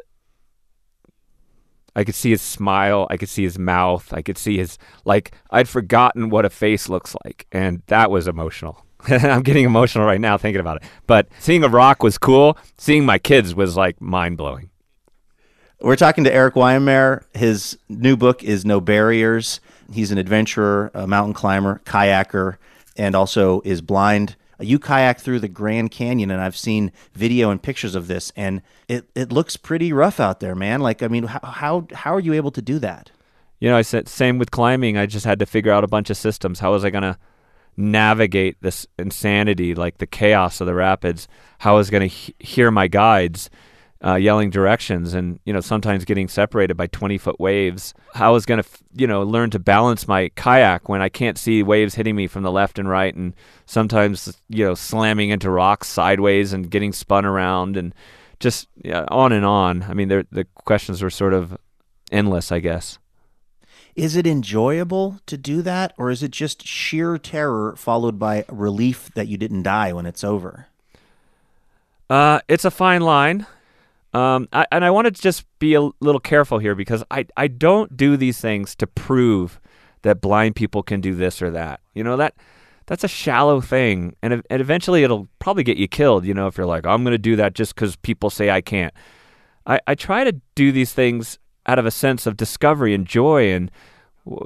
I 1.96 2.04
could 2.04 2.16
see 2.16 2.32
his 2.32 2.42
smile, 2.42 3.08
I 3.10 3.18
could 3.18 3.30
see 3.30 3.44
his 3.44 3.58
mouth, 3.58 4.14
I 4.14 4.22
could 4.22 4.38
see 4.38 4.58
his 4.58 4.78
like 5.06 5.34
I'd 5.50 5.70
forgotten 5.70 6.30
what 6.30 6.46
a 6.46 6.50
face 6.50 6.90
looks 6.90 7.16
like, 7.24 7.48
and 7.52 7.82
that 7.88 8.12
was 8.12 8.28
emotional. 8.28 8.86
I'm 9.08 9.44
getting 9.44 9.66
emotional 9.66 10.06
right 10.06 10.22
now 10.22 10.38
thinking 10.38 10.60
about 10.60 10.78
it. 10.78 10.84
But 11.08 11.28
seeing 11.40 11.64
a 11.64 11.70
rock 11.70 12.04
was 12.04 12.18
cool. 12.18 12.58
Seeing 12.78 13.06
my 13.06 13.18
kids 13.18 13.56
was 13.56 13.78
like 13.78 14.02
mind 14.02 14.38
blowing. 14.38 14.70
We're 15.82 15.98
talking 15.98 16.24
to 16.24 16.34
Erik 16.34 16.56
Weihenmayer. 16.56 17.24
His 17.34 17.78
new 17.90 18.16
book 18.16 18.44
is 18.44 18.66
No 18.66 18.80
Barriers. 18.80 19.60
He's 19.92 20.12
an 20.12 20.18
adventurer, 20.18 20.90
a 20.94 21.06
mountain 21.06 21.34
climber, 21.34 21.82
kayaker, 21.86 22.58
and 22.96 23.14
also 23.14 23.62
is 23.66 23.82
blind. 23.82 24.36
You 24.60 24.80
kayak 24.80 25.20
through 25.20 25.40
the 25.40 25.50
Grand 25.50 25.92
Canyon, 25.92 26.32
and 26.32 26.42
I've 26.42 26.56
seen 26.56 26.94
video 27.14 27.50
and 27.50 27.62
pictures 27.62 27.94
of 27.94 28.08
this, 28.08 28.32
and 28.38 28.62
it, 28.88 29.10
it 29.16 29.34
looks 29.34 29.58
pretty 29.58 29.92
rough 29.92 30.20
out 30.20 30.40
there, 30.40 30.56
man. 30.56 30.80
Like, 30.80 31.04
I 31.04 31.10
mean, 31.10 31.26
how, 31.26 31.40
how, 31.44 31.88
how 31.94 32.16
are 32.16 32.22
you 32.22 32.34
able 32.34 32.52
to 32.52 32.62
do 32.62 32.80
that? 32.80 33.12
You 33.60 33.70
know, 33.70 33.76
I 33.76 33.82
said 33.82 34.08
same 34.08 34.38
with 34.38 34.52
climbing. 34.52 34.98
I 34.98 35.06
just 35.08 35.26
had 35.26 35.40
to 35.40 35.46
figure 35.46 35.74
out 35.74 35.84
a 35.84 35.88
bunch 35.88 36.10
of 36.10 36.16
systems. 36.16 36.60
How 36.60 36.72
was 36.72 36.86
I 36.86 36.90
going 36.90 37.04
to 37.04 37.18
navigate 37.76 38.62
this 38.62 38.88
insanity, 38.98 39.76
like 39.76 39.98
the 39.98 40.08
chaos 40.08 40.62
of 40.62 40.68
the 40.68 40.74
rapids? 40.74 41.28
How 41.60 41.76
was 41.76 41.90
I 41.90 41.92
going 41.92 42.10
to 42.10 42.16
he- 42.16 42.36
hear 42.40 42.72
my 42.72 42.88
guides? 42.88 43.50
Uh, 44.04 44.16
yelling 44.16 44.50
directions 44.50 45.14
and 45.14 45.40
you 45.46 45.54
know 45.54 45.62
sometimes 45.62 46.06
getting 46.06 46.28
separated 46.28 46.76
by 46.76 46.86
20 46.88 47.18
foot 47.18 47.40
waves 47.40 47.94
how 48.14 48.28
i 48.28 48.32
was 48.32 48.46
going 48.46 48.62
to 48.62 48.70
you 48.94 49.08
know 49.08 49.24
learn 49.24 49.50
to 49.50 49.58
balance 49.58 50.08
my 50.08 50.30
kayak 50.36 50.90
when 50.90 51.02
i 51.02 51.10
can't 51.10 51.38
see 51.38 51.64
waves 51.64 51.96
hitting 51.96 52.16
me 52.16 52.28
from 52.28 52.44
the 52.44 52.52
left 52.52 52.78
and 52.78 52.90
right 52.90 53.16
and 53.16 53.34
sometimes 53.66 54.38
you 54.50 54.66
know 54.66 54.76
slamming 54.76 55.30
into 55.30 55.50
rocks 55.50 55.88
sideways 55.88 56.52
and 56.54 56.70
getting 56.70 56.92
spun 56.92 57.26
around 57.26 57.78
and 57.78 57.96
just 58.40 58.68
yeah, 58.84 59.06
on 59.08 59.32
and 59.32 59.46
on 59.46 59.84
i 59.84 59.94
mean 59.94 60.10
the 60.10 60.46
questions 60.56 61.02
were 61.02 61.10
sort 61.10 61.34
of 61.34 61.58
endless 62.12 62.52
i 62.52 62.60
guess 62.60 63.00
Is 63.96 64.18
it 64.18 64.28
enjoyable 64.28 65.22
to 65.26 65.38
do 65.38 65.62
that, 65.62 65.94
or 65.98 66.12
is 66.12 66.22
it 66.22 66.32
just 66.32 66.68
sheer 66.68 67.18
terror 67.18 67.76
followed 67.78 68.20
by 68.20 68.44
relief 68.50 69.10
that 69.16 69.30
you 69.30 69.38
didn't 69.38 69.64
die 69.64 69.94
when 69.94 70.06
it's 70.06 70.22
over? 70.22 70.68
Uh, 72.10 72.42
it's 72.50 72.66
a 72.66 72.72
fine 72.72 73.02
line. 73.02 73.48
Um, 74.16 74.48
I, 74.54 74.66
and 74.72 74.86
I 74.86 74.92
want 74.92 75.06
to 75.06 75.12
just 75.12 75.46
be 75.60 75.74
a 75.74 75.82
little 76.00 76.22
careful 76.22 76.58
here 76.58 76.74
because 76.74 77.04
I, 77.12 77.26
I 77.36 77.48
don't 77.48 77.98
do 77.98 78.16
these 78.16 78.40
things 78.40 78.74
to 78.78 78.88
prove 78.88 79.60
that 80.04 80.22
blind 80.22 80.56
people 80.56 80.84
can 80.84 81.02
do 81.02 81.14
this 81.14 81.42
or 81.42 81.52
that. 81.52 81.82
You 81.94 82.06
know 82.06 82.16
that 82.16 82.34
that's 82.86 83.04
a 83.04 83.10
shallow 83.10 83.60
thing, 83.60 84.16
and 84.22 84.42
and 84.50 84.62
eventually 84.62 85.04
it'll 85.04 85.28
probably 85.40 85.64
get 85.64 85.76
you 85.76 85.90
killed. 85.90 86.26
You 86.26 86.34
know 86.34 86.48
if 86.48 86.58
you're 86.58 86.66
like 86.66 86.86
I'm 86.86 87.04
going 87.04 87.12
to 87.12 87.18
do 87.18 87.36
that 87.36 87.56
just 87.56 87.76
because 87.76 87.98
people 87.98 88.30
say 88.30 88.50
I 88.50 88.62
can't. 88.62 88.94
I, 89.68 89.82
I 89.86 89.96
try 89.96 90.24
to 90.24 90.40
do 90.56 90.72
these 90.72 90.94
things 90.94 91.38
out 91.66 91.78
of 91.78 91.86
a 91.86 91.92
sense 91.92 92.26
of 92.26 92.38
discovery 92.38 92.94
and 92.94 93.06
joy 93.06 93.52
and 93.52 93.70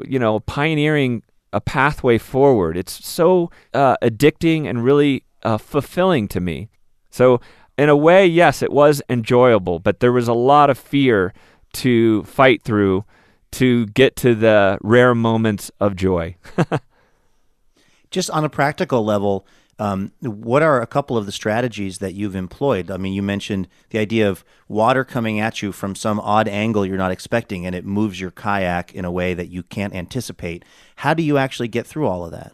you 0.03 0.17
know 0.17 0.39
pioneering 0.39 1.21
a 1.53 1.61
pathway 1.61 2.17
forward. 2.17 2.75
It's 2.75 3.05
so 3.05 3.51
uh, 3.75 3.97
addicting 4.01 4.67
and 4.67 4.83
really 4.83 5.25
uh, 5.43 5.59
fulfilling 5.59 6.27
to 6.29 6.39
me. 6.39 6.69
So 7.11 7.39
in 7.79 7.87
a 7.87 7.95
way, 7.95 8.25
yes, 8.27 8.61
it 8.61 8.71
was 8.71 9.01
enjoyable, 9.09 9.79
but 9.79 10.01
there 10.01 10.11
was 10.11 10.27
a 10.27 10.33
lot 10.33 10.69
of 10.69 10.77
fear 10.77 11.33
to 11.73 12.23
fight 12.23 12.61
through 12.61 13.05
to 13.51 13.85
get 13.87 14.15
to 14.17 14.35
the 14.35 14.77
rare 14.81 15.15
moments 15.15 15.71
of 15.79 15.95
joy. 15.95 16.35
Just 18.11 18.29
on 18.31 18.43
a 18.43 18.49
practical 18.49 19.05
level, 19.05 19.47
um, 19.79 20.11
what 20.19 20.61
are 20.61 20.81
a 20.81 20.87
couple 20.87 21.15
of 21.15 21.25
the 21.25 21.31
strategies 21.31 21.99
that 21.99 22.13
you've 22.13 22.35
employed? 22.35 22.91
I 22.91 22.97
mean, 22.97 23.13
you 23.13 23.23
mentioned 23.23 23.69
the 23.91 23.99
idea 23.99 24.29
of 24.29 24.43
water 24.67 25.05
coming 25.05 25.39
at 25.39 25.61
you 25.61 25.71
from 25.71 25.95
some 25.95 26.19
odd 26.19 26.49
angle 26.49 26.85
you're 26.85 26.97
not 26.97 27.11
expecting, 27.11 27.65
and 27.65 27.73
it 27.73 27.85
moves 27.85 28.19
your 28.19 28.31
kayak 28.31 28.93
in 28.93 29.05
a 29.05 29.11
way 29.11 29.33
that 29.33 29.47
you 29.47 29.63
can't 29.63 29.95
anticipate. 29.95 30.65
How 30.97 31.13
do 31.13 31.23
you 31.23 31.37
actually 31.37 31.69
get 31.69 31.87
through 31.87 32.07
all 32.07 32.25
of 32.25 32.31
that? 32.31 32.51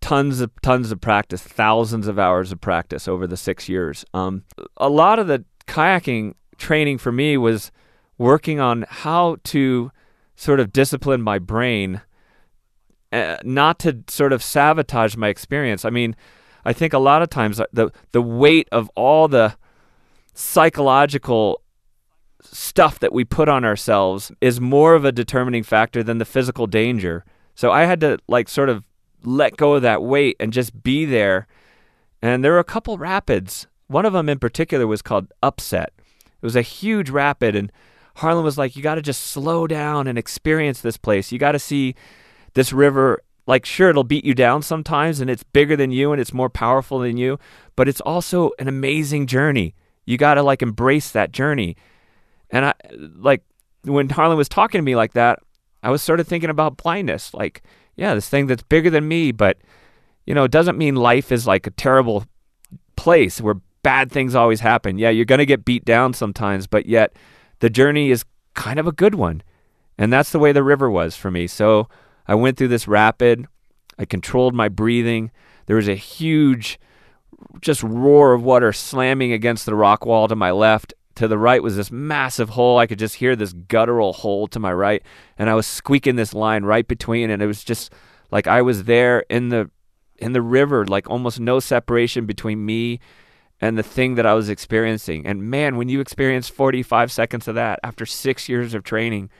Tons 0.00 0.40
of 0.40 0.50
tons 0.62 0.92
of 0.92 1.00
practice, 1.00 1.42
thousands 1.42 2.06
of 2.06 2.18
hours 2.18 2.52
of 2.52 2.60
practice 2.60 3.08
over 3.08 3.26
the 3.26 3.36
six 3.36 3.68
years. 3.68 4.04
Um, 4.14 4.44
a 4.76 4.88
lot 4.88 5.18
of 5.18 5.26
the 5.26 5.44
kayaking 5.66 6.34
training 6.58 6.98
for 6.98 7.10
me 7.10 7.36
was 7.36 7.72
working 8.18 8.60
on 8.60 8.86
how 8.88 9.36
to 9.44 9.90
sort 10.36 10.60
of 10.60 10.72
discipline 10.72 11.22
my 11.22 11.38
brain 11.38 12.02
uh, 13.12 13.36
not 13.44 13.78
to 13.80 14.02
sort 14.08 14.32
of 14.32 14.42
sabotage 14.42 15.16
my 15.16 15.28
experience. 15.28 15.84
I 15.84 15.90
mean, 15.90 16.16
I 16.64 16.72
think 16.72 16.92
a 16.92 16.98
lot 16.98 17.22
of 17.22 17.30
times 17.30 17.60
uh, 17.60 17.66
the 17.72 17.90
the 18.12 18.22
weight 18.22 18.68
of 18.72 18.90
all 18.94 19.28
the 19.28 19.56
psychological 20.34 21.62
stuff 22.42 22.98
that 22.98 23.12
we 23.12 23.24
put 23.24 23.48
on 23.48 23.64
ourselves 23.64 24.32
is 24.40 24.60
more 24.60 24.94
of 24.94 25.04
a 25.04 25.12
determining 25.12 25.62
factor 25.62 26.02
than 26.02 26.18
the 26.18 26.24
physical 26.24 26.66
danger. 26.66 27.24
So 27.54 27.70
I 27.70 27.84
had 27.84 28.00
to 28.00 28.18
like 28.28 28.48
sort 28.48 28.68
of 28.68 28.84
let 29.26 29.56
go 29.56 29.74
of 29.74 29.82
that 29.82 30.02
weight 30.02 30.36
and 30.38 30.52
just 30.52 30.82
be 30.82 31.04
there. 31.04 31.46
And 32.22 32.44
there 32.44 32.52
were 32.52 32.58
a 32.58 32.64
couple 32.64 32.96
rapids. 32.96 33.66
One 33.88 34.06
of 34.06 34.12
them 34.12 34.28
in 34.28 34.38
particular 34.38 34.86
was 34.86 35.02
called 35.02 35.32
Upset. 35.42 35.92
It 36.24 36.42
was 36.42 36.56
a 36.56 36.62
huge 36.62 37.10
rapid 37.10 37.56
and 37.56 37.72
Harlan 38.16 38.44
was 38.44 38.56
like, 38.56 38.76
you 38.76 38.82
got 38.82 38.94
to 38.94 39.02
just 39.02 39.24
slow 39.24 39.66
down 39.66 40.06
and 40.06 40.16
experience 40.16 40.80
this 40.80 40.96
place. 40.96 41.32
You 41.32 41.38
got 41.38 41.52
to 41.52 41.58
see 41.58 41.94
this 42.54 42.72
river. 42.72 43.22
Like, 43.46 43.66
sure, 43.66 43.90
it'll 43.90 44.04
beat 44.04 44.24
you 44.24 44.34
down 44.34 44.62
sometimes 44.62 45.20
and 45.20 45.28
it's 45.28 45.42
bigger 45.42 45.76
than 45.76 45.90
you 45.90 46.12
and 46.12 46.20
it's 46.20 46.32
more 46.32 46.48
powerful 46.48 47.00
than 47.00 47.16
you, 47.16 47.38
but 47.76 47.88
it's 47.88 48.00
also 48.00 48.52
an 48.58 48.68
amazing 48.68 49.26
journey. 49.26 49.74
You 50.06 50.16
got 50.16 50.34
to 50.34 50.42
like 50.42 50.62
embrace 50.62 51.10
that 51.10 51.32
journey. 51.32 51.76
And 52.50 52.64
I, 52.64 52.74
like, 53.16 53.42
when 53.82 54.08
Harlan 54.08 54.38
was 54.38 54.48
talking 54.48 54.78
to 54.78 54.84
me 54.84 54.96
like 54.96 55.12
that, 55.12 55.40
I 55.82 55.90
was 55.90 56.02
sort 56.02 56.18
of 56.18 56.26
thinking 56.26 56.50
about 56.50 56.76
blindness. 56.76 57.34
Like, 57.34 57.62
yeah, 57.96 58.14
this 58.14 58.28
thing 58.28 58.46
that's 58.46 58.62
bigger 58.62 58.90
than 58.90 59.08
me, 59.08 59.32
but, 59.32 59.58
you 60.26 60.34
know, 60.34 60.44
it 60.44 60.50
doesn't 60.50 60.78
mean 60.78 60.94
life 60.94 61.32
is 61.32 61.46
like 61.46 61.66
a 61.66 61.70
terrible 61.70 62.24
place 62.96 63.40
where 63.40 63.60
bad 63.82 64.10
things 64.10 64.34
always 64.34 64.60
happen. 64.60 64.98
Yeah, 64.98 65.10
you're 65.10 65.24
going 65.24 65.38
to 65.38 65.46
get 65.46 65.64
beat 65.64 65.84
down 65.84 66.12
sometimes, 66.12 66.66
but 66.66 66.86
yet 66.86 67.14
the 67.60 67.70
journey 67.70 68.10
is 68.10 68.24
kind 68.54 68.78
of 68.78 68.86
a 68.86 68.92
good 68.92 69.14
one. 69.14 69.42
And 69.98 70.12
that's 70.12 70.30
the 70.30 70.38
way 70.38 70.52
the 70.52 70.62
river 70.62 70.90
was 70.90 71.16
for 71.16 71.30
me. 71.30 71.46
So 71.46 71.88
I 72.26 72.34
went 72.34 72.58
through 72.58 72.68
this 72.68 72.88
rapid. 72.88 73.46
I 73.98 74.04
controlled 74.04 74.54
my 74.54 74.68
breathing. 74.68 75.30
There 75.66 75.76
was 75.76 75.88
a 75.88 75.94
huge, 75.94 76.78
just 77.60 77.82
roar 77.82 78.34
of 78.34 78.42
water 78.42 78.72
slamming 78.72 79.32
against 79.32 79.64
the 79.64 79.74
rock 79.74 80.04
wall 80.04 80.28
to 80.28 80.36
my 80.36 80.50
left. 80.50 80.92
To 81.16 81.28
the 81.28 81.38
right 81.38 81.62
was 81.62 81.76
this 81.76 81.90
massive 81.90 82.50
hole. 82.50 82.78
I 82.78 82.86
could 82.86 82.98
just 82.98 83.16
hear 83.16 83.34
this 83.34 83.52
guttural 83.52 84.12
hole 84.12 84.46
to 84.48 84.60
my 84.60 84.72
right. 84.72 85.02
And 85.38 85.48
I 85.48 85.54
was 85.54 85.66
squeaking 85.66 86.16
this 86.16 86.34
line 86.34 86.64
right 86.64 86.86
between. 86.86 87.30
And 87.30 87.42
it 87.42 87.46
was 87.46 87.64
just 87.64 87.92
like 88.30 88.46
I 88.46 88.62
was 88.62 88.84
there 88.84 89.20
in 89.30 89.48
the 89.48 89.70
in 90.18 90.32
the 90.32 90.42
river, 90.42 90.86
like 90.86 91.08
almost 91.10 91.40
no 91.40 91.60
separation 91.60 92.26
between 92.26 92.64
me 92.64 93.00
and 93.60 93.76
the 93.78 93.82
thing 93.82 94.14
that 94.16 94.26
I 94.26 94.34
was 94.34 94.48
experiencing. 94.48 95.26
And 95.26 95.42
man, 95.42 95.76
when 95.76 95.88
you 95.88 96.00
experience 96.00 96.48
45 96.48 97.10
seconds 97.10 97.48
of 97.48 97.54
that 97.54 97.80
after 97.82 98.06
six 98.06 98.48
years 98.48 98.74
of 98.74 98.82
training, 98.82 99.30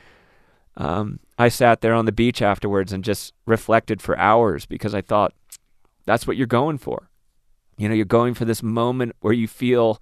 um, 0.76 1.20
I 1.38 1.48
sat 1.48 1.80
there 1.80 1.94
on 1.94 2.06
the 2.06 2.12
beach 2.12 2.42
afterwards 2.42 2.92
and 2.92 3.04
just 3.04 3.32
reflected 3.46 4.00
for 4.00 4.18
hours 4.18 4.66
because 4.66 4.94
I 4.94 5.00
thought, 5.00 5.32
that's 6.04 6.26
what 6.26 6.36
you're 6.36 6.46
going 6.46 6.78
for. 6.78 7.10
You 7.76 7.88
know, 7.88 7.94
you're 7.94 8.04
going 8.04 8.34
for 8.34 8.44
this 8.44 8.62
moment 8.62 9.16
where 9.20 9.32
you 9.32 9.48
feel 9.48 10.00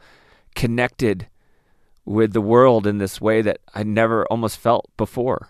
connected 0.55 1.29
with 2.05 2.33
the 2.33 2.41
world 2.41 2.87
in 2.87 2.99
this 2.99 3.21
way 3.21 3.43
that 3.43 3.61
I 3.75 3.83
never 3.83 4.27
almost 4.27 4.59
felt 4.59 4.91
before 4.97 5.49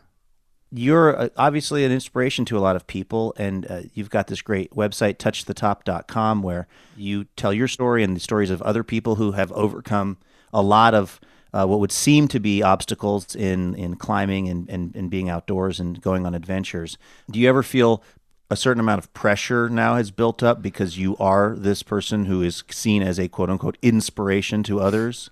you're 0.76 1.16
uh, 1.16 1.28
obviously 1.36 1.84
an 1.84 1.92
inspiration 1.92 2.44
to 2.46 2.58
a 2.58 2.60
lot 2.60 2.74
of 2.76 2.86
people, 2.86 3.32
and 3.36 3.70
uh, 3.70 3.82
you've 3.94 4.10
got 4.10 4.26
this 4.26 4.42
great 4.42 4.72
website, 4.72 5.16
touchthetop.com, 5.16 6.42
where 6.42 6.66
you 6.96 7.24
tell 7.36 7.52
your 7.52 7.68
story 7.68 8.02
and 8.02 8.16
the 8.16 8.20
stories 8.20 8.50
of 8.50 8.60
other 8.62 8.82
people 8.82 9.14
who 9.14 9.32
have 9.32 9.52
overcome 9.52 10.18
a 10.52 10.62
lot 10.62 10.94
of 10.94 11.20
uh, 11.52 11.64
what 11.64 11.78
would 11.78 11.92
seem 11.92 12.26
to 12.26 12.40
be 12.40 12.62
obstacles 12.62 13.36
in, 13.36 13.74
in 13.76 13.94
climbing 13.94 14.48
and, 14.48 14.68
and, 14.68 14.96
and 14.96 15.10
being 15.10 15.28
outdoors 15.28 15.78
and 15.78 16.00
going 16.00 16.26
on 16.26 16.34
adventures. 16.34 16.98
Do 17.30 17.38
you 17.38 17.48
ever 17.48 17.62
feel 17.62 18.02
a 18.50 18.56
certain 18.56 18.80
amount 18.80 18.98
of 18.98 19.12
pressure 19.14 19.68
now 19.68 19.94
has 19.94 20.10
built 20.10 20.42
up 20.42 20.60
because 20.60 20.98
you 20.98 21.16
are 21.18 21.54
this 21.56 21.84
person 21.84 22.24
who 22.24 22.42
is 22.42 22.64
seen 22.70 23.02
as 23.02 23.20
a 23.20 23.28
quote 23.28 23.50
unquote 23.50 23.78
inspiration 23.82 24.64
to 24.64 24.80
others? 24.80 25.30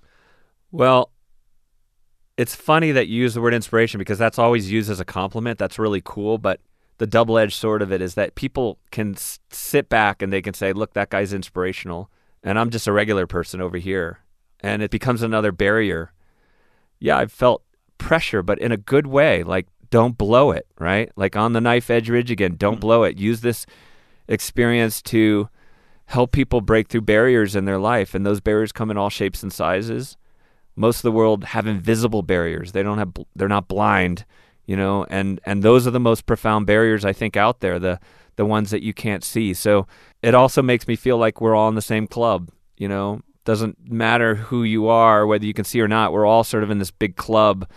Well, 0.72 1.10
it's 2.38 2.56
funny 2.56 2.92
that 2.92 3.06
you 3.06 3.20
use 3.20 3.34
the 3.34 3.42
word 3.42 3.54
inspiration 3.54 3.98
because 3.98 4.18
that's 4.18 4.38
always 4.38 4.72
used 4.72 4.90
as 4.90 5.00
a 5.00 5.04
compliment. 5.04 5.58
That's 5.58 5.78
really 5.78 6.00
cool, 6.02 6.38
but 6.38 6.60
the 6.96 7.06
double-edged 7.06 7.54
sword 7.54 7.82
of 7.82 7.92
it 7.92 8.00
is 8.00 8.14
that 8.14 8.34
people 8.34 8.78
can 8.90 9.14
s- 9.14 9.38
sit 9.50 9.88
back 9.88 10.22
and 10.22 10.32
they 10.32 10.40
can 10.40 10.54
say, 10.54 10.72
"Look, 10.72 10.94
that 10.94 11.10
guy's 11.10 11.34
inspirational," 11.34 12.10
and 12.42 12.58
I'm 12.58 12.70
just 12.70 12.86
a 12.86 12.92
regular 12.92 13.26
person 13.26 13.60
over 13.60 13.76
here, 13.76 14.20
and 14.60 14.82
it 14.82 14.90
becomes 14.90 15.22
another 15.22 15.52
barrier. 15.52 16.12
Yeah, 16.98 17.18
I've 17.18 17.32
felt 17.32 17.62
pressure, 17.98 18.42
but 18.42 18.58
in 18.58 18.72
a 18.72 18.76
good 18.76 19.06
way. 19.06 19.42
Like, 19.42 19.66
don't 19.90 20.16
blow 20.16 20.52
it, 20.52 20.66
right? 20.78 21.10
Like 21.16 21.36
on 21.36 21.52
the 21.52 21.60
knife 21.60 21.90
edge 21.90 22.08
ridge 22.08 22.30
again. 22.30 22.56
Don't 22.56 22.74
mm-hmm. 22.74 22.80
blow 22.80 23.02
it. 23.04 23.18
Use 23.18 23.42
this 23.42 23.66
experience 24.26 25.02
to 25.02 25.48
help 26.06 26.32
people 26.32 26.60
break 26.62 26.88
through 26.88 27.02
barriers 27.02 27.54
in 27.54 27.66
their 27.66 27.78
life, 27.78 28.14
and 28.14 28.24
those 28.24 28.40
barriers 28.40 28.72
come 28.72 28.90
in 28.90 28.96
all 28.96 29.10
shapes 29.10 29.42
and 29.42 29.52
sizes 29.52 30.16
most 30.76 30.98
of 30.98 31.02
the 31.02 31.12
world 31.12 31.44
have 31.44 31.66
invisible 31.66 32.22
barriers. 32.22 32.72
They 32.72 32.82
don't 32.82 32.98
have 32.98 33.12
they're 33.36 33.48
not 33.48 33.68
blind, 33.68 34.24
you 34.66 34.76
know, 34.76 35.04
and 35.10 35.40
and 35.44 35.62
those 35.62 35.86
are 35.86 35.90
the 35.90 36.00
most 36.00 36.26
profound 36.26 36.66
barriers 36.66 37.04
I 37.04 37.12
think 37.12 37.36
out 37.36 37.60
there, 37.60 37.78
the 37.78 38.00
the 38.36 38.46
ones 38.46 38.70
that 38.70 38.82
you 38.82 38.94
can't 38.94 39.22
see. 39.22 39.54
So 39.54 39.86
it 40.22 40.34
also 40.34 40.62
makes 40.62 40.88
me 40.88 40.96
feel 40.96 41.18
like 41.18 41.40
we're 41.40 41.54
all 41.54 41.68
in 41.68 41.74
the 41.74 41.82
same 41.82 42.06
club, 42.06 42.50
you 42.76 42.88
know. 42.88 43.22
Doesn't 43.44 43.90
matter 43.90 44.36
who 44.36 44.62
you 44.62 44.86
are, 44.86 45.26
whether 45.26 45.44
you 45.44 45.52
can 45.52 45.64
see 45.64 45.80
or 45.80 45.88
not. 45.88 46.12
We're 46.12 46.26
all 46.26 46.44
sort 46.44 46.62
of 46.62 46.70
in 46.70 46.78
this 46.78 46.92
big 46.92 47.16
club 47.16 47.68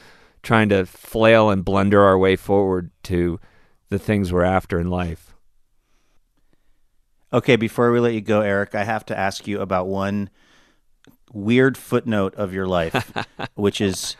trying 0.44 0.70
to 0.70 0.86
flail 0.86 1.50
and 1.50 1.66
blunder 1.66 2.04
our 2.04 2.18
way 2.18 2.36
forward 2.36 2.92
to 3.04 3.40
the 3.90 3.98
things 3.98 4.32
we're 4.32 4.44
after 4.44 4.80
in 4.80 4.90
life. 4.90 5.34
Okay, 7.34 7.56
before 7.56 7.92
we 7.92 8.00
let 8.00 8.14
you 8.14 8.22
go, 8.22 8.42
Erik, 8.42 8.76
I 8.76 8.84
have 8.84 9.06
to 9.08 9.18
ask 9.18 9.48
you 9.48 9.60
about 9.60 9.88
one 9.88 10.30
weird 11.34 11.78
footnote 11.78 12.36
of 12.36 12.54
your 12.54 12.68
life, 12.68 13.12
which 13.56 13.82
is 13.82 14.16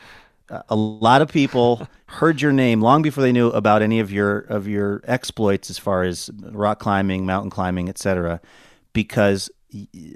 uh, 0.48 0.62
a 0.68 0.76
lot 0.76 1.22
of 1.22 1.30
people 1.30 1.88
heard 2.06 2.40
your 2.40 2.52
name 2.52 2.80
long 2.80 3.02
before 3.02 3.22
they 3.22 3.32
knew 3.32 3.48
about 3.48 3.82
any 3.82 4.00
of 4.00 4.12
your 4.12 4.40
of 4.40 4.68
your 4.68 5.02
exploits 5.04 5.70
as 5.70 5.78
far 5.78 6.04
as 6.04 6.30
rock 6.50 6.78
climbing, 6.78 7.26
mountain 7.26 7.50
climbing, 7.50 7.88
etc. 7.88 8.40
Because 8.92 9.50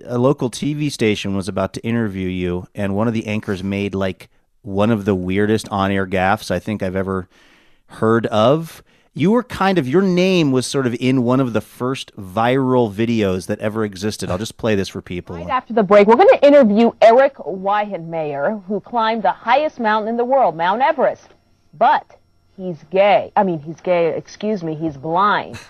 a 0.04 0.18
local 0.18 0.50
TV 0.50 0.90
station 0.90 1.36
was 1.36 1.48
about 1.48 1.72
to 1.74 1.80
interview 1.80 2.28
you, 2.28 2.66
and 2.74 2.94
one 2.94 3.08
of 3.08 3.14
the 3.14 3.26
anchors 3.26 3.62
made 3.62 3.94
like 3.94 4.28
one 4.62 4.90
of 4.90 5.04
the 5.04 5.14
weirdest 5.14 5.68
on-air 5.70 6.06
gaffes 6.06 6.50
I 6.50 6.58
think 6.58 6.82
I've 6.82 6.96
ever 6.96 7.28
heard 7.86 8.26
of 8.26 8.82
you 9.12 9.32
were 9.32 9.42
kind 9.42 9.78
of 9.78 9.88
your 9.88 10.02
name 10.02 10.52
was 10.52 10.66
sort 10.66 10.86
of 10.86 10.94
in 11.00 11.22
one 11.22 11.40
of 11.40 11.52
the 11.52 11.60
first 11.60 12.14
viral 12.16 12.92
videos 12.92 13.46
that 13.46 13.58
ever 13.58 13.84
existed. 13.84 14.30
I'll 14.30 14.38
just 14.38 14.56
play 14.56 14.74
this 14.74 14.88
for 14.88 15.02
people. 15.02 15.36
Right 15.36 15.48
after 15.48 15.72
the 15.72 15.82
break, 15.82 16.06
we're 16.06 16.16
going 16.16 16.28
to 16.28 16.46
interview 16.46 16.92
Erik 17.02 17.34
Weihenmayer, 17.34 18.62
who 18.64 18.80
climbed 18.80 19.22
the 19.24 19.32
highest 19.32 19.80
mountain 19.80 20.08
in 20.08 20.16
the 20.16 20.24
world, 20.24 20.56
Mount 20.56 20.80
Everest. 20.80 21.28
But 21.74 22.18
he's 22.56 22.84
gay. 22.90 23.32
I 23.36 23.42
mean, 23.42 23.60
he's 23.60 23.80
gay, 23.80 24.16
excuse 24.16 24.62
me, 24.62 24.74
he's 24.74 24.96
blind. 24.96 25.58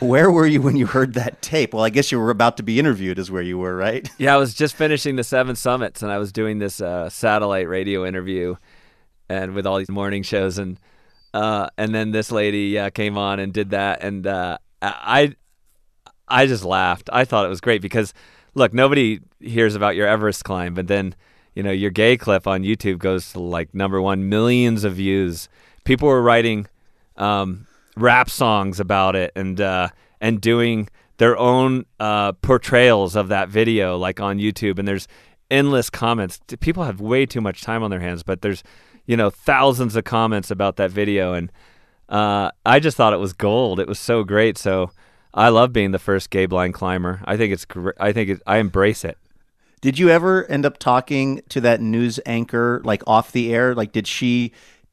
Where 0.00 0.30
were 0.30 0.46
you 0.46 0.60
when 0.60 0.76
you 0.76 0.86
heard 0.86 1.14
that 1.14 1.40
tape? 1.40 1.72
Well, 1.72 1.84
I 1.84 1.90
guess 1.90 2.10
you 2.10 2.18
were 2.18 2.30
about 2.30 2.56
to 2.56 2.64
be 2.64 2.78
interviewed, 2.80 3.20
is 3.20 3.30
where 3.30 3.42
you 3.42 3.56
were, 3.56 3.76
right? 3.76 4.08
Yeah, 4.18 4.34
I 4.34 4.36
was 4.36 4.52
just 4.52 4.74
finishing 4.74 5.14
the 5.14 5.22
Seven 5.22 5.54
Summits, 5.54 6.02
and 6.02 6.10
I 6.10 6.18
was 6.18 6.32
doing 6.32 6.58
this 6.58 6.80
uh, 6.80 7.08
satellite 7.08 7.68
radio 7.68 8.04
interview, 8.04 8.56
and 9.28 9.54
with 9.54 9.64
all 9.64 9.78
these 9.78 9.90
morning 9.90 10.24
shows, 10.24 10.58
and 10.58 10.80
uh, 11.34 11.68
and 11.76 11.94
then 11.94 12.12
this 12.12 12.30
lady 12.30 12.78
uh, 12.78 12.90
came 12.90 13.18
on 13.18 13.40
and 13.40 13.52
did 13.52 13.70
that, 13.70 14.02
and 14.02 14.26
uh, 14.26 14.58
I 14.82 15.34
I 16.28 16.46
just 16.46 16.64
laughed. 16.64 17.08
I 17.12 17.24
thought 17.24 17.46
it 17.46 17.50
was 17.50 17.60
great 17.60 17.82
because 17.82 18.14
look, 18.54 18.72
nobody 18.72 19.20
hears 19.40 19.74
about 19.74 19.96
your 19.96 20.06
Everest 20.06 20.44
climb, 20.44 20.74
but 20.74 20.86
then 20.86 21.14
you 21.54 21.62
know 21.62 21.72
your 21.72 21.90
gay 21.90 22.16
clip 22.16 22.46
on 22.46 22.62
YouTube 22.62 22.98
goes 22.98 23.32
to 23.32 23.40
like 23.40 23.74
number 23.74 24.00
one, 24.00 24.28
millions 24.28 24.84
of 24.84 24.94
views. 24.94 25.48
People 25.84 26.08
were 26.08 26.22
writing. 26.22 26.66
Um, 27.16 27.66
rap 27.96 28.28
songs 28.30 28.78
about 28.78 29.16
it 29.16 29.32
and 29.34 29.60
uh, 29.60 29.88
and 30.20 30.40
doing 30.40 30.88
their 31.18 31.36
own 31.36 31.86
uh, 31.98 32.32
portrayals 32.32 33.16
of 33.16 33.28
that 33.28 33.48
video, 33.48 33.96
like 33.96 34.20
on 34.20 34.38
YouTube. 34.38 34.78
And 34.78 34.86
there's 34.86 35.08
endless 35.50 35.88
comments. 35.88 36.40
People 36.60 36.84
have 36.84 37.00
way 37.00 37.24
too 37.26 37.40
much 37.40 37.62
time 37.62 37.82
on 37.82 37.90
their 37.90 38.00
hands, 38.00 38.22
but 38.22 38.42
there's 38.42 38.62
you 39.06 39.16
know 39.16 39.30
thousands 39.30 39.96
of 39.96 40.04
comments 40.04 40.50
about 40.50 40.76
that 40.76 40.90
video, 40.90 41.32
and 41.32 41.50
uh, 42.08 42.50
I 42.64 42.80
just 42.80 42.96
thought 42.96 43.12
it 43.12 43.18
was 43.18 43.32
gold. 43.32 43.80
It 43.80 43.88
was 43.88 43.98
so 43.98 44.24
great. 44.24 44.58
So 44.58 44.90
I 45.34 45.48
love 45.48 45.72
being 45.72 45.90
the 45.90 45.98
first 45.98 46.30
gay 46.30 46.46
blind 46.46 46.74
climber. 46.74 47.20
I 47.24 47.36
think 47.36 47.52
it's 47.52 47.64
gr- 47.64 47.90
I 47.98 48.12
think 48.12 48.30
it, 48.30 48.42
I 48.46 48.58
embrace 48.58 49.04
it. 49.04 49.18
Did 49.80 49.98
you 49.98 50.08
ever 50.08 50.44
end 50.46 50.64
up 50.64 50.78
talking 50.78 51.42
to 51.50 51.60
that 51.60 51.80
news 51.80 52.18
anchor 52.26 52.80
like 52.84 53.02
off 53.06 53.32
the 53.32 53.54
air? 53.54 53.74
Like, 53.74 53.92
did 53.92 54.06
she 54.06 54.52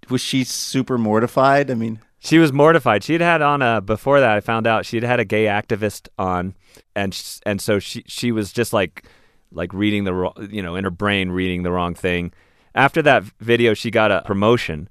was 0.10 0.22
she 0.22 0.44
super 0.44 0.98
mortified? 0.98 1.72
I 1.72 1.76
mean. 1.76 2.00
She 2.20 2.38
was 2.40 2.54
mortified. 2.54 3.04
She'd 3.04 3.20
had 3.20 3.42
on 3.42 3.62
a 3.62 3.82
before 3.82 4.22
that. 4.22 4.32
I 4.32 4.40
found 4.40 4.66
out 4.66 4.86
she'd 4.86 5.04
had 5.04 5.20
a 5.20 5.26
gay 5.26 5.46
activist 5.46 6.08
on, 6.18 6.56
and 6.96 7.14
sh- 7.14 7.40
and 7.46 7.60
so 7.60 7.80
she 7.80 8.04
she 8.08 8.32
was 8.32 8.54
just 8.54 8.72
like 8.72 9.04
like 9.52 9.74
reading 9.74 10.06
the 10.06 10.32
you 10.50 10.62
know, 10.62 10.76
in 10.76 10.86
her 10.86 10.90
brain 10.90 11.32
reading 11.32 11.64
the 11.64 11.72
wrong 11.72 11.94
thing. 11.94 12.32
After 12.76 13.02
that 13.04 13.24
video, 13.40 13.74
she 13.74 13.92
got 13.92 14.12
a 14.12 14.22
promotion, 14.26 14.90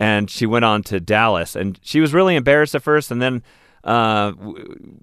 and 0.00 0.28
she 0.30 0.46
went 0.46 0.64
on 0.64 0.82
to 0.84 1.00
Dallas, 1.00 1.54
and 1.54 1.78
she 1.82 2.00
was 2.00 2.12
really 2.12 2.36
embarrassed 2.36 2.74
at 2.74 2.82
first, 2.82 3.10
and 3.10 3.22
then 3.22 3.42
uh, 3.84 4.32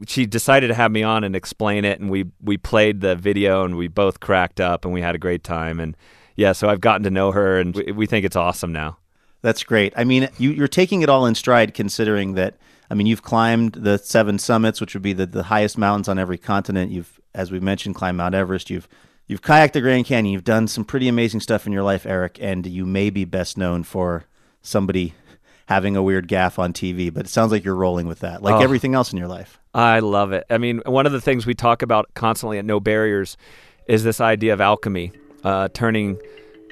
she 0.08 0.26
decided 0.26 0.68
to 0.68 0.74
have 0.74 0.92
me 0.92 1.04
on 1.04 1.24
and 1.24 1.36
explain 1.36 1.86
it, 1.86 2.00
and 2.00 2.10
we 2.10 2.26
we 2.42 2.58
played 2.58 3.02
the 3.02 3.16
video, 3.16 3.64
and 3.64 3.78
we 3.78 3.88
both 3.88 4.20
cracked 4.20 4.60
up, 4.60 4.84
and 4.84 4.94
we 4.94 5.02
had 5.02 5.16
a 5.16 5.20
great 5.20 5.44
time, 5.44 5.80
and 5.80 5.96
yeah, 6.36 6.52
so 6.52 6.70
I've 6.70 6.82
gotten 6.82 7.04
to 7.04 7.12
know 7.12 7.32
her, 7.32 7.60
and 7.60 7.76
we, 7.76 7.92
we 7.92 8.06
think 8.06 8.26
it's 8.26 8.36
awesome 8.36 8.74
now. 8.74 8.98
That's 9.42 9.64
great. 9.64 9.94
I 9.96 10.04
mean, 10.04 10.30
you, 10.38 10.52
you're 10.52 10.68
taking 10.68 11.02
it 11.02 11.10
all 11.10 11.26
in 11.26 11.36
stride, 11.36 11.74
considering 11.74 12.34
that. 12.36 12.56
I 12.90 12.94
mean, 12.94 13.08
you've 13.08 13.24
climbed 13.24 13.74
the 13.74 13.98
seven 13.98 14.38
summits, 14.38 14.82
which 14.82 14.94
would 14.94 15.02
be 15.02 15.14
the, 15.14 15.26
the 15.26 15.44
highest 15.44 15.78
mountains 15.78 16.10
on 16.10 16.20
every 16.20 16.38
continent. 16.38 16.92
You've, 16.92 17.22
as 17.34 17.50
we 17.50 17.62
mentioned, 17.62 17.96
climbed 17.96 18.18
Mount 18.18 18.36
Everest. 18.36 18.70
You've 18.70 18.90
you've 19.32 19.42
kayaked 19.42 19.72
the 19.72 19.80
Grand 19.82 20.06
Canyon. 20.06 20.34
You've 20.34 20.44
done 20.44 20.68
some 20.68 20.84
pretty 20.84 21.08
amazing 21.08 21.40
stuff 21.40 21.66
in 21.66 21.72
your 21.72 21.84
life, 21.84 22.06
Erik. 22.06 22.38
And 22.42 22.68
you 22.68 22.86
may 22.86 23.10
be 23.10 23.24
best 23.24 23.58
known 23.58 23.84
for 23.84 24.26
somebody 24.62 25.14
having 25.68 25.96
a 25.96 26.04
weird 26.04 26.28
gaff 26.28 26.60
on 26.60 26.74
TV, 26.74 27.12
but 27.12 27.26
it 27.26 27.30
sounds 27.30 27.50
like 27.54 27.64
you're 27.64 27.74
rolling 27.76 28.06
with 28.08 28.20
that, 28.20 28.44
like 28.44 28.56
Oh. 28.56 28.60
everything 28.60 28.94
else 28.94 29.14
in 29.14 29.18
your 29.18 29.30
life. 29.30 29.58
I 29.74 30.00
love 30.00 30.34
it. 30.34 30.44
I 30.50 30.58
mean, 30.58 30.82
one 30.86 31.06
of 31.06 31.14
the 31.14 31.22
things 31.22 31.46
we 31.46 31.54
talk 31.54 31.82
about 31.82 32.14
constantly 32.14 32.58
at 32.58 32.66
No 32.66 32.82
Barriers 32.82 33.38
is 33.88 34.04
this 34.04 34.20
idea 34.20 34.52
of 34.52 34.60
alchemy, 34.60 35.14
uh, 35.46 35.70
turning, 35.74 36.20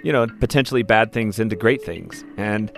you 0.04 0.12
know, 0.12 0.28
potentially 0.28 0.84
bad 0.84 1.14
things 1.14 1.40
into 1.40 1.56
great 1.56 1.82
things, 1.82 2.26
and 2.36 2.78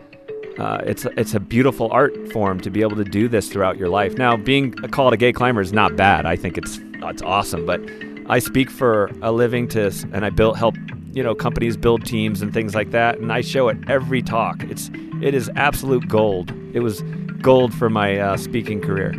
uh, 0.59 0.77
it's 0.85 1.05
it's 1.17 1.33
a 1.33 1.39
beautiful 1.39 1.89
art 1.91 2.15
form 2.31 2.59
to 2.59 2.69
be 2.69 2.81
able 2.81 2.97
to 2.97 3.03
do 3.03 3.27
this 3.27 3.49
throughout 3.49 3.77
your 3.77 3.89
life. 3.89 4.15
Now, 4.15 4.37
being 4.37 4.73
called 4.73 5.13
a 5.13 5.17
gay 5.17 5.33
climber 5.33 5.61
is 5.61 5.73
not 5.73 5.95
bad. 5.95 6.27
I 6.27 6.35
think 6.35 6.55
it's 6.57 6.79
it's 7.01 7.23
awesome, 7.23 7.65
but 7.65 7.81
I 8.27 8.39
speak 8.39 8.69
for 8.69 9.11
a 9.21 9.31
living 9.31 9.67
to, 9.69 9.87
and 10.13 10.25
I 10.25 10.29
build 10.29 10.57
help, 10.57 10.75
you 11.13 11.23
know, 11.23 11.35
companies 11.35 11.77
build 11.77 12.05
teams 12.05 12.41
and 12.41 12.53
things 12.53 12.75
like 12.75 12.91
that, 12.91 13.19
and 13.19 13.31
I 13.31 13.41
show 13.41 13.67
it 13.69 13.77
every 13.87 14.21
talk. 14.21 14.63
It's 14.63 14.89
it 15.21 15.33
is 15.33 15.49
absolute 15.55 16.07
gold. 16.07 16.51
It 16.73 16.79
was 16.79 17.01
gold 17.41 17.73
for 17.73 17.89
my 17.89 18.17
uh, 18.17 18.37
speaking 18.37 18.81
career. 18.81 19.13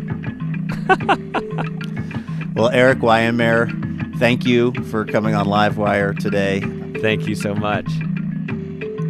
Well, 2.55 2.69
Erik 2.69 2.99
Weihenmayer, 2.99 4.19
thank 4.19 4.45
you 4.45 4.73
for 4.91 5.07
coming 5.07 5.35
on 5.35 5.47
Livewire 5.47 6.19
today. 6.19 6.61
Thank 7.01 7.27
you 7.27 7.35
so 7.35 7.55
much. 7.55 7.87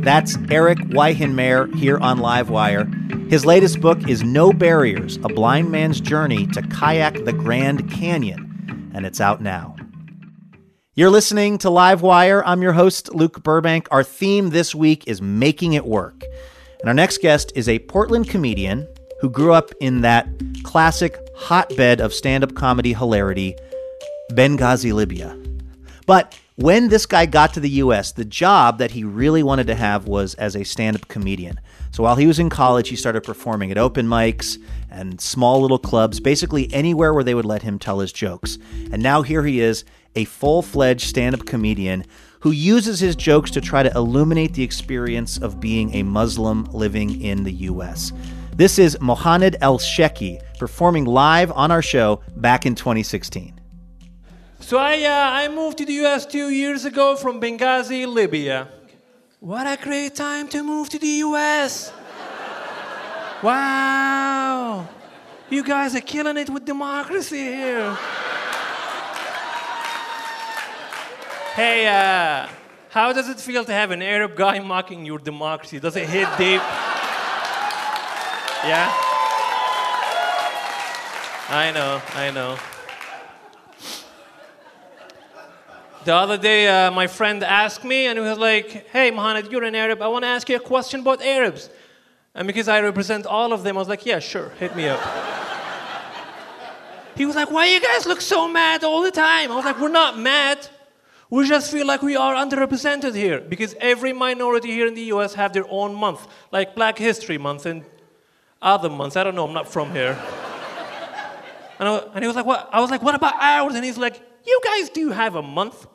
That's 0.04 0.36
Erik 0.48 0.78
Weihenmayer 0.78 1.74
here 1.74 1.98
on 1.98 2.18
Livewire. 2.18 3.30
His 3.32 3.44
latest 3.44 3.80
book 3.80 4.08
is 4.08 4.22
No 4.22 4.52
Barriers 4.52 5.16
A 5.24 5.28
Blind 5.28 5.72
Man's 5.72 6.00
Journey 6.00 6.46
to 6.48 6.62
Kayak 6.62 7.24
the 7.24 7.32
Grand 7.32 7.90
Canyon, 7.90 8.90
and 8.94 9.04
it's 9.04 9.20
out 9.20 9.42
now. 9.42 9.74
You're 10.94 11.08
listening 11.08 11.56
to 11.58 11.68
Livewire. 11.68 12.42
I'm 12.44 12.60
your 12.60 12.74
host, 12.74 13.14
Luke 13.14 13.42
Burbank. 13.42 13.88
Our 13.90 14.04
theme 14.04 14.50
this 14.50 14.74
week 14.74 15.04
is 15.06 15.22
Making 15.22 15.72
It 15.72 15.86
Work. 15.86 16.22
And 16.80 16.86
our 16.86 16.92
next 16.92 17.22
guest 17.22 17.50
is 17.54 17.66
a 17.66 17.78
Portland 17.78 18.28
comedian 18.28 18.86
who 19.22 19.30
grew 19.30 19.54
up 19.54 19.70
in 19.80 20.02
that 20.02 20.28
classic 20.64 21.16
hotbed 21.34 22.02
of 22.02 22.12
stand 22.12 22.44
up 22.44 22.54
comedy 22.54 22.92
hilarity, 22.92 23.56
Benghazi, 24.32 24.92
Libya. 24.92 25.34
But 26.04 26.38
when 26.56 26.90
this 26.90 27.06
guy 27.06 27.24
got 27.24 27.54
to 27.54 27.60
the 27.60 27.70
US, 27.70 28.12
the 28.12 28.26
job 28.26 28.76
that 28.76 28.90
he 28.90 29.02
really 29.02 29.42
wanted 29.42 29.68
to 29.68 29.74
have 29.74 30.06
was 30.06 30.34
as 30.34 30.54
a 30.54 30.62
stand 30.62 30.96
up 30.96 31.08
comedian. 31.08 31.58
So 31.90 32.02
while 32.02 32.16
he 32.16 32.26
was 32.26 32.38
in 32.38 32.50
college, 32.50 32.90
he 32.90 32.96
started 32.96 33.22
performing 33.22 33.70
at 33.70 33.78
open 33.78 34.06
mics 34.06 34.58
and 34.90 35.18
small 35.22 35.62
little 35.62 35.78
clubs, 35.78 36.20
basically 36.20 36.70
anywhere 36.70 37.14
where 37.14 37.24
they 37.24 37.34
would 37.34 37.46
let 37.46 37.62
him 37.62 37.78
tell 37.78 38.00
his 38.00 38.12
jokes. 38.12 38.58
And 38.92 39.02
now 39.02 39.22
here 39.22 39.42
he 39.42 39.60
is, 39.60 39.86
a 40.16 40.24
full 40.24 40.62
fledged 40.62 41.08
stand 41.08 41.34
up 41.34 41.46
comedian 41.46 42.04
who 42.40 42.50
uses 42.50 43.00
his 43.00 43.14
jokes 43.14 43.50
to 43.52 43.60
try 43.60 43.82
to 43.82 43.92
illuminate 43.94 44.54
the 44.54 44.62
experience 44.62 45.38
of 45.38 45.60
being 45.60 45.94
a 45.94 46.02
Muslim 46.02 46.64
living 46.72 47.20
in 47.22 47.44
the 47.44 47.52
US. 47.70 48.12
This 48.54 48.78
is 48.78 48.96
Mohanad 48.96 49.58
Elshieky 49.60 50.40
performing 50.58 51.04
live 51.04 51.50
on 51.52 51.70
our 51.70 51.82
show 51.82 52.20
back 52.36 52.66
in 52.66 52.74
2016. 52.74 53.58
So 54.60 54.78
I, 54.78 55.02
uh, 55.02 55.08
I 55.08 55.48
moved 55.48 55.78
to 55.78 55.84
the 55.84 55.94
US 56.04 56.26
two 56.26 56.50
years 56.50 56.84
ago 56.84 57.16
from 57.16 57.40
Benghazi, 57.40 58.06
Libya. 58.06 58.68
What 59.40 59.66
a 59.66 59.82
great 59.82 60.14
time 60.14 60.48
to 60.48 60.62
move 60.62 60.88
to 60.90 60.98
the 60.98 61.22
US! 61.26 61.92
wow! 63.42 64.88
You 65.50 65.64
guys 65.64 65.94
are 65.96 66.00
killing 66.00 66.36
it 66.36 66.48
with 66.48 66.64
democracy 66.64 67.42
here. 67.42 67.98
Hey, 71.54 71.86
uh, 71.86 72.48
how 72.90 73.12
does 73.12 73.28
it 73.28 73.40
feel 73.40 73.64
to 73.64 73.72
have 73.72 73.90
an 73.90 74.02
Arab 74.02 74.36
guy 74.36 74.58
mocking 74.58 75.04
your 75.04 75.18
democracy? 75.18 75.80
Does 75.80 75.96
it 75.96 76.08
hit 76.08 76.28
deep? 76.38 76.60
Yeah? 78.64 78.92
I 81.48 81.72
know, 81.74 82.00
I 82.14 82.30
know. 82.30 82.58
The 86.04 86.14
other 86.14 86.36
day, 86.36 86.66
uh, 86.66 86.90
my 86.90 87.06
friend 87.06 87.44
asked 87.44 87.84
me, 87.84 88.06
and 88.06 88.18
he 88.18 88.24
was 88.24 88.38
like, 88.38 88.88
Hey, 88.88 89.10
Mohammed, 89.10 89.52
you're 89.52 89.64
an 89.64 89.74
Arab. 89.74 90.02
I 90.02 90.08
want 90.08 90.24
to 90.24 90.28
ask 90.28 90.48
you 90.48 90.56
a 90.56 90.60
question 90.60 91.00
about 91.00 91.22
Arabs. 91.22 91.70
And 92.34 92.46
because 92.46 92.68
I 92.68 92.80
represent 92.80 93.26
all 93.26 93.52
of 93.52 93.62
them, 93.62 93.76
I 93.76 93.80
was 93.80 93.88
like, 93.88 94.04
Yeah, 94.04 94.18
sure, 94.18 94.48
hit 94.58 94.74
me 94.74 94.88
up. 94.88 95.00
he 97.16 97.24
was 97.24 97.36
like, 97.36 97.50
Why 97.50 97.66
you 97.66 97.80
guys 97.80 98.06
look 98.06 98.20
so 98.20 98.48
mad 98.48 98.82
all 98.82 99.02
the 99.02 99.10
time? 99.10 99.52
I 99.52 99.54
was 99.54 99.64
like, 99.64 99.78
We're 99.80 99.88
not 99.88 100.18
mad. 100.18 100.68
We 101.32 101.48
just 101.48 101.72
feel 101.72 101.86
like 101.86 102.02
we 102.02 102.14
are 102.14 102.34
underrepresented 102.34 103.14
here 103.14 103.40
because 103.40 103.74
every 103.80 104.12
minority 104.12 104.70
here 104.70 104.86
in 104.86 104.92
the 104.92 105.04
US 105.14 105.32
have 105.32 105.54
their 105.54 105.64
own 105.70 105.94
month, 105.94 106.26
like 106.50 106.74
Black 106.74 106.98
History 106.98 107.38
Month 107.38 107.64
and 107.64 107.86
other 108.60 108.90
months. 108.90 109.16
I 109.16 109.24
don't 109.24 109.34
know, 109.34 109.46
I'm 109.46 109.54
not 109.54 109.66
from 109.66 109.92
here. 109.92 110.14
And, 111.78 111.88
I, 111.88 111.98
and 112.14 112.22
he 112.22 112.28
was 112.28 112.36
like, 112.36 112.46
what? 112.46 112.68
I 112.70 112.80
was 112.80 112.90
like, 112.90 113.02
what 113.02 113.16
about 113.16 113.34
ours? 113.40 113.74
And 113.74 113.84
he's 113.84 113.98
like, 113.98 114.20
you 114.46 114.60
guys 114.62 114.88
do 114.90 115.08
have 115.08 115.34
a 115.34 115.42
month. 115.42 115.86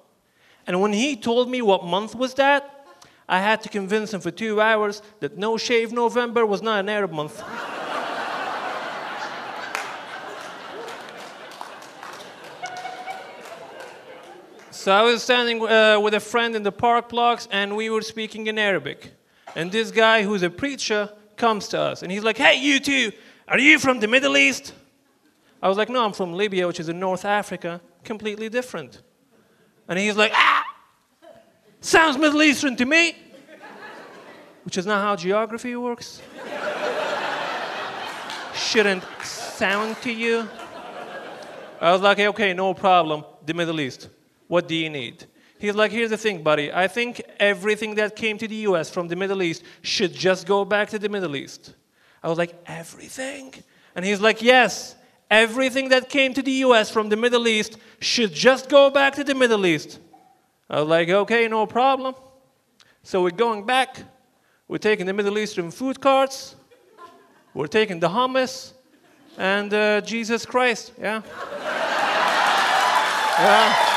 And 0.65 0.81
when 0.81 0.91
he 0.91 1.15
told 1.15 1.49
me 1.49 1.61
what 1.61 1.85
month 1.85 2.13
was 2.13 2.33
that, 2.33 2.85
I 3.29 3.39
had 3.39 3.61
to 3.61 3.69
convince 3.69 4.13
him 4.13 4.19
for 4.19 4.31
two 4.31 4.59
hours 4.59 5.01
that 5.21 5.37
No 5.37 5.55
Shave 5.55 5.93
November 5.93 6.45
was 6.45 6.61
not 6.61 6.81
an 6.81 6.89
Arab 6.89 7.13
month. 7.13 7.41
so 14.87 14.93
I 14.93 15.01
was 15.01 15.21
standing 15.21 15.61
uh, 15.61 15.99
with 15.99 16.13
a 16.13 16.21
friend 16.21 16.55
in 16.55 16.63
the 16.63 16.71
park 16.71 17.09
blocks 17.09 17.45
and 17.51 17.75
we 17.75 17.89
were 17.89 18.01
speaking 18.01 18.47
in 18.47 18.57
Arabic. 18.57 19.11
And 19.53 19.69
this 19.69 19.91
guy 19.91 20.23
who's 20.23 20.43
a 20.43 20.49
preacher 20.49 21.11
comes 21.35 21.67
to 21.67 21.77
us 21.77 22.03
and 22.03 22.09
he's 22.09 22.23
like, 22.23 22.37
hey, 22.37 22.55
you 22.55 22.79
two, 22.79 23.11
are 23.49 23.59
you 23.59 23.79
from 23.79 23.99
the 23.99 24.07
Middle 24.07 24.37
East? 24.37 24.73
I 25.61 25.67
was 25.67 25.77
like, 25.77 25.89
no, 25.89 26.05
I'm 26.05 26.13
from 26.13 26.31
Libya, 26.31 26.67
which 26.67 26.79
is 26.79 26.87
in 26.87 27.01
North 27.01 27.25
Africa, 27.25 27.81
completely 28.05 28.47
different. 28.47 29.01
And 29.89 29.99
he's 29.99 30.15
like, 30.15 30.31
ah, 30.33 30.63
sounds 31.81 32.17
Middle 32.17 32.41
Eastern 32.41 32.77
to 32.77 32.85
me. 32.85 33.13
Which 34.63 34.77
is 34.77 34.85
not 34.85 35.01
how 35.01 35.17
geography 35.17 35.75
works. 35.75 36.21
shouldn't 38.55 39.03
sound 39.21 39.97
to 40.03 40.13
you? 40.13 40.47
I 41.81 41.91
was 41.91 41.99
like, 41.99 42.19
okay, 42.19 42.53
no 42.53 42.73
problem. 42.73 43.25
The 43.45 43.53
Middle 43.53 43.81
East. 43.81 44.07
What 44.47 44.67
do 44.67 44.75
you 44.75 44.89
need? 44.89 45.25
He's 45.59 45.75
like, 45.75 45.91
here's 45.91 46.11
the 46.11 46.17
thing, 46.17 46.43
buddy. 46.43 46.71
I 46.71 46.87
think 46.87 47.21
everything 47.39 47.95
that 47.95 48.15
came 48.15 48.37
to 48.37 48.47
the 48.47 48.55
US 48.67 48.89
from 48.89 49.07
the 49.07 49.15
Middle 49.15 49.41
East 49.41 49.63
should 49.81 50.13
just 50.13 50.45
go 50.45 50.63
back 50.63 50.89
to 50.89 50.99
the 50.99 51.09
Middle 51.09 51.35
East. 51.35 51.73
I 52.23 52.29
was 52.29 52.37
like, 52.37 52.55
everything? 52.65 53.53
And 53.95 54.05
he's 54.05 54.21
like, 54.21 54.41
yes, 54.41 54.95
everything 55.31 55.89
that 55.89 56.09
came 56.09 56.33
to 56.35 56.41
the 56.41 56.51
US 56.65 56.91
from 56.91 57.09
the 57.09 57.15
Middle 57.15 57.47
East 57.47 57.77
should 57.99 58.33
just 58.33 58.69
go 58.69 58.89
back 58.89 59.15
to 59.15 59.23
the 59.23 59.33
Middle 59.33 59.65
East. 59.65 59.99
I 60.69 60.79
was 60.79 60.89
like, 60.89 61.09
okay, 61.09 61.47
no 61.47 61.65
problem. 61.65 62.13
So 63.01 63.23
we're 63.23 63.31
going 63.31 63.65
back. 63.65 64.03
We're 64.67 64.77
taking 64.77 65.05
the 65.05 65.13
Middle 65.13 65.37
Eastern 65.37 65.71
food 65.71 65.99
carts. 65.99 66.55
We're 67.53 67.67
taking 67.67 67.99
the 67.99 68.09
hummus 68.09 68.73
and 69.37 69.73
uh, 69.73 70.01
Jesus 70.01 70.45
Christ. 70.45 70.91
Yeah. 70.99 71.21
yeah. 73.39 73.96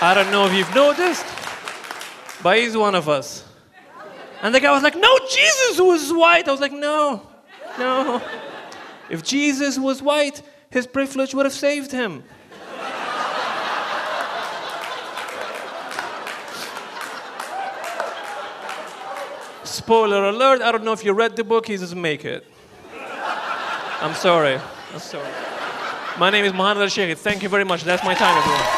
I 0.00 0.12
don't 0.14 0.30
know 0.30 0.46
if 0.46 0.52
you've 0.52 0.74
noticed, 0.74 1.24
but 2.42 2.58
he's 2.58 2.76
one 2.76 2.94
of 2.94 3.08
us. 3.08 3.44
And 4.42 4.54
the 4.54 4.60
guy 4.60 4.70
was 4.70 4.82
like, 4.82 4.96
No, 4.96 5.18
Jesus 5.30 5.80
was 5.80 6.12
white. 6.12 6.46
I 6.46 6.50
was 6.52 6.60
like, 6.60 6.72
No, 6.72 7.26
no. 7.78 8.22
If 9.08 9.22
Jesus 9.22 9.78
was 9.78 10.02
white, 10.02 10.42
his 10.70 10.86
privilege 10.86 11.34
would 11.34 11.46
have 11.46 11.54
saved 11.54 11.92
him. 11.92 12.24
Spoiler 19.64 20.24
alert, 20.24 20.62
I 20.62 20.72
don't 20.72 20.84
know 20.84 20.92
if 20.92 21.04
you 21.04 21.12
read 21.12 21.36
the 21.36 21.44
book, 21.44 21.66
he 21.66 21.76
doesn't 21.76 22.00
make 22.00 22.24
it. 22.24 22.46
I'm 24.00 24.14
sorry. 24.14 24.58
I'm 24.92 25.00
sorry. 25.00 25.28
My 26.18 26.30
name 26.30 26.44
is 26.44 26.52
Mohanad 26.52 26.84
Elshieky. 26.86 27.16
Thank 27.16 27.42
you 27.42 27.48
very 27.48 27.64
much. 27.64 27.82
That's 27.84 28.04
my 28.04 28.14
time, 28.14 28.36
everyone. 28.36 28.75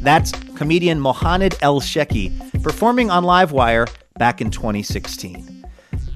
That's 0.00 0.32
comedian 0.56 0.98
Mohanad 0.98 1.54
Elshieky 1.58 2.62
performing 2.62 3.10
on 3.10 3.22
Livewire 3.22 3.86
back 4.18 4.40
in 4.40 4.50
2016. 4.50 5.66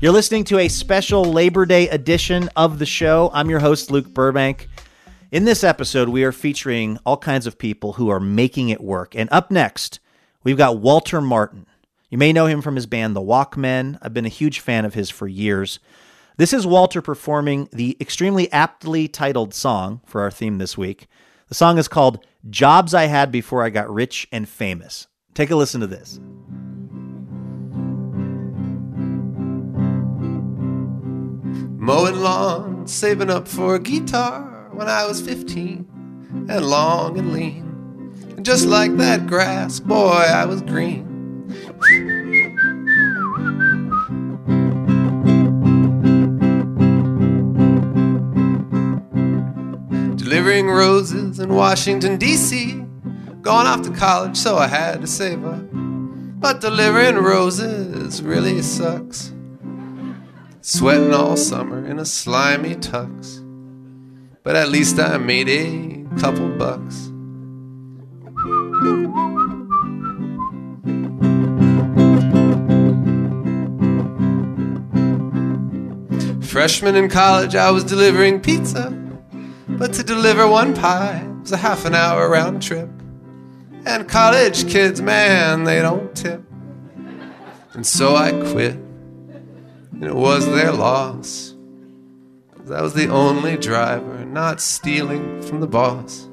You're 0.01 0.13
listening 0.13 0.45
to 0.45 0.59
a 0.59 0.69
special 0.69 1.23
Labor 1.23 1.67
Day 1.67 1.91
edition 1.91 2.49
of 2.57 2.79
the 2.79 2.87
show. 2.87 3.31
I'm 3.35 3.51
your 3.51 3.61
host, 3.61 3.91
Luke 3.91 4.09
Burbank. 4.09 4.69
In 5.33 5.45
this 5.45 5.63
episode, 5.63 6.09
we 6.09 6.25
are 6.25 6.33
featuring 6.33 6.99
all 7.05 7.19
kinds 7.19 7.47
of 7.47 7.59
people 7.59 7.93
who 7.93 8.09
are 8.09 8.21
making 8.21 8.71
it 8.71 8.81
work. 8.81 9.15
And 9.15 9.29
up 9.31 9.51
next, 9.51 10.01
we've 10.45 10.57
got 10.57 10.79
Walter 10.79 11.21
Martin. 11.21 11.67
You 12.09 12.17
may 12.17 12.33
know 12.33 12.47
him 12.47 12.63
from 12.63 12.77
his 12.77 12.87
band, 12.87 13.15
The 13.15 13.21
Walkmen. 13.21 13.99
I've 14.01 14.15
been 14.15 14.25
a 14.25 14.31
huge 14.31 14.61
fan 14.61 14.87
of 14.87 14.95
his 14.95 15.11
for 15.11 15.29
years. 15.29 15.79
This 16.39 16.55
is 16.55 16.67
Walter 16.67 17.03
performing 17.03 17.69
the 17.71 17.99
extremely 18.01 18.51
aptly 18.51 19.09
titled 19.09 19.53
song 19.53 20.01
for 20.07 20.23
our 20.23 20.31
theme 20.31 20.57
this 20.57 20.79
week. 20.79 21.07
The 21.55 21.59
song 21.59 21.79
is 21.79 21.87
called 21.87 22.19
Jobs 22.51 22.95
I 22.95 23.05
Had 23.05 23.31
Before 23.31 23.63
I 23.63 23.71
Got 23.71 23.89
Rich 23.89 24.27
and 24.33 24.49
Famous. 24.49 25.07
Take 25.35 25.53
a 25.53 25.55
listen 25.55 25.83
to 25.83 25.87
this. 25.87 26.19
Mowing 31.79 32.17
lawn, 32.17 32.89
saving 32.89 33.31
up 33.31 33.47
for 33.47 33.77
a 33.77 33.79
guitar 33.79 34.69
when 34.73 34.89
I 34.89 35.07
was 35.07 35.21
15 35.21 36.47
and 36.49 36.67
long 36.67 37.17
and 37.21 37.33
lean. 37.33 38.13
And 38.37 38.45
just 38.45 38.67
like 38.67 38.97
that 38.97 39.29
grass, 39.29 39.79
boy, 39.79 40.11
I 40.11 40.47
was 40.47 40.61
green. 40.61 41.47
Delivering 50.55 50.77
roses 50.77 51.41
in 51.41 51.53
Washington, 51.53 52.17
D.C. 52.17 52.75
Going 53.43 53.67
off 53.67 53.83
to 53.83 53.91
college, 53.91 54.37
so 54.37 54.57
I 54.57 54.69
had 54.69 55.01
to 55.01 55.07
save 55.09 55.45
up. 55.45 55.65
But 55.73 56.61
delivering 56.61 57.17
roses 57.17 58.23
really 58.23 58.63
sucks. 58.63 59.33
Sweating 60.61 61.13
all 61.13 61.37
summer 61.37 61.85
in 61.85 61.99
a 61.99 62.05
slimy 62.05 62.77
tux. 62.77 63.43
But 64.45 64.55
at 64.55 64.69
least 64.69 65.01
I 65.01 65.19
made 65.19 65.49
a 65.49 66.07
couple 66.21 66.49
bucks. 66.51 67.11
Freshman 76.47 76.95
in 76.95 77.09
college, 77.09 77.57
I 77.57 77.73
was 77.73 77.83
delivering 77.83 78.39
pizza. 78.39 79.04
But 79.79 79.93
to 79.95 80.03
deliver 80.05 80.47
one 80.47 80.75
pie 80.75 81.27
was 81.41 81.53
a 81.53 81.57
half 81.57 81.85
an 81.85 81.95
hour 81.95 82.29
round 82.29 82.63
trip. 82.63 82.89
And 83.87 84.09
college 84.09 84.69
kids, 84.71 85.03
man, 85.03 85.65
they 85.65 85.83
don't 85.83 86.15
tip. 86.15 86.43
And 87.73 87.87
so 87.87 88.17
I 88.17 88.31
quit. 88.31 88.75
And 88.77 90.05
it 90.05 90.15
was 90.15 90.47
their 90.47 90.73
loss. 90.73 91.55
I 92.73 92.81
was 92.81 92.95
the 92.95 93.09
only 93.09 93.57
driver 93.57 94.25
not 94.25 94.61
stealing 94.61 95.43
from 95.43 95.61
the 95.61 95.67
boss 95.67 96.29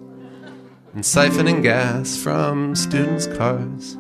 and 0.94 1.04
siphoning 1.04 1.62
gas 1.62 2.16
from 2.18 2.76
students' 2.76 3.28
cars. 3.28 3.98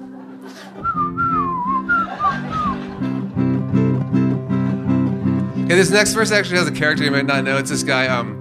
Okay, 5.66 5.76
this 5.76 5.90
next 5.90 6.14
verse 6.14 6.32
actually 6.32 6.58
has 6.58 6.68
a 6.68 6.72
character 6.72 7.04
you 7.04 7.12
might 7.12 7.26
not 7.26 7.44
know. 7.44 7.58
It's 7.58 7.70
this 7.70 7.84
guy, 7.84 8.08
um, 8.08 8.41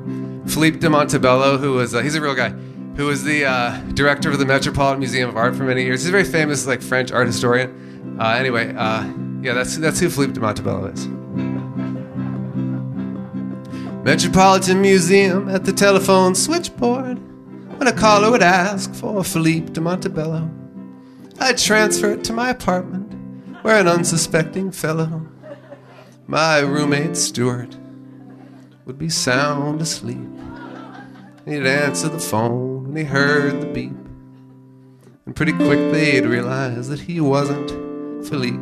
Philippe 0.51 0.81
de 0.81 0.91
Montebello, 0.91 1.59
who 1.59 1.75
was, 1.75 1.95
uh, 1.95 2.03
he's 2.03 2.17
a 2.17 2.21
real 2.21 2.35
guy, 2.35 2.51
who 2.97 3.07
was 3.07 3.23
the 3.23 3.45
uh, 3.45 3.81
director 3.95 4.31
of 4.31 4.39
the 4.39 4.45
Metropolitan 4.45 4.99
Museum 4.99 5.29
of 5.29 5.37
Art 5.37 5.55
for 5.55 5.63
many 5.63 5.85
years. 5.85 6.03
He's 6.03 6.09
a 6.09 6.13
very 6.13 6.25
famous, 6.25 6.67
like, 6.67 6.83
French 6.83 7.13
art 7.13 7.29
historian. 7.29 8.17
Uh, 8.21 8.31
anyway, 8.31 8.75
uh, 8.75 9.05
yeah, 9.43 9.55
that's, 9.55 9.77
that's 9.77 10.01
who 10.01 10.11
Philippe 10.11 10.33
de 10.33 10.41
Montebello 10.41 10.87
is. 10.87 11.07
Metropolitan 14.05 14.81
Museum 14.83 15.49
at 15.49 15.65
the 15.65 15.73
telephone 15.73 16.35
switchboard. 16.35 17.19
When 17.79 17.87
a 17.87 17.93
caller 17.93 18.31
would 18.31 18.43
ask 18.43 18.93
for 18.95 19.23
Philippe 19.23 19.73
de 19.73 19.81
Montebello, 19.81 20.51
I'd 21.39 21.59
transfer 21.59 22.11
it 22.13 22.25
to 22.25 22.33
my 22.33 22.51
apartment 22.51 23.13
where 23.63 23.79
an 23.79 23.87
unsuspecting 23.87 24.73
fellow, 24.73 25.27
my 26.27 26.59
roommate 26.59 27.17
Stuart, 27.17 27.77
would 28.85 28.99
be 28.99 29.09
sound 29.09 29.81
asleep. 29.81 30.19
He'd 31.47 31.67
answer 31.67 32.09
the 32.09 32.19
phone 32.19 32.85
when 32.85 32.97
he 32.97 33.05
heard 33.05 33.61
the 33.61 33.67
beep. 33.67 33.97
And 35.25 35.35
pretty 35.35 35.53
quick 35.53 35.93
they'd 35.93 36.27
realize 36.27 36.89
that 36.89 37.01
he 37.01 37.21
wasn't 37.21 37.71
Philippe. 38.27 38.59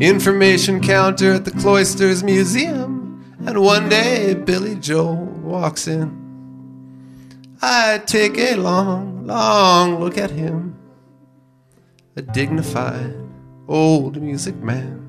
Information 0.00 0.80
counter 0.80 1.32
at 1.32 1.44
the 1.44 1.50
Cloisters 1.50 2.22
Museum. 2.22 3.24
And 3.46 3.60
one 3.60 3.88
day 3.88 4.34
Billy 4.34 4.76
Joel 4.76 5.24
walks 5.24 5.88
in. 5.88 6.22
I 7.60 8.02
take 8.06 8.38
a 8.38 8.56
long, 8.56 9.26
long 9.26 9.98
look 9.98 10.16
at 10.16 10.30
him. 10.30 10.76
A 12.16 12.22
dignified 12.22 13.23
old 13.68 14.20
music 14.20 14.56
man. 14.56 15.00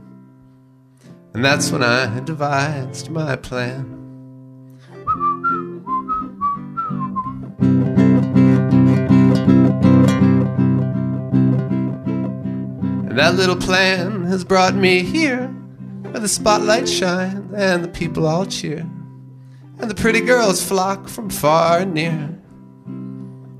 And 1.33 1.43
that's 1.43 1.71
when 1.71 1.83
I 1.83 2.19
devised 2.21 3.09
my 3.09 3.35
plan. 3.35 3.91
And 13.09 13.19
that 13.19 13.35
little 13.35 13.57
plan 13.57 14.23
has 14.25 14.45
brought 14.45 14.75
me 14.75 15.03
here, 15.03 15.47
where 16.03 16.19
the 16.19 16.27
spotlight 16.29 16.87
shines 16.87 17.53
and 17.53 17.83
the 17.83 17.89
people 17.89 18.25
all 18.25 18.45
cheer, 18.45 18.89
and 19.79 19.89
the 19.89 19.95
pretty 19.95 20.21
girls 20.21 20.65
flock 20.65 21.09
from 21.09 21.29
far 21.29 21.79
and 21.79 21.93
near 21.93 22.39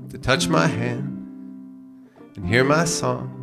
to 0.08 0.18
touch 0.18 0.48
my 0.48 0.66
hand 0.66 1.12
and 2.36 2.46
hear 2.46 2.64
my 2.64 2.86
song 2.86 3.35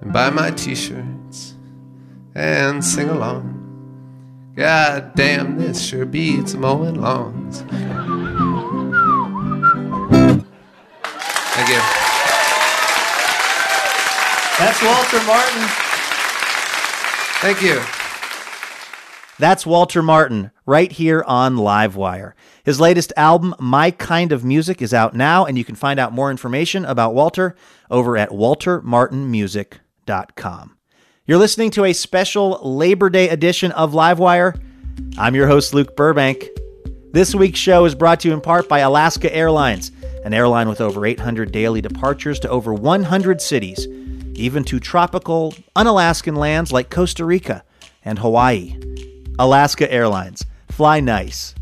and 0.00 0.12
buy 0.12 0.30
my 0.30 0.50
t-shirts 0.50 1.54
and 2.34 2.84
sing 2.84 3.08
along. 3.08 3.54
God 4.56 5.14
damn, 5.14 5.56
this 5.56 5.84
sure 5.84 6.04
beats 6.04 6.54
mowing 6.54 7.00
lawns. 7.00 7.60
Thank 11.58 11.68
you. 11.70 11.80
That's 14.58 14.82
Walter 14.82 15.22
Martin. 15.24 15.62
Thank 17.40 17.62
you. 17.62 17.80
That's 19.38 19.64
Walter 19.64 20.02
Martin 20.02 20.50
right 20.66 20.90
here 20.90 21.22
on 21.24 21.54
Livewire. 21.56 22.32
His 22.64 22.80
latest 22.80 23.12
album, 23.16 23.54
My 23.60 23.92
Kind 23.92 24.32
of 24.32 24.44
Music, 24.44 24.82
is 24.82 24.92
out 24.92 25.14
now, 25.14 25.44
and 25.44 25.56
you 25.56 25.64
can 25.64 25.76
find 25.76 26.00
out 26.00 26.12
more 26.12 26.30
information 26.32 26.84
about 26.84 27.14
Walter 27.14 27.54
over 27.88 28.16
at 28.16 28.30
waltermartinmusic.com. 28.30 29.87
You're 31.26 31.36
listening 31.36 31.70
to 31.72 31.84
a 31.84 31.92
special 31.92 32.58
Labor 32.62 33.10
Day 33.10 33.28
edition 33.28 33.72
of 33.72 33.92
Livewire. 33.92 34.58
I'm 35.18 35.34
your 35.34 35.46
host, 35.46 35.74
Luke 35.74 35.94
Burbank. 35.96 36.48
This 37.12 37.34
week's 37.34 37.58
show 37.58 37.84
is 37.84 37.94
brought 37.94 38.20
to 38.20 38.28
you 38.28 38.34
in 38.34 38.40
part 38.40 38.70
by 38.70 38.78
Alaska 38.78 39.30
Airlines, 39.34 39.92
an 40.24 40.32
airline 40.32 40.66
with 40.66 40.80
over 40.80 41.04
800 41.04 41.52
daily 41.52 41.82
departures 41.82 42.40
to 42.40 42.48
over 42.48 42.72
100 42.72 43.42
cities, 43.42 43.86
even 44.32 44.64
to 44.64 44.80
tropical, 44.80 45.54
unalaskan 45.76 46.36
lands 46.36 46.72
like 46.72 46.88
Costa 46.88 47.26
Rica 47.26 47.62
and 48.02 48.18
Hawaii. 48.18 48.74
Alaska 49.38 49.92
Airlines. 49.92 50.46
Fly 50.70 51.00
nice. 51.00 51.54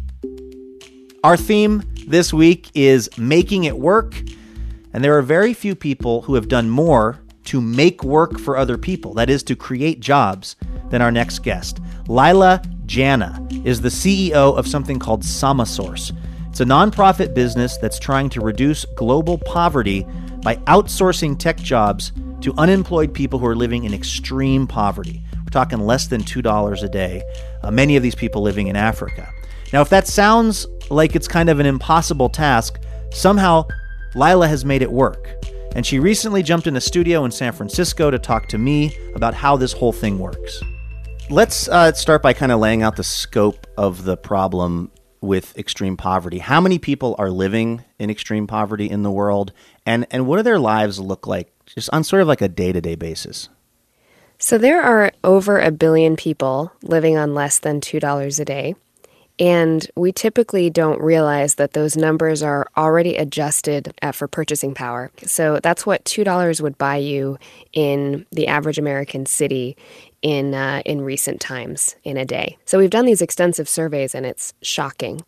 Our 1.25 1.37
theme 1.37 1.83
this 2.07 2.33
week 2.33 2.71
is 2.75 3.11
making 3.19 3.65
it 3.65 3.77
work, 3.77 4.15
and 4.93 5.03
there 5.03 5.19
are 5.19 5.23
very 5.23 5.53
few 5.53 5.75
people 5.75 6.23
who 6.23 6.37
have 6.37 6.47
done 6.47 6.71
more 6.71 7.19
to 7.47 7.61
make 7.61 8.05
work 8.05 8.39
for 8.39 8.57
other 8.57 8.79
people, 8.79 9.15
that 9.15 9.31
is, 9.31 9.43
to 9.45 9.57
create 9.57 10.01
jobs, 10.01 10.57
than 10.91 11.03
our 11.03 11.11
next 11.11 11.41
guest. 11.41 11.81
Leila 12.09 12.63
Janah 12.87 13.67
is 13.67 13.81
the 13.81 13.89
CEO 13.89 14.57
of 14.57 14.67
something 14.67 14.99
called 14.99 15.23
Samasource. 15.23 16.17
It's 16.49 16.61
a 16.61 16.65
nonprofit 16.65 17.35
business 17.35 17.77
that's 17.77 17.99
trying 17.99 18.31
to 18.31 18.41
reduce 18.41 18.85
global 18.97 19.39
poverty 19.39 20.07
by 20.43 20.57
outsourcing 20.67 21.39
tech 21.39 21.57
jobs 21.59 22.13
to 22.41 22.55
unemployed 22.57 23.13
people 23.13 23.39
who 23.39 23.47
are 23.47 23.57
living 23.57 23.85
in 23.85 23.93
extreme 23.93 24.67
poverty. 24.67 25.23
We're 25.35 25.51
talking 25.51 25.81
less 25.81 26.07
than 26.07 26.23
$2 26.23 26.83
a 26.83 26.89
day, 26.89 27.23
uh, 27.63 27.71
many 27.71 27.97
of 27.97 28.03
these 28.03 28.15
people 28.15 28.43
living 28.43 28.69
in 28.69 28.77
Africa. 28.77 29.29
Now, 29.73 29.81
if 29.81 29.89
that 29.91 30.07
sounds 30.07 30.67
like 30.91 31.17
it's 31.17 31.29
kind 31.29 31.51
of 31.51 31.59
an 31.59 31.67
impossible 31.67 32.29
task, 32.29 32.81
somehow 33.11 33.67
Leila 34.15 34.49
has 34.49 34.65
made 34.65 34.83
it 34.83 34.91
work. 34.91 35.29
And 35.75 35.85
she 35.85 35.99
recently 35.99 36.43
jumped 36.43 36.67
in 36.67 36.77
a 36.77 36.81
studio 36.81 37.25
in 37.25 37.31
San 37.31 37.53
Francisco 37.53 38.11
to 38.11 38.19
talk 38.19 38.49
to 38.49 38.59
me 38.59 38.97
about 39.15 39.35
how 39.35 39.57
this 39.57 39.73
whole 39.73 39.93
thing 39.93 40.19
works. 40.19 40.63
Let's 41.29 41.69
uh, 41.69 41.93
start 41.93 42.23
by 42.23 42.33
kind 42.33 42.53
of 42.53 42.61
laying 42.61 42.83
out 42.83 42.97
the 42.97 43.05
scope 43.05 43.67
of 43.77 44.05
the 44.05 44.17
problem 44.17 44.91
with 45.21 45.57
extreme 45.59 45.97
poverty. 45.97 46.39
How 46.39 46.61
many 46.61 46.79
people 46.79 47.17
are 47.19 47.31
living 47.31 47.85
in 47.99 48.11
extreme 48.11 48.47
poverty 48.47 48.89
in 48.89 49.03
the 49.03 49.11
world, 49.11 49.53
and 49.85 50.07
and 50.11 50.27
what 50.27 50.37
do 50.37 50.43
their 50.43 50.59
lives 50.59 51.01
look 51.01 51.27
like, 51.27 51.53
just 51.67 51.91
on 51.93 52.05
sort 52.05 52.23
of 52.23 52.29
like 52.29 52.41
a 52.41 52.49
day 52.49 52.73
to 52.73 52.81
day 52.81 52.95
basis? 52.95 53.49
So 54.39 54.59
there 54.59 54.83
are 54.83 55.13
over 55.25 55.59
a 55.59 55.71
billion 55.71 56.15
people 56.15 56.73
living 56.83 57.17
on 57.17 57.35
less 57.35 57.59
than 57.59 57.81
$2 57.81 58.41
a 58.41 58.45
day. 58.45 58.75
And 59.39 59.87
we 59.97 60.13
typically 60.13 60.71
don't 60.71 61.01
realize 61.01 61.57
that 61.57 61.75
those 61.75 61.97
numbers 61.97 62.43
are 62.43 62.67
already 62.77 63.17
adjusted 63.17 63.93
uh, 64.01 64.13
for 64.13 64.29
purchasing 64.29 64.73
power. 64.73 65.11
So 65.25 65.61
that's 65.63 65.85
what 65.85 66.05
$2 66.05 66.61
would 66.61 66.79
buy 66.79 66.97
you 66.97 67.39
in 67.73 68.25
the 68.33 68.47
average 68.47 68.79
American 68.79 69.27
city 69.27 69.77
in, 70.23 70.55
uh, 70.55 70.81
in 70.87 71.03
recent 71.03 71.41
times 71.41 71.97
in 72.03 72.17
a 72.17 72.25
day. 72.25 72.57
So 72.65 72.79
we've 72.79 72.91
done 72.91 73.05
these 73.05 73.21
extensive 73.21 73.69
surveys 73.69 74.15
and 74.15 74.25
it's 74.25 74.55
shocking. 74.63 75.23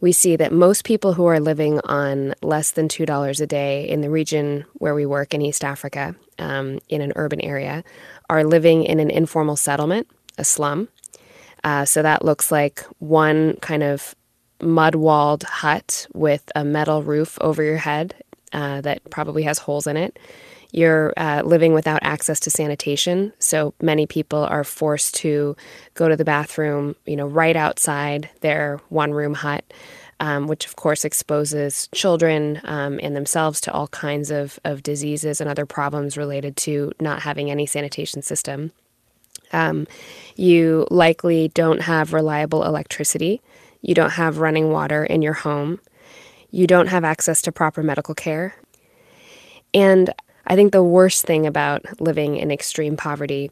We 0.00 0.12
see 0.12 0.36
that 0.36 0.52
most 0.52 0.84
people 0.84 1.14
who 1.14 1.24
are 1.24 1.40
living 1.40 1.80
on 1.80 2.34
less 2.42 2.72
than 2.72 2.88
$2 2.88 3.40
a 3.40 3.46
day 3.46 3.88
in 3.88 4.02
the 4.02 4.10
region 4.10 4.66
where 4.74 4.94
we 4.94 5.06
work 5.06 5.32
in 5.32 5.40
East 5.40 5.64
Africa, 5.64 6.14
um, 6.38 6.80
in 6.90 7.00
an 7.00 7.14
urban 7.16 7.40
area, 7.40 7.82
are 8.28 8.44
living 8.44 8.84
in 8.84 9.00
an 9.00 9.10
informal 9.10 9.56
settlement, 9.56 10.06
a 10.36 10.44
slum. 10.44 10.88
Uh, 11.66 11.84
so 11.84 12.00
that 12.00 12.24
looks 12.24 12.52
like 12.52 12.84
one 13.00 13.56
kind 13.56 13.82
of 13.82 14.14
mud 14.62 14.94
walled 14.94 15.42
hut 15.42 16.06
with 16.14 16.48
a 16.54 16.64
metal 16.64 17.02
roof 17.02 17.36
over 17.40 17.60
your 17.60 17.76
head 17.76 18.14
uh, 18.52 18.80
that 18.82 19.02
probably 19.10 19.42
has 19.42 19.58
holes 19.58 19.88
in 19.88 19.96
it. 19.96 20.16
You're 20.70 21.12
uh, 21.16 21.42
living 21.44 21.74
without 21.74 21.98
access 22.02 22.38
to 22.40 22.50
sanitation, 22.50 23.32
so 23.40 23.74
many 23.82 24.06
people 24.06 24.44
are 24.44 24.62
forced 24.62 25.16
to 25.16 25.56
go 25.94 26.08
to 26.08 26.14
the 26.14 26.24
bathroom, 26.24 26.94
you 27.04 27.16
know, 27.16 27.26
right 27.26 27.56
outside 27.56 28.30
their 28.42 28.78
one 28.88 29.12
room 29.12 29.34
hut. 29.34 29.64
Um, 30.18 30.46
which 30.46 30.64
of 30.64 30.76
course 30.76 31.04
exposes 31.04 31.90
children 31.92 32.62
um, 32.64 32.98
and 33.02 33.14
themselves 33.14 33.60
to 33.60 33.72
all 33.72 33.88
kinds 33.88 34.30
of, 34.30 34.58
of 34.64 34.82
diseases 34.82 35.42
and 35.42 35.50
other 35.50 35.66
problems 35.66 36.16
related 36.16 36.56
to 36.58 36.92
not 36.98 37.20
having 37.20 37.50
any 37.50 37.66
sanitation 37.66 38.22
system. 38.22 38.72
Um, 39.52 39.86
you 40.34 40.86
likely 40.90 41.48
don't 41.48 41.82
have 41.82 42.12
reliable 42.12 42.64
electricity. 42.64 43.40
You 43.80 43.94
don't 43.94 44.10
have 44.10 44.38
running 44.38 44.70
water 44.70 45.04
in 45.04 45.22
your 45.22 45.32
home. 45.32 45.80
You 46.50 46.66
don't 46.66 46.88
have 46.88 47.04
access 47.04 47.42
to 47.42 47.52
proper 47.52 47.82
medical 47.82 48.14
care. 48.14 48.54
And 49.74 50.12
I 50.46 50.54
think 50.54 50.72
the 50.72 50.82
worst 50.82 51.24
thing 51.24 51.46
about 51.46 52.00
living 52.00 52.36
in 52.36 52.50
extreme 52.50 52.96
poverty 52.96 53.50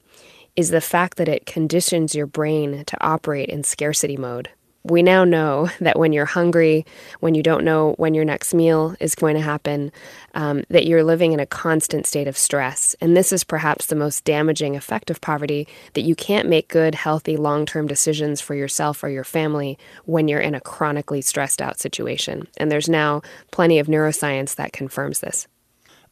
is 0.56 0.70
the 0.70 0.80
fact 0.80 1.16
that 1.16 1.28
it 1.28 1.46
conditions 1.46 2.14
your 2.14 2.26
brain 2.26 2.84
to 2.84 3.04
operate 3.04 3.48
in 3.48 3.64
scarcity 3.64 4.16
mode 4.16 4.50
we 4.84 5.02
now 5.02 5.24
know 5.24 5.70
that 5.80 5.98
when 5.98 6.12
you're 6.12 6.24
hungry, 6.24 6.86
when 7.20 7.34
you 7.34 7.42
don't 7.42 7.64
know 7.64 7.94
when 7.96 8.14
your 8.14 8.24
next 8.24 8.54
meal 8.54 8.94
is 9.00 9.14
going 9.14 9.34
to 9.34 9.40
happen, 9.40 9.90
um, 10.34 10.64
that 10.68 10.86
you're 10.86 11.02
living 11.02 11.32
in 11.32 11.40
a 11.40 11.46
constant 11.46 12.06
state 12.06 12.28
of 12.28 12.36
stress. 12.36 12.94
And 13.00 13.16
this 13.16 13.32
is 13.32 13.44
perhaps 13.44 13.86
the 13.86 13.96
most 13.96 14.24
damaging 14.24 14.76
effect 14.76 15.10
of 15.10 15.20
poverty 15.20 15.66
that 15.94 16.02
you 16.02 16.14
can't 16.14 16.48
make 16.48 16.68
good, 16.68 16.94
healthy, 16.94 17.36
long 17.36 17.66
term 17.66 17.86
decisions 17.86 18.40
for 18.40 18.54
yourself 18.54 19.02
or 19.02 19.08
your 19.08 19.24
family 19.24 19.78
when 20.04 20.28
you're 20.28 20.40
in 20.40 20.54
a 20.54 20.60
chronically 20.60 21.22
stressed 21.22 21.60
out 21.60 21.80
situation. 21.80 22.46
And 22.58 22.70
there's 22.70 22.88
now 22.88 23.22
plenty 23.50 23.78
of 23.78 23.86
neuroscience 23.86 24.54
that 24.56 24.72
confirms 24.72 25.20
this. 25.20 25.48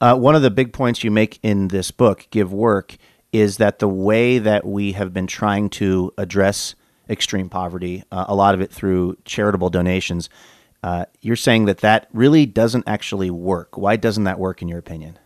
Uh, 0.00 0.16
one 0.16 0.34
of 0.34 0.42
the 0.42 0.50
big 0.50 0.72
points 0.72 1.04
you 1.04 1.12
make 1.12 1.38
in 1.44 1.68
this 1.68 1.92
book, 1.92 2.26
Give 2.30 2.52
Work, 2.52 2.96
is 3.32 3.58
that 3.58 3.78
the 3.78 3.88
way 3.88 4.38
that 4.38 4.66
we 4.66 4.92
have 4.92 5.14
been 5.14 5.28
trying 5.28 5.70
to 5.70 6.12
address 6.18 6.74
extreme 7.08 7.48
poverty, 7.48 8.04
uh, 8.12 8.24
a 8.28 8.34
lot 8.34 8.54
of 8.54 8.60
it 8.60 8.72
through 8.72 9.16
charitable 9.24 9.70
donations. 9.70 10.28
Uh, 10.82 11.04
you're 11.20 11.36
saying 11.36 11.66
that 11.66 11.78
that 11.78 12.08
really 12.12 12.46
doesn't 12.46 12.84
actually 12.86 13.30
work. 13.30 13.76
Why 13.76 13.96
doesn't 13.96 14.24
that 14.24 14.38
work, 14.38 14.62
in 14.62 14.68
your 14.68 14.78
opinion? 14.78 15.18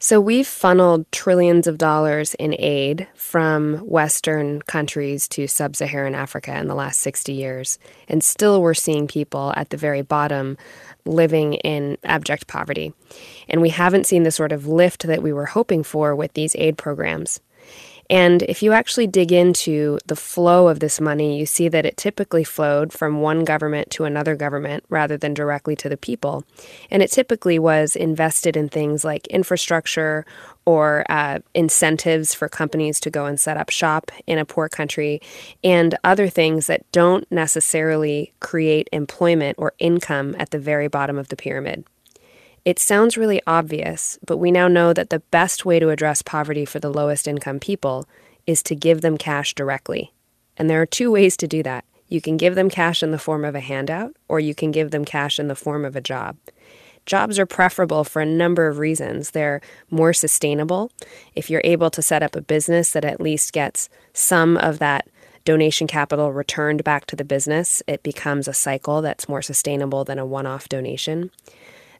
So, 0.00 0.20
we've 0.20 0.46
funneled 0.46 1.10
trillions 1.10 1.66
of 1.66 1.76
dollars 1.76 2.34
in 2.34 2.54
aid 2.56 3.08
from 3.16 3.78
Western 3.78 4.62
countries 4.62 5.26
to 5.28 5.48
sub 5.48 5.74
Saharan 5.74 6.14
Africa 6.14 6.56
in 6.56 6.68
the 6.68 6.76
last 6.76 7.00
60 7.00 7.32
years. 7.32 7.80
And 8.06 8.22
still, 8.22 8.62
we're 8.62 8.74
seeing 8.74 9.08
people 9.08 9.52
at 9.56 9.70
the 9.70 9.76
very 9.76 10.02
bottom 10.02 10.56
living 11.04 11.54
in 11.54 11.98
abject 12.04 12.46
poverty. 12.46 12.92
And 13.48 13.60
we 13.60 13.70
haven't 13.70 14.06
seen 14.06 14.22
the 14.22 14.30
sort 14.30 14.52
of 14.52 14.68
lift 14.68 15.04
that 15.06 15.22
we 15.22 15.32
were 15.32 15.46
hoping 15.46 15.82
for 15.82 16.14
with 16.14 16.32
these 16.34 16.54
aid 16.56 16.78
programs. 16.78 17.40
And 18.10 18.42
if 18.44 18.62
you 18.62 18.72
actually 18.72 19.06
dig 19.06 19.32
into 19.32 19.98
the 20.06 20.16
flow 20.16 20.68
of 20.68 20.80
this 20.80 21.00
money, 21.00 21.38
you 21.38 21.44
see 21.44 21.68
that 21.68 21.84
it 21.84 21.96
typically 21.96 22.44
flowed 22.44 22.92
from 22.92 23.20
one 23.20 23.44
government 23.44 23.90
to 23.92 24.04
another 24.04 24.34
government 24.34 24.84
rather 24.88 25.16
than 25.16 25.34
directly 25.34 25.76
to 25.76 25.88
the 25.88 25.96
people. 25.96 26.44
And 26.90 27.02
it 27.02 27.10
typically 27.10 27.58
was 27.58 27.96
invested 27.96 28.56
in 28.56 28.68
things 28.68 29.04
like 29.04 29.26
infrastructure 29.26 30.24
or 30.64 31.04
uh, 31.08 31.38
incentives 31.54 32.34
for 32.34 32.48
companies 32.48 33.00
to 33.00 33.10
go 33.10 33.26
and 33.26 33.40
set 33.40 33.56
up 33.56 33.70
shop 33.70 34.10
in 34.26 34.38
a 34.38 34.44
poor 34.44 34.68
country, 34.68 35.18
and 35.64 35.96
other 36.04 36.28
things 36.28 36.66
that 36.66 36.90
don't 36.92 37.30
necessarily 37.32 38.34
create 38.40 38.86
employment 38.92 39.56
or 39.58 39.72
income 39.78 40.36
at 40.38 40.50
the 40.50 40.58
very 40.58 40.86
bottom 40.86 41.16
of 41.16 41.28
the 41.28 41.36
pyramid. 41.36 41.84
It 42.68 42.78
sounds 42.78 43.16
really 43.16 43.40
obvious, 43.46 44.18
but 44.26 44.36
we 44.36 44.50
now 44.50 44.68
know 44.68 44.92
that 44.92 45.08
the 45.08 45.20
best 45.30 45.64
way 45.64 45.78
to 45.78 45.88
address 45.88 46.20
poverty 46.20 46.66
for 46.66 46.78
the 46.78 46.90
lowest 46.90 47.26
income 47.26 47.60
people 47.60 48.06
is 48.46 48.62
to 48.64 48.74
give 48.74 49.00
them 49.00 49.16
cash 49.16 49.54
directly. 49.54 50.12
And 50.58 50.68
there 50.68 50.82
are 50.82 50.84
two 50.84 51.10
ways 51.10 51.34
to 51.38 51.48
do 51.48 51.62
that. 51.62 51.86
You 52.08 52.20
can 52.20 52.36
give 52.36 52.56
them 52.56 52.68
cash 52.68 53.02
in 53.02 53.10
the 53.10 53.18
form 53.18 53.46
of 53.46 53.54
a 53.54 53.60
handout, 53.60 54.14
or 54.28 54.38
you 54.38 54.54
can 54.54 54.70
give 54.70 54.90
them 54.90 55.06
cash 55.06 55.38
in 55.38 55.48
the 55.48 55.54
form 55.54 55.86
of 55.86 55.96
a 55.96 56.02
job. 56.02 56.36
Jobs 57.06 57.38
are 57.38 57.46
preferable 57.46 58.04
for 58.04 58.20
a 58.20 58.26
number 58.26 58.68
of 58.68 58.76
reasons. 58.76 59.30
They're 59.30 59.62
more 59.90 60.12
sustainable. 60.12 60.92
If 61.34 61.48
you're 61.48 61.62
able 61.64 61.88
to 61.92 62.02
set 62.02 62.22
up 62.22 62.36
a 62.36 62.42
business 62.42 62.92
that 62.92 63.02
at 63.06 63.18
least 63.18 63.54
gets 63.54 63.88
some 64.12 64.58
of 64.58 64.78
that 64.78 65.08
donation 65.46 65.86
capital 65.86 66.34
returned 66.34 66.84
back 66.84 67.06
to 67.06 67.16
the 67.16 67.24
business, 67.24 67.82
it 67.86 68.02
becomes 68.02 68.46
a 68.46 68.52
cycle 68.52 69.00
that's 69.00 69.26
more 69.26 69.40
sustainable 69.40 70.04
than 70.04 70.18
a 70.18 70.26
one 70.26 70.44
off 70.44 70.68
donation. 70.68 71.30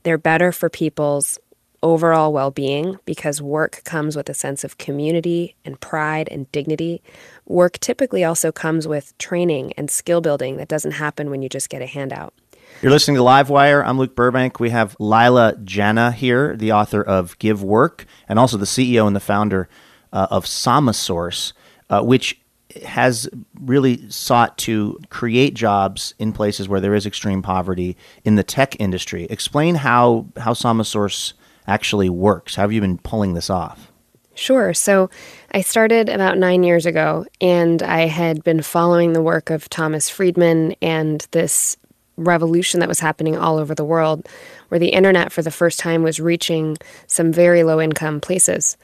They're 0.02 0.18
better 0.18 0.52
for 0.52 0.68
people's 0.68 1.38
overall 1.82 2.32
well 2.32 2.50
being 2.50 2.98
because 3.04 3.40
work 3.40 3.82
comes 3.84 4.16
with 4.16 4.28
a 4.28 4.34
sense 4.34 4.64
of 4.64 4.78
community 4.78 5.54
and 5.64 5.80
pride 5.80 6.28
and 6.30 6.50
dignity. 6.52 7.02
Work 7.46 7.78
typically 7.78 8.24
also 8.24 8.50
comes 8.50 8.88
with 8.88 9.16
training 9.18 9.72
and 9.76 9.90
skill 9.90 10.20
building 10.20 10.56
that 10.56 10.68
doesn't 10.68 10.92
happen 10.92 11.30
when 11.30 11.42
you 11.42 11.48
just 11.48 11.68
get 11.68 11.82
a 11.82 11.86
handout. 11.86 12.34
You're 12.82 12.92
listening 12.92 13.16
to 13.16 13.22
Livewire. 13.22 13.84
I'm 13.84 13.98
Luke 13.98 14.14
Burbank. 14.14 14.60
We 14.60 14.70
have 14.70 14.96
Leila 15.00 15.54
Janah 15.56 16.14
here, 16.14 16.56
the 16.56 16.72
author 16.72 17.02
of 17.02 17.38
Give 17.38 17.62
Work, 17.62 18.06
and 18.28 18.38
also 18.38 18.56
the 18.56 18.66
CEO 18.66 19.06
and 19.06 19.16
the 19.16 19.20
founder 19.20 19.68
uh, 20.12 20.28
of 20.30 20.44
Samasource, 20.44 21.52
uh, 21.90 22.02
which 22.02 22.40
has 22.84 23.28
really 23.60 24.08
sought 24.10 24.58
to 24.58 24.98
create 25.10 25.54
jobs 25.54 26.14
in 26.18 26.32
places 26.32 26.68
where 26.68 26.80
there 26.80 26.94
is 26.94 27.06
extreme 27.06 27.42
poverty 27.42 27.96
in 28.24 28.34
the 28.34 28.42
tech 28.42 28.78
industry. 28.80 29.26
Explain 29.30 29.76
how 29.76 30.26
how 30.36 30.52
Samasource 30.52 31.32
actually 31.66 32.08
works. 32.08 32.54
How 32.54 32.62
have 32.62 32.72
you 32.72 32.80
been 32.80 32.98
pulling 32.98 33.34
this 33.34 33.50
off? 33.50 33.90
Sure. 34.34 34.72
So 34.72 35.10
I 35.50 35.62
started 35.62 36.08
about 36.08 36.38
nine 36.38 36.62
years 36.62 36.86
ago, 36.86 37.26
and 37.40 37.82
I 37.82 38.06
had 38.06 38.44
been 38.44 38.62
following 38.62 39.12
the 39.12 39.22
work 39.22 39.50
of 39.50 39.68
Thomas 39.68 40.08
Friedman 40.08 40.76
and 40.80 41.26
this 41.32 41.76
revolution 42.16 42.80
that 42.80 42.88
was 42.88 43.00
happening 43.00 43.36
all 43.36 43.58
over 43.58 43.74
the 43.74 43.84
world, 43.84 44.28
where 44.68 44.78
the 44.78 44.88
internet 44.88 45.32
for 45.32 45.42
the 45.42 45.50
first 45.50 45.78
time 45.78 46.02
was 46.02 46.20
reaching 46.20 46.76
some 47.06 47.32
very 47.32 47.62
low 47.62 47.80
income 47.80 48.20
places. 48.20 48.76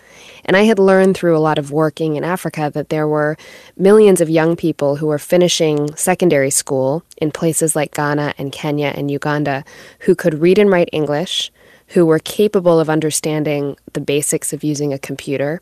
And 0.45 0.57
I 0.57 0.62
had 0.62 0.78
learned 0.78 1.16
through 1.16 1.37
a 1.37 1.39
lot 1.39 1.59
of 1.59 1.70
working 1.70 2.16
in 2.16 2.24
Africa 2.24 2.70
that 2.74 2.89
there 2.89 3.09
were 3.09 3.37
millions 3.76 4.20
of 4.20 4.30
young 4.30 4.57
people 4.57 4.97
who 4.97 5.07
were 5.07 5.18
finishing 5.18 5.95
secondary 5.97 6.51
school 6.51 7.03
in 7.18 7.30
places 7.30 7.76
like 7.76 7.95
Ghana 7.95 8.35
and 8.39 8.53
Kenya 8.53 8.93
and 8.95 9.11
Uganda 9.11 9.64
who 10.01 10.14
could 10.14 10.35
read 10.35 10.59
and 10.59 10.70
write 10.70 10.89
English, 10.93 11.53
who 11.89 12.07
were 12.07 12.18
capable 12.18 12.80
of 12.80 12.89
understanding 12.89 13.76
the 13.93 14.01
basics 14.01 14.53
of 14.53 14.64
using 14.64 14.93
a 14.93 14.99
computer, 14.99 15.61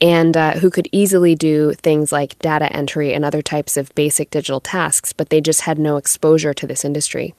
and 0.00 0.36
uh, 0.36 0.52
who 0.54 0.70
could 0.70 0.88
easily 0.90 1.34
do 1.34 1.72
things 1.74 2.10
like 2.10 2.38
data 2.40 2.70
entry 2.72 3.14
and 3.14 3.24
other 3.24 3.42
types 3.42 3.76
of 3.76 3.94
basic 3.94 4.30
digital 4.30 4.60
tasks, 4.60 5.12
but 5.12 5.30
they 5.30 5.40
just 5.40 5.62
had 5.62 5.78
no 5.78 5.96
exposure 5.96 6.52
to 6.52 6.66
this 6.66 6.84
industry. 6.84 7.34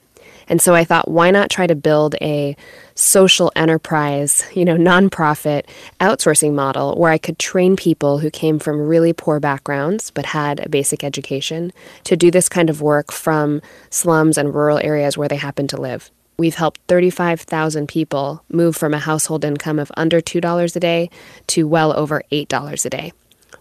And 0.48 0.60
so 0.60 0.74
I 0.74 0.84
thought, 0.84 1.10
why 1.10 1.30
not 1.30 1.50
try 1.50 1.66
to 1.66 1.74
build 1.74 2.14
a 2.20 2.56
social 2.94 3.52
enterprise, 3.56 4.44
you 4.54 4.64
know, 4.64 4.76
nonprofit 4.94 5.64
outsourcing 6.00 6.54
model 6.54 6.96
where 6.96 7.10
I 7.10 7.18
could 7.18 7.38
train 7.38 7.76
people 7.76 8.18
who 8.18 8.30
came 8.30 8.58
from 8.58 8.80
really 8.80 9.12
poor 9.12 9.40
backgrounds 9.40 10.10
but 10.10 10.26
had 10.26 10.60
a 10.60 10.68
basic 10.68 11.02
education 11.04 11.72
to 12.04 12.16
do 12.16 12.30
this 12.30 12.48
kind 12.48 12.70
of 12.70 12.80
work 12.80 13.12
from 13.12 13.60
slums 13.90 14.38
and 14.38 14.54
rural 14.54 14.78
areas 14.78 15.18
where 15.18 15.28
they 15.28 15.36
happen 15.36 15.66
to 15.68 15.80
live. 15.80 16.10
We've 16.36 16.54
helped 16.54 16.80
35,000 16.88 17.86
people 17.86 18.42
move 18.48 18.74
from 18.76 18.92
a 18.92 18.98
household 18.98 19.44
income 19.44 19.78
of 19.78 19.92
under 19.96 20.20
$2 20.20 20.76
a 20.76 20.80
day 20.80 21.10
to 21.48 21.68
well 21.68 21.96
over 21.96 22.22
$8 22.32 22.84
a 22.84 22.90
day, 22.90 23.12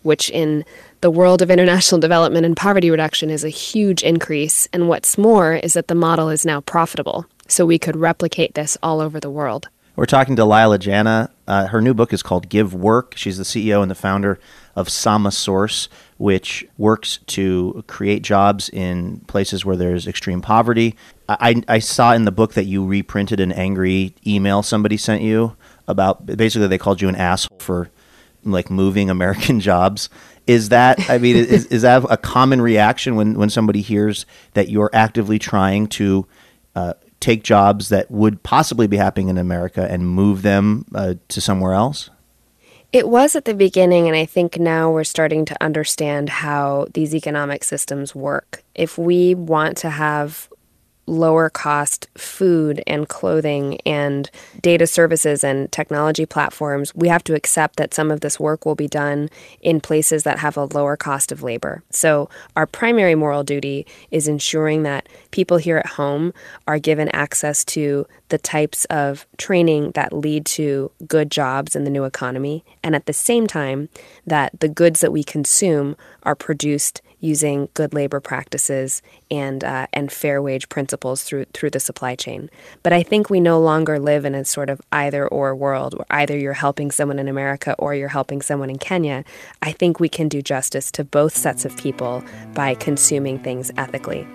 which 0.04 0.30
in 0.30 0.64
the 1.02 1.12
world 1.12 1.42
of 1.42 1.52
international 1.52 2.00
development 2.00 2.46
and 2.46 2.56
poverty 2.56 2.90
reduction 2.90 3.30
is 3.30 3.44
a 3.44 3.50
huge 3.50 4.04
increase. 4.04 4.68
And 4.72 4.88
what's 4.88 5.18
more 5.18 5.56
is 5.56 5.74
that 5.74 5.88
the 5.88 5.96
model 5.96 6.30
is 6.30 6.46
now 6.46 6.62
profitable. 6.62 7.26
So 7.48 7.66
we 7.66 7.80
could 7.80 7.96
replicate 7.96 8.54
this 8.54 8.78
all 8.82 9.02
over 9.02 9.20
the 9.20 9.30
world. 9.30 9.68
We're 9.96 10.06
talking 10.06 10.36
to 10.38 10.46
Leila 10.46 10.80
Janah. 10.80 11.30
Uh, 11.48 11.68
her 11.68 11.80
new 11.80 11.94
book 11.94 12.14
is 12.14 12.24
called 12.24 12.50
Give 12.50 12.74
Work. 12.74 13.14
She's 13.16 13.38
the 13.38 13.44
CEO 13.44 13.84
and 13.84 13.92
the 13.92 13.96
founder 13.96 14.40
of 14.76 14.88
Samasource, 14.88 15.88
which 16.18 16.66
works 16.80 17.20
to 17.28 17.84
create 17.86 18.24
jobs 18.24 18.70
in 18.70 19.20
places 19.28 19.66
where 19.66 19.76
there's 19.76 20.08
extreme 20.08 20.42
poverty. 20.42 20.96
I, 21.30 21.62
I 21.68 21.78
saw 21.78 22.14
in 22.14 22.26
the 22.26 22.32
book 22.32 22.54
that 22.54 22.66
you 22.66 22.84
reprinted 22.84 23.40
an 23.40 23.52
angry 23.52 24.16
email 24.26 24.64
somebody 24.64 24.98
sent 24.98 25.22
you 25.22 25.56
about 25.88 26.26
basically 26.26 26.68
they 26.68 26.78
called 26.78 27.02
you 27.02 27.10
an 27.10 27.16
asshole 27.16 27.60
for 27.60 27.92
like 28.46 28.70
moving 28.70 29.10
American 29.10 29.60
jobs. 29.70 30.10
Is 30.46 30.70
that 30.70 31.10
I 31.10 31.18
mean 31.18 31.38
is, 31.38 31.66
is 31.68 31.84
that 31.84 32.04
a 32.10 32.18
common 32.18 32.62
reaction 32.62 33.16
when 33.16 33.36
when 33.36 33.50
somebody 33.50 33.82
hears 33.82 34.26
that 34.54 34.70
you're 34.70 34.90
actively 34.94 35.40
trying 35.40 35.88
to 35.88 36.28
uh, 36.76 36.94
take 37.20 37.44
jobs 37.44 37.90
that 37.90 38.12
would 38.12 38.44
possibly 38.44 38.86
be 38.88 38.98
happening 38.98 39.30
in 39.30 39.38
America 39.38 39.88
and 39.90 40.08
move 40.08 40.42
them 40.42 40.86
uh, 40.94 41.14
to 41.30 41.40
somewhere 41.40 41.74
else? 41.74 42.10
It 42.92 43.08
was 43.08 43.36
at 43.36 43.46
the 43.46 43.56
beginning, 43.56 44.08
and 44.08 44.16
I 44.16 44.26
think 44.26 44.60
now 44.60 44.92
we're 44.92 45.04
starting 45.04 45.46
to 45.46 45.64
understand 45.64 46.30
how 46.30 46.88
these 46.94 47.16
economic 47.16 47.64
systems 47.64 48.14
work. 48.14 48.64
If 48.76 49.00
we 49.00 49.34
want 49.34 49.78
to 49.78 49.90
have 49.90 50.48
lower 51.06 51.50
cost 51.50 52.08
food 52.18 52.82
and 52.88 53.10
clothing 53.10 53.80
and 53.86 54.30
data 54.62 54.88
services 54.88 55.44
and 55.44 55.72
technology 55.72 56.26
platforms, 56.26 56.96
we 56.96 57.08
have 57.08 57.24
to 57.26 57.36
accept 57.36 57.76
that 57.76 57.94
some 57.94 58.10
of 58.10 58.22
this 58.22 58.40
work 58.40 58.66
will 58.66 58.76
be 58.76 58.88
done 58.88 59.30
in 59.62 59.82
places 59.82 60.24
that 60.24 60.40
have 60.40 60.56
a 60.56 60.66
lower 60.66 60.96
cost 60.96 61.32
of 61.32 61.44
labor. 61.44 61.84
So, 61.90 62.30
our 62.56 62.66
primary 62.66 63.16
moral 63.16 63.44
duty 63.44 63.86
is 64.12 64.28
ensuring 64.28 64.84
that 64.84 65.10
people 65.32 65.58
here 65.58 65.78
at 65.78 65.88
home 65.88 66.34
are 66.68 66.80
given 66.80 67.10
access 67.10 67.66
to 67.66 68.08
the 68.30 68.38
types 68.38 68.86
of 68.86 69.28
training 69.38 69.92
that 69.92 70.14
lead 70.14 70.46
to 70.46 70.92
good 71.08 71.30
jobs 71.30 71.76
in 71.76 71.84
the 71.84 71.90
new 71.90 72.04
economy, 72.04 72.64
and 72.84 72.96
at 72.96 73.06
the 73.06 73.14
same 73.14 73.48
time, 73.48 73.90
that 74.26 74.60
the 74.60 74.70
goods 74.70 75.02
that 75.02 75.12
we 75.12 75.24
consume 75.24 75.96
are 76.24 76.36
produced 76.36 77.02
using 77.24 77.70
good 77.74 77.94
labor 77.94 78.20
practices 78.20 79.02
and 79.32 79.64
uh, 79.64 79.88
and 79.94 80.12
fair 80.12 80.42
wage 80.42 80.68
principles 80.68 81.24
through 81.24 81.46
through 81.54 81.70
the 81.70 81.80
supply 81.80 82.16
chain. 82.16 82.50
But 82.84 82.92
I 82.92 83.02
think 83.02 83.30
we 83.30 83.40
no 83.40 83.60
longer 83.62 83.98
live 83.98 84.26
in 84.26 84.36
a 84.36 84.44
sort 84.44 84.70
of 84.70 84.82
either 84.92 85.26
or 85.28 85.56
world 85.56 85.98
where 85.98 86.06
either 86.10 86.38
you're 86.38 86.54
helping 86.54 86.92
someone 86.92 87.20
in 87.20 87.30
America 87.30 87.76
or 87.80 87.96
you're 87.96 88.10
helping 88.10 88.42
someone 88.42 88.70
in 88.70 88.78
Kenya. 88.78 89.24
I 89.62 89.72
think 89.72 90.02
we 90.02 90.10
can 90.10 90.28
do 90.28 90.42
justice 90.42 90.92
to 90.92 91.06
both 91.06 91.36
sets 91.36 91.64
of 91.64 91.78
people 91.78 92.22
by 92.54 92.76
consuming 92.76 93.40
things 93.40 93.72
ethically. 93.78 94.28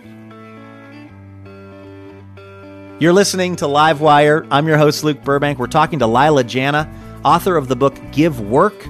You're 3.00 3.12
listening 3.12 3.54
to 3.56 3.66
Livewire. 3.66 4.48
I'm 4.50 4.66
your 4.66 4.78
host, 4.78 5.04
Luke 5.04 5.22
Burbank. 5.22 5.58
We're 5.58 5.66
talking 5.66 5.98
to 5.98 6.06
Leila 6.06 6.42
Janah, 6.42 6.90
author 7.22 7.56
of 7.56 7.68
the 7.68 7.76
book 7.76 7.96
Give 8.12 8.40
Work 8.40 8.88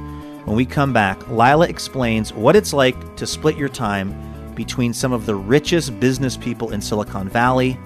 when 0.48 0.56
we 0.56 0.64
come 0.64 0.94
back, 0.94 1.28
Leila 1.28 1.68
explains 1.68 2.32
what 2.32 2.56
it's 2.56 2.72
like 2.72 3.16
to 3.16 3.26
split 3.26 3.58
your 3.58 3.68
time 3.68 4.14
between 4.54 4.94
some 4.94 5.12
of 5.12 5.26
the 5.26 5.34
richest 5.34 6.00
business 6.00 6.38
people 6.38 6.70
in 6.70 6.80
Silicon 6.80 7.28
Valley 7.28 7.78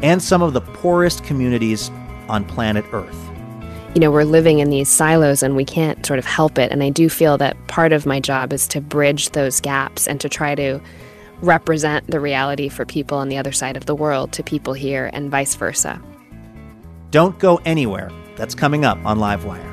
and 0.00 0.22
some 0.22 0.40
of 0.40 0.54
the 0.54 0.62
poorest 0.62 1.22
communities 1.24 1.90
on 2.26 2.46
planet 2.46 2.86
Earth. 2.92 3.18
You 3.94 4.00
know, 4.00 4.10
we're 4.10 4.24
living 4.24 4.60
in 4.60 4.70
these 4.70 4.88
silos 4.88 5.42
and 5.42 5.56
we 5.56 5.64
can't 5.66 6.06
sort 6.06 6.18
of 6.18 6.24
help 6.24 6.56
it. 6.56 6.72
And 6.72 6.82
I 6.82 6.88
do 6.88 7.10
feel 7.10 7.36
that 7.36 7.54
part 7.68 7.92
of 7.92 8.06
my 8.06 8.18
job 8.18 8.54
is 8.54 8.66
to 8.68 8.80
bridge 8.80 9.30
those 9.30 9.60
gaps 9.60 10.08
and 10.08 10.18
to 10.22 10.28
try 10.30 10.54
to 10.54 10.80
represent 11.42 12.06
the 12.10 12.18
reality 12.18 12.70
for 12.70 12.86
people 12.86 13.18
on 13.18 13.28
the 13.28 13.36
other 13.36 13.52
side 13.52 13.76
of 13.76 13.84
the 13.84 13.94
world 13.94 14.32
to 14.32 14.42
people 14.42 14.72
here 14.72 15.10
and 15.12 15.30
vice 15.30 15.54
versa. 15.54 16.00
Don't 17.10 17.38
go 17.38 17.60
anywhere. 17.66 18.10
That's 18.36 18.54
coming 18.54 18.86
up 18.86 18.96
on 19.04 19.18
Livewire. 19.18 19.69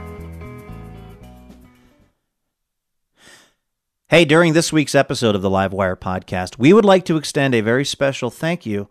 Hey, 4.09 4.23
during 4.23 4.53
this 4.53 4.71
week's 4.71 4.95
episode 4.95 5.35
of 5.35 5.41
the 5.41 5.49
Livewire 5.49 5.97
podcast, 5.97 6.57
we 6.57 6.71
would 6.71 6.85
like 6.85 7.03
to 7.03 7.17
extend 7.17 7.53
a 7.53 7.59
very 7.59 7.83
special 7.83 8.29
thank 8.29 8.65
you 8.65 8.87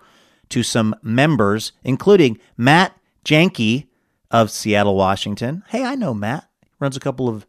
to 0.51 0.63
some 0.63 0.95
members, 1.03 1.73
including 1.83 2.39
Matt 2.59 2.95
Janke 3.25 3.87
of 4.31 4.51
Seattle, 4.51 4.95
Washington. 4.95 5.65
Hey, 5.69 5.87
I 5.87 5.95
know 5.95 6.13
Matt. 6.13 6.47
He 6.63 6.69
runs 6.81 6.99
a 6.99 7.01
couple 7.01 7.31
of 7.31 7.47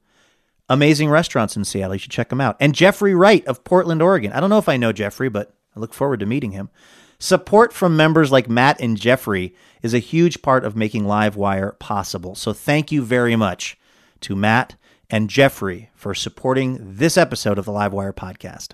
amazing 0.69 1.09
restaurants 1.09 1.57
in 1.57 1.65
Seattle. 1.65 1.95
You 1.95 1.99
should 1.99 2.11
check 2.11 2.31
him 2.31 2.39
out. 2.39 2.55
And 2.61 2.73
Jeffrey 2.73 3.13
Wright 3.13 3.45
of 3.47 3.65
Portland, 3.65 4.01
Oregon. 4.01 4.31
I 4.31 4.39
don't 4.39 4.49
know 4.49 4.59
if 4.59 4.69
I 4.69 4.77
know 4.77 4.93
Jeffrey, 4.93 5.27
but 5.27 5.53
I 5.75 5.81
look 5.81 5.93
forward 5.93 6.21
to 6.21 6.25
meeting 6.25 6.51
him. 6.51 6.69
Support 7.19 7.73
from 7.73 7.97
members 7.97 8.31
like 8.31 8.49
Matt 8.49 8.79
and 8.79 8.95
Jeffrey 8.95 9.53
is 9.81 9.93
a 9.93 9.99
huge 9.99 10.41
part 10.41 10.63
of 10.63 10.77
making 10.77 11.03
Livewire 11.03 11.77
possible. 11.79 12.33
So 12.33 12.53
thank 12.53 12.93
you 12.93 13.03
very 13.03 13.35
much 13.35 13.77
to 14.21 14.37
Matt 14.37 14.77
and 15.09 15.29
Jeffrey 15.29 15.89
for 15.95 16.13
supporting 16.13 16.77
this 16.81 17.17
episode 17.17 17.57
of 17.57 17.65
the 17.65 17.71
Livewire 17.71 18.13
podcast. 18.13 18.73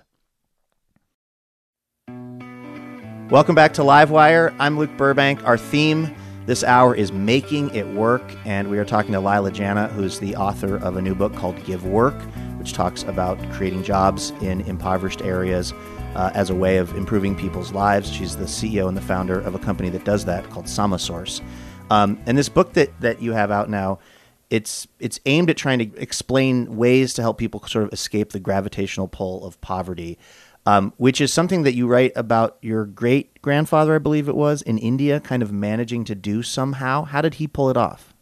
Welcome 3.29 3.55
back 3.55 3.73
to 3.73 3.81
Livewire. 3.81 4.55
I'm 4.59 4.77
Luke 4.77 4.95
Burbank. 4.97 5.43
Our 5.45 5.57
theme 5.57 6.13
this 6.45 6.63
hour 6.63 6.93
is 6.93 7.11
Making 7.13 7.73
It 7.73 7.87
Work, 7.87 8.23
and 8.45 8.69
we 8.69 8.77
are 8.77 8.85
talking 8.85 9.13
to 9.13 9.19
Leila 9.19 9.51
Janah, 9.51 9.89
who's 9.91 10.19
the 10.19 10.35
author 10.35 10.75
of 10.77 10.97
a 10.97 11.01
new 11.01 11.15
book 11.15 11.33
called 11.33 11.63
Give 11.63 11.85
Work, 11.85 12.19
which 12.57 12.73
talks 12.73 13.03
about 13.03 13.39
creating 13.53 13.83
jobs 13.83 14.31
in 14.41 14.61
impoverished 14.61 15.21
areas 15.21 15.73
uh, 16.15 16.31
as 16.33 16.49
a 16.49 16.55
way 16.55 16.77
of 16.77 16.95
improving 16.97 17.35
people's 17.35 17.71
lives. 17.71 18.11
She's 18.11 18.35
the 18.35 18.45
CEO 18.45 18.87
and 18.87 18.97
the 18.97 19.01
founder 19.01 19.39
of 19.39 19.55
a 19.55 19.59
company 19.59 19.89
that 19.91 20.03
does 20.03 20.25
that 20.25 20.49
called 20.49 20.65
Samasource. 20.65 21.41
Um, 21.89 22.21
and 22.25 22.37
this 22.37 22.49
book 22.49 22.73
that, 22.73 22.99
that 23.01 23.21
you 23.21 23.31
have 23.33 23.51
out 23.51 23.69
now 23.69 23.99
it's 24.53 24.87
it's 24.99 25.19
aimed 25.25 25.49
at 25.49 25.57
trying 25.57 25.79
to 25.79 25.99
explain 25.99 26.75
ways 26.75 27.15
to 27.15 27.23
help 27.23 27.39
people 27.39 27.63
sort 27.67 27.85
of 27.85 27.91
escape 27.91 28.33
the 28.33 28.39
gravitational 28.39 29.07
pull 29.07 29.43
of 29.47 29.59
poverty, 29.61 30.19
um, 30.67 30.93
which 30.97 31.19
is 31.19 31.33
something 31.33 31.63
that 31.63 31.73
you 31.73 31.87
write 31.87 32.11
about 32.15 32.59
your 32.61 32.85
great 32.85 33.41
grandfather, 33.41 33.95
I 33.95 33.97
believe 33.97 34.29
it 34.29 34.35
was, 34.35 34.61
in 34.61 34.77
India, 34.77 35.19
kind 35.19 35.41
of 35.41 35.51
managing 35.51 36.03
to 36.05 36.13
do 36.13 36.43
somehow. 36.43 37.05
How 37.05 37.19
did 37.19 37.35
he 37.35 37.47
pull 37.47 37.71
it 37.71 37.77
off? 37.77 38.13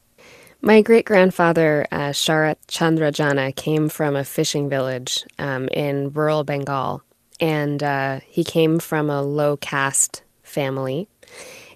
My 0.62 0.82
great 0.82 1.06
grandfather, 1.06 1.86
uh, 1.92 2.12
Sharat 2.12 2.56
Chandra 2.70 3.12
Janah, 3.12 3.54
came 3.54 3.90
from 3.90 4.16
a 4.16 4.24
fishing 4.24 4.70
village 4.70 5.26
um, 5.38 5.68
in 5.68 6.12
rural 6.12 6.46
Bengal, 6.46 7.02
and 7.42 7.84
uh, 7.84 8.22
he 8.26 8.46
came 8.46 8.80
from 8.80 9.10
a 9.10 9.22
low 9.22 9.58
caste 9.58 10.24
family 10.44 11.10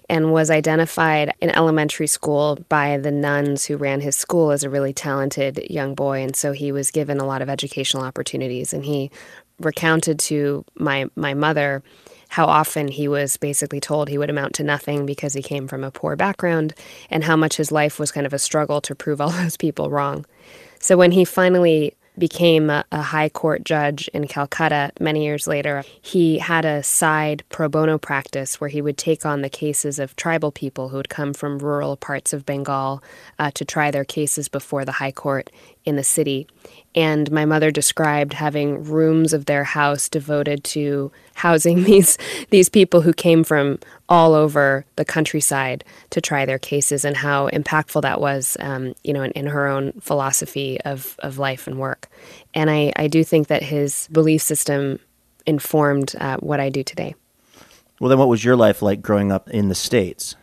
and 0.08 0.32
was 0.32 0.50
identified 0.50 1.34
in 1.40 1.50
elementary 1.50 2.06
school 2.06 2.58
by 2.68 2.96
the 2.96 3.10
nuns 3.10 3.64
who 3.64 3.76
ran 3.76 4.00
his 4.00 4.16
school 4.16 4.50
as 4.50 4.62
a 4.62 4.70
really 4.70 4.92
talented 4.92 5.64
young 5.68 5.94
boy. 5.94 6.22
And 6.22 6.36
so 6.36 6.52
he 6.52 6.72
was 6.72 6.90
given 6.90 7.18
a 7.18 7.26
lot 7.26 7.42
of 7.42 7.48
educational 7.48 8.04
opportunities. 8.04 8.72
And 8.72 8.84
he 8.84 9.10
recounted 9.58 10.18
to 10.18 10.64
my 10.74 11.06
my 11.16 11.34
mother 11.34 11.82
how 12.28 12.46
often 12.46 12.88
he 12.88 13.08
was 13.08 13.36
basically 13.36 13.80
told 13.80 14.08
he 14.08 14.18
would 14.18 14.30
amount 14.30 14.54
to 14.54 14.64
nothing 14.64 15.06
because 15.06 15.32
he 15.32 15.42
came 15.42 15.68
from 15.68 15.84
a 15.84 15.90
poor 15.90 16.16
background 16.16 16.74
and 17.08 17.24
how 17.24 17.36
much 17.36 17.56
his 17.56 17.70
life 17.70 17.98
was 17.98 18.10
kind 18.10 18.26
of 18.26 18.32
a 18.32 18.38
struggle 18.38 18.80
to 18.80 18.94
prove 18.94 19.20
all 19.20 19.30
those 19.42 19.56
people 19.56 19.90
wrong. 19.90 20.26
So 20.80 20.96
when 20.96 21.12
he 21.12 21.24
finally 21.24 21.94
became 22.18 22.70
a, 22.70 22.84
a, 22.92 23.02
high 23.02 23.28
court 23.28 23.64
judge 23.64 24.08
in 24.08 24.26
Calcutta 24.26 24.90
many 25.00 25.24
years 25.24 25.46
later, 25.46 25.84
he 26.00 26.38
had 26.38 26.64
a 26.64 26.82
side 26.82 27.42
pro 27.48 27.68
bono 27.68 27.98
practice 27.98 28.60
where 28.60 28.68
he 28.68 28.82
would 28.82 28.98
take 28.98 29.26
on 29.26 29.42
the 29.42 29.48
cases 29.48 29.98
of 29.98 30.16
tribal 30.16 30.50
people 30.50 30.88
who 30.88 30.96
had 30.96 31.08
come 31.08 31.32
from 31.32 31.58
rural 31.58 31.96
parts 31.96 32.32
of 32.32 32.46
Bengal 32.46 33.02
uh, 33.38 33.50
to 33.52 33.64
try 33.64 33.90
their 33.90 34.04
cases 34.04 34.48
before 34.48 34.84
the 34.84 34.92
high 34.92 35.12
court 35.12 35.50
in 35.84 35.96
the 35.96 36.04
city. 36.04 36.46
And 36.96 37.30
my 37.30 37.44
mother 37.44 37.70
described 37.70 38.32
having 38.32 38.82
rooms 38.82 39.34
of 39.34 39.44
their 39.44 39.62
house 39.62 40.08
devoted 40.08 40.64
to 40.64 41.12
housing 41.34 41.84
these 41.84 42.16
these 42.50 42.68
people 42.68 43.02
who 43.02 43.12
came 43.12 43.44
from 43.44 43.78
all 44.08 44.32
over 44.34 44.86
the 44.96 45.04
countryside 45.04 45.84
to 46.10 46.20
try 46.20 46.46
their 46.46 46.58
cases, 46.58 47.04
and 47.04 47.16
how 47.16 47.48
impactful 47.50 48.02
that 48.02 48.20
was, 48.20 48.56
um, 48.60 48.94
you 49.04 49.12
know, 49.12 49.22
in, 49.22 49.32
in, 49.32 49.46
her 49.46 49.66
own 49.66 49.92
philosophy 50.00 50.80
of 50.82 51.16
of 51.20 51.38
life 51.38 51.66
and 51.66 51.78
work. 51.78 52.08
And 52.54 52.70
I, 52.70 52.92
I 52.96 53.08
do 53.08 53.22
think 53.22 53.48
that 53.48 53.62
his 53.62 54.08
belief 54.10 54.42
system 54.42 54.98
informed 55.46 56.14
uh, 56.18 56.38
what 56.38 56.60
I 56.60 56.70
do 56.70 56.82
today. 56.82 57.14
Well, 58.00 58.08
then, 58.08 58.18
what 58.18 58.28
was 58.28 58.44
your 58.44 58.56
life 58.56 58.82
like 58.82 59.02
growing 59.02 59.30
up 59.30 59.48
in 59.50 59.68
the 59.68 59.74
states? 59.74 60.36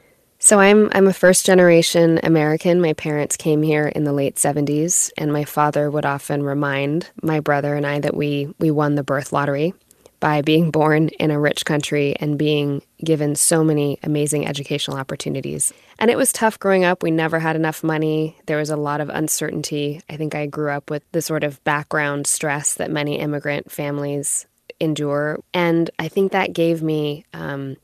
So 0.43 0.59
I'm 0.59 0.89
I'm 0.91 1.07
a 1.07 1.13
first 1.13 1.45
generation 1.45 2.19
American. 2.21 2.81
My 2.81 2.91
parents 2.91 3.37
came 3.37 3.63
here 3.63 3.87
in 3.87 4.03
the 4.03 4.11
late 4.11 4.35
70s 4.35 5.09
and 5.17 5.31
my 5.31 5.45
father 5.45 5.89
would 5.89 6.05
often 6.05 6.43
remind 6.43 7.09
my 7.21 7.39
brother 7.39 7.75
and 7.75 7.87
I 7.87 8.01
that 8.01 8.13
we 8.13 8.53
we 8.59 8.69
won 8.69 8.95
the 8.95 9.05
birth 9.05 9.31
lottery 9.31 9.73
by 10.19 10.41
being 10.41 10.69
born 10.69 11.07
in 11.17 11.31
a 11.31 11.39
rich 11.39 11.63
country 11.63 12.17
and 12.19 12.37
being 12.37 12.81
given 13.01 13.37
so 13.37 13.63
many 13.63 13.99
amazing 14.03 14.45
educational 14.45 14.97
opportunities. 14.97 15.71
And 15.97 16.11
it 16.11 16.17
was 16.17 16.33
tough 16.33 16.59
growing 16.59 16.83
up. 16.83 17.03
We 17.03 17.11
never 17.11 17.39
had 17.39 17.55
enough 17.55 17.81
money. 17.81 18.37
There 18.45 18.57
was 18.57 18.69
a 18.69 18.75
lot 18.75 18.99
of 18.99 19.07
uncertainty. 19.07 20.01
I 20.09 20.17
think 20.17 20.35
I 20.35 20.47
grew 20.47 20.71
up 20.71 20.89
with 20.89 21.09
the 21.13 21.21
sort 21.21 21.45
of 21.45 21.63
background 21.63 22.27
stress 22.27 22.73
that 22.75 22.91
many 22.91 23.17
immigrant 23.17 23.71
families 23.71 24.45
endure. 24.81 25.39
And 25.53 25.89
I 25.99 26.09
think 26.09 26.33
that 26.33 26.51
gave 26.51 26.83
me 26.83 27.23
um, 27.33 27.77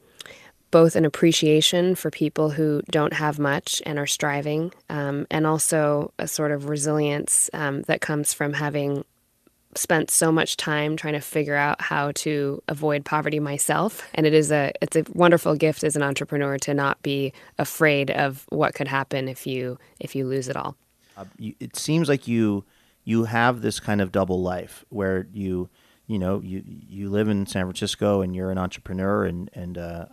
both 0.71 0.95
an 0.95 1.05
appreciation 1.05 1.95
for 1.95 2.11
people 2.11 2.51
who 2.51 2.81
don't 2.91 3.13
have 3.13 3.39
much 3.39 3.81
and 3.85 3.97
are 3.97 4.07
striving, 4.07 4.71
um, 4.89 5.25
and 5.31 5.47
also 5.47 6.13
a 6.19 6.27
sort 6.27 6.51
of 6.51 6.69
resilience 6.69 7.49
um, 7.53 7.81
that 7.83 8.01
comes 8.01 8.33
from 8.33 8.53
having 8.53 9.03
spent 9.75 10.09
so 10.09 10.31
much 10.31 10.57
time 10.57 10.97
trying 10.97 11.13
to 11.13 11.21
figure 11.21 11.55
out 11.55 11.81
how 11.81 12.11
to 12.11 12.61
avoid 12.67 13.05
poverty 13.05 13.39
myself. 13.39 14.07
And 14.13 14.25
it 14.25 14.33
is 14.33 14.51
a 14.51 14.71
it's 14.81 14.95
a 14.95 15.03
wonderful 15.13 15.55
gift 15.55 15.83
as 15.83 15.95
an 15.95 16.03
entrepreneur 16.03 16.57
to 16.59 16.73
not 16.73 17.01
be 17.01 17.33
afraid 17.57 18.11
of 18.11 18.45
what 18.49 18.73
could 18.73 18.87
happen 18.87 19.27
if 19.27 19.45
you 19.45 19.77
if 19.99 20.15
you 20.15 20.25
lose 20.25 20.49
it 20.49 20.55
all. 20.55 20.75
Uh, 21.17 21.25
you, 21.37 21.53
it 21.59 21.75
seems 21.75 22.09
like 22.09 22.27
you 22.27 22.63
you 23.03 23.25
have 23.25 23.61
this 23.61 23.79
kind 23.79 24.01
of 24.01 24.11
double 24.11 24.41
life 24.41 24.85
where 24.89 25.27
you 25.31 25.69
you 26.07 26.17
know 26.17 26.41
you 26.41 26.63
you 26.65 27.09
live 27.09 27.29
in 27.29 27.45
San 27.45 27.65
Francisco 27.65 28.21
and 28.21 28.35
you're 28.35 28.51
an 28.51 28.57
entrepreneur 28.57 29.25
and 29.25 29.49
and 29.53 29.77
uh, 29.77 30.05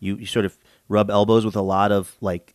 you, 0.00 0.16
you 0.16 0.26
sort 0.26 0.44
of 0.44 0.58
rub 0.88 1.10
elbows 1.10 1.44
with 1.44 1.56
a 1.56 1.62
lot 1.62 1.92
of 1.92 2.16
like 2.20 2.54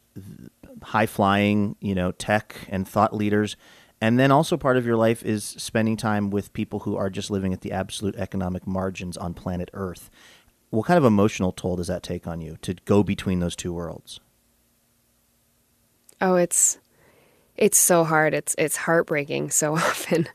high 0.81 1.05
flying, 1.05 1.75
you 1.79 1.95
know, 1.95 2.11
tech 2.11 2.55
and 2.69 2.87
thought 2.87 3.15
leaders. 3.15 3.55
And 4.01 4.19
then 4.19 4.31
also 4.31 4.57
part 4.57 4.77
of 4.77 4.85
your 4.85 4.97
life 4.97 5.23
is 5.23 5.43
spending 5.43 5.95
time 5.95 6.29
with 6.29 6.53
people 6.53 6.79
who 6.79 6.97
are 6.97 7.09
just 7.09 7.31
living 7.31 7.53
at 7.53 7.61
the 7.61 7.71
absolute 7.71 8.15
economic 8.17 8.67
margins 8.67 9.15
on 9.15 9.33
planet 9.33 9.69
Earth. 9.73 10.09
What 10.69 10.85
kind 10.85 10.97
of 10.97 11.05
emotional 11.05 11.51
toll 11.51 11.77
does 11.77 11.87
that 11.87 12.03
take 12.03 12.27
on 12.27 12.41
you 12.41 12.57
to 12.61 12.73
go 12.85 13.03
between 13.03 13.39
those 13.39 13.55
two 13.55 13.71
worlds? 13.71 14.19
Oh, 16.19 16.35
it's 16.35 16.79
it's 17.57 17.77
so 17.77 18.03
hard. 18.03 18.33
It's 18.33 18.55
it's 18.57 18.75
heartbreaking 18.75 19.51
so 19.51 19.75
often. 19.75 20.27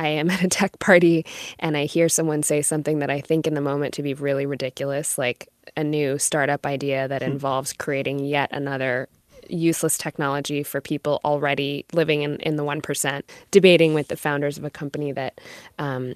I 0.00 0.08
am 0.08 0.30
at 0.30 0.42
a 0.42 0.48
tech 0.48 0.78
party 0.78 1.26
and 1.58 1.76
I 1.76 1.84
hear 1.84 2.08
someone 2.08 2.42
say 2.42 2.62
something 2.62 3.00
that 3.00 3.10
I 3.10 3.20
think 3.20 3.46
in 3.46 3.52
the 3.52 3.60
moment 3.60 3.92
to 3.94 4.02
be 4.02 4.14
really 4.14 4.46
ridiculous, 4.46 5.18
like 5.18 5.48
a 5.76 5.84
new 5.84 6.18
startup 6.18 6.64
idea 6.64 7.06
that 7.06 7.22
hmm. 7.22 7.32
involves 7.32 7.74
creating 7.74 8.20
yet 8.20 8.48
another 8.50 9.08
useless 9.48 9.98
technology 9.98 10.62
for 10.62 10.80
people 10.80 11.20
already 11.24 11.84
living 11.92 12.22
in, 12.22 12.36
in 12.36 12.56
the 12.56 12.64
1%, 12.64 13.22
debating 13.50 13.92
with 13.92 14.08
the 14.08 14.16
founders 14.16 14.56
of 14.56 14.64
a 14.64 14.70
company 14.70 15.12
that 15.12 15.38
um, 15.78 16.14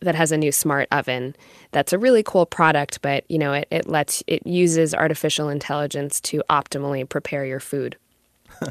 that 0.00 0.14
has 0.14 0.32
a 0.32 0.36
new 0.36 0.52
smart 0.52 0.86
oven 0.92 1.34
that's 1.70 1.94
a 1.94 1.98
really 1.98 2.22
cool 2.22 2.44
product 2.44 3.00
but 3.00 3.24
you 3.30 3.38
know 3.38 3.54
it, 3.54 3.66
it 3.70 3.88
lets 3.88 4.22
it 4.26 4.46
uses 4.46 4.92
artificial 4.94 5.48
intelligence 5.48 6.20
to 6.20 6.42
optimally 6.50 7.08
prepare 7.08 7.46
your 7.46 7.60
food 7.60 7.96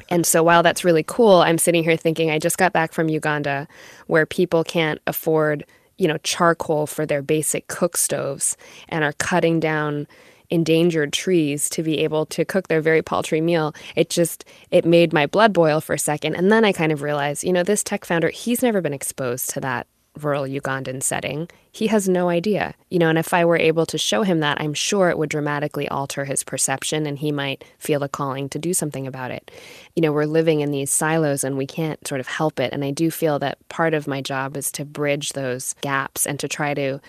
and 0.10 0.26
so 0.26 0.44
while 0.44 0.64
that's 0.64 0.84
really 0.84 1.04
cool 1.04 1.42
i'm 1.42 1.58
sitting 1.58 1.84
here 1.84 1.98
thinking 1.98 2.30
i 2.30 2.40
just 2.40 2.58
got 2.58 2.74
back 2.74 2.94
from 2.94 3.10
uganda 3.10 3.68
where 4.08 4.26
people 4.26 4.64
can't 4.64 5.00
afford 5.08 5.66
you 5.98 6.08
know 6.08 6.18
charcoal 6.20 6.88
for 6.88 7.06
their 7.06 7.22
basic 7.22 7.68
cook 7.68 7.98
stoves 7.98 8.58
and 8.90 9.04
are 9.04 9.14
cutting 9.14 9.60
down 9.60 10.08
endangered 10.50 11.12
trees 11.12 11.68
to 11.68 11.82
be 11.82 12.00
able 12.00 12.28
to 12.28 12.46
cook 12.46 12.68
their 12.68 12.82
very 12.82 13.02
paltry 13.02 13.42
meal. 13.42 13.74
It 13.96 14.12
just 14.12 14.46
it 14.70 14.86
made 14.86 15.12
my 15.12 15.26
blood 15.26 15.52
boil 15.52 15.82
for 15.82 15.94
a 15.94 16.00
second. 16.00 16.36
And 16.36 16.52
then 16.52 16.64
i 16.64 16.72
kind 16.72 16.92
of 16.92 17.02
realized 17.02 17.44
you 17.44 17.52
know 17.52 17.64
this 17.64 17.84
tech 17.84 18.06
founder 18.06 18.30
he's 18.30 18.62
never 18.62 18.80
been 18.80 18.94
exposed 18.94 19.50
to 19.52 19.62
that 19.62 19.88
rural 20.22 20.44
Ugandan 20.44 21.02
setting, 21.02 21.50
he 21.72 21.88
has 21.88 22.08
no 22.08 22.30
idea. 22.30 22.74
You 22.90 23.00
know, 23.00 23.10
and 23.10 23.18
if 23.18 23.34
I 23.34 23.46
were 23.46 23.58
able 23.58 23.86
to 23.88 23.98
show 23.98 24.24
him 24.24 24.40
that, 24.42 24.62
I'm 24.62 24.74
sure 24.74 25.10
it 25.10 25.18
would 25.18 25.30
dramatically 25.30 25.88
alter 25.88 26.26
his 26.26 26.44
perception 26.44 27.06
and 27.06 27.18
he 27.18 27.32
might 27.32 27.64
feel 27.80 28.04
a 28.04 28.10
calling 28.10 28.50
to 28.50 28.60
do 28.60 28.74
something 28.74 29.08
about 29.08 29.32
it. 29.32 29.50
You 29.96 30.02
know, 30.02 30.12
we're 30.12 30.26
living 30.26 30.62
in 30.62 30.72
these 30.72 30.92
silos 30.92 31.44
and 31.44 31.58
we 31.58 31.66
can't 31.66 32.08
sort 32.08 32.22
of 32.22 32.28
help 32.28 32.60
it. 32.60 32.74
And 32.74 32.84
I 32.84 32.92
do 32.92 33.10
feel 33.10 33.40
that 33.40 33.58
part 33.70 33.94
of 33.94 34.08
my 34.08 34.22
job 34.22 34.56
is 34.56 34.72
to 34.74 34.86
bridge 34.86 35.34
those 35.34 35.74
gaps 35.82 36.28
and 36.28 36.40
to 36.40 36.48
try 36.48 36.74
to 36.74 37.00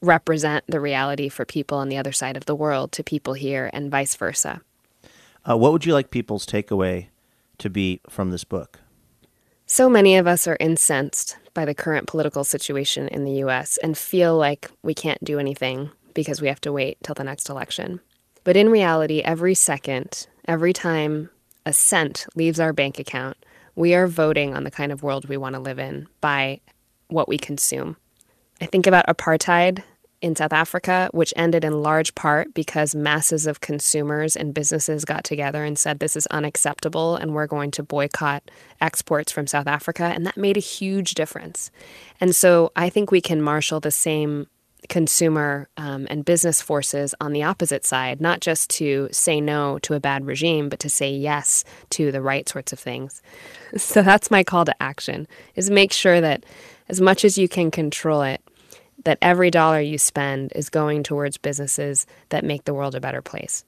represent 0.00 0.64
the 0.68 0.80
reality 0.80 1.28
for 1.28 1.44
people 1.44 1.78
on 1.78 1.88
the 1.88 1.96
other 1.96 2.12
side 2.12 2.36
of 2.36 2.46
the 2.46 2.54
world 2.54 2.92
to 2.92 3.02
people 3.02 3.34
here 3.34 3.70
and 3.72 3.90
vice 3.90 4.14
versa. 4.14 4.60
Uh, 5.48 5.56
what 5.56 5.72
would 5.72 5.84
you 5.84 5.92
like 5.92 6.10
people's 6.10 6.46
takeaway 6.46 7.08
to 7.58 7.68
be 7.68 8.00
from 8.08 8.30
this 8.30 8.44
book? 8.44 8.80
So 9.74 9.90
many 9.90 10.16
of 10.18 10.28
us 10.28 10.46
are 10.46 10.56
incensed 10.60 11.36
by 11.52 11.64
the 11.64 11.74
current 11.74 12.06
political 12.06 12.44
situation 12.44 13.08
in 13.08 13.24
the 13.24 13.42
US 13.42 13.76
and 13.78 13.98
feel 13.98 14.36
like 14.36 14.70
we 14.84 14.94
can't 14.94 15.24
do 15.24 15.40
anything 15.40 15.90
because 16.14 16.40
we 16.40 16.46
have 16.46 16.60
to 16.60 16.72
wait 16.72 16.96
till 17.02 17.16
the 17.16 17.24
next 17.24 17.50
election. 17.50 17.98
But 18.44 18.56
in 18.56 18.68
reality, 18.68 19.20
every 19.22 19.54
second, 19.54 20.28
every 20.46 20.72
time 20.72 21.28
a 21.66 21.72
cent 21.72 22.24
leaves 22.36 22.60
our 22.60 22.72
bank 22.72 23.00
account, 23.00 23.36
we 23.74 23.96
are 23.96 24.06
voting 24.06 24.54
on 24.54 24.62
the 24.62 24.70
kind 24.70 24.92
of 24.92 25.02
world 25.02 25.28
we 25.28 25.36
want 25.36 25.56
to 25.56 25.60
live 25.60 25.80
in 25.80 26.06
by 26.20 26.60
what 27.08 27.26
we 27.26 27.36
consume. 27.36 27.96
I 28.60 28.66
think 28.66 28.86
about 28.86 29.08
apartheid 29.08 29.82
in 30.24 30.34
South 30.34 30.54
Africa, 30.54 31.10
which 31.12 31.34
ended 31.36 31.64
in 31.64 31.82
large 31.82 32.14
part 32.14 32.54
because 32.54 32.94
masses 32.94 33.46
of 33.46 33.60
consumers 33.60 34.34
and 34.34 34.54
businesses 34.54 35.04
got 35.04 35.22
together 35.22 35.64
and 35.64 35.78
said, 35.78 35.98
This 35.98 36.16
is 36.16 36.26
unacceptable, 36.28 37.16
and 37.16 37.34
we're 37.34 37.46
going 37.46 37.70
to 37.72 37.82
boycott 37.82 38.50
exports 38.80 39.30
from 39.30 39.46
South 39.46 39.66
Africa. 39.66 40.04
And 40.04 40.24
that 40.26 40.38
made 40.38 40.56
a 40.56 40.60
huge 40.60 41.12
difference. 41.12 41.70
And 42.22 42.34
so 42.34 42.72
I 42.74 42.88
think 42.88 43.10
we 43.10 43.20
can 43.20 43.42
marshal 43.42 43.80
the 43.80 43.90
same 43.90 44.46
consumer 44.88 45.68
um, 45.76 46.06
and 46.08 46.24
business 46.24 46.62
forces 46.62 47.14
on 47.20 47.34
the 47.34 47.42
opposite 47.42 47.84
side, 47.84 48.18
not 48.18 48.40
just 48.40 48.70
to 48.70 49.08
say 49.12 49.42
no 49.42 49.78
to 49.80 49.92
a 49.92 50.00
bad 50.00 50.24
regime, 50.24 50.70
but 50.70 50.78
to 50.78 50.88
say 50.88 51.10
yes 51.12 51.64
to 51.90 52.10
the 52.10 52.22
right 52.22 52.48
sorts 52.48 52.72
of 52.72 52.78
things. 52.78 53.20
So 53.76 54.02
that's 54.02 54.30
my 54.30 54.44
call 54.44 54.64
to 54.66 54.82
action 54.82 55.26
is 55.56 55.68
make 55.68 55.92
sure 55.92 56.20
that 56.20 56.44
as 56.88 57.00
much 57.00 57.24
as 57.24 57.36
you 57.36 57.48
can 57.48 57.72
control 57.72 58.22
it, 58.22 58.40
that 59.04 59.18
every 59.22 59.50
dollar 59.50 59.80
you 59.80 59.98
spend 59.98 60.52
is 60.54 60.68
going 60.68 61.02
towards 61.02 61.36
businesses 61.36 62.06
that 62.30 62.44
make 62.44 62.64
the 62.64 62.74
world 62.74 62.94
a 62.94 63.00
better 63.00 63.22
place. 63.22 63.64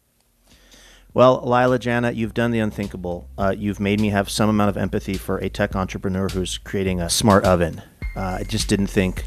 Well, 1.14 1.41
Leila 1.43 1.78
Janah, 1.78 2.14
you've 2.14 2.34
done 2.34 2.51
the 2.51 2.59
unthinkable. 2.59 3.26
Uh, 3.39 3.55
you've 3.57 3.80
made 3.80 4.01
me 4.01 4.11
have 4.11 4.28
some 4.28 4.51
amount 4.51 4.68
of 4.68 4.76
empathy 4.76 5.14
for 5.14 5.39
a 5.39 5.49
tech 5.49 5.74
entrepreneur 5.74 6.28
who's 6.28 6.59
creating 6.59 7.01
a 7.01 7.09
smart 7.09 7.45
oven. 7.45 7.80
Uh, 8.14 8.39
I 8.41 8.45
just 8.45 8.68
didn't 8.68 8.89
think 8.89 9.24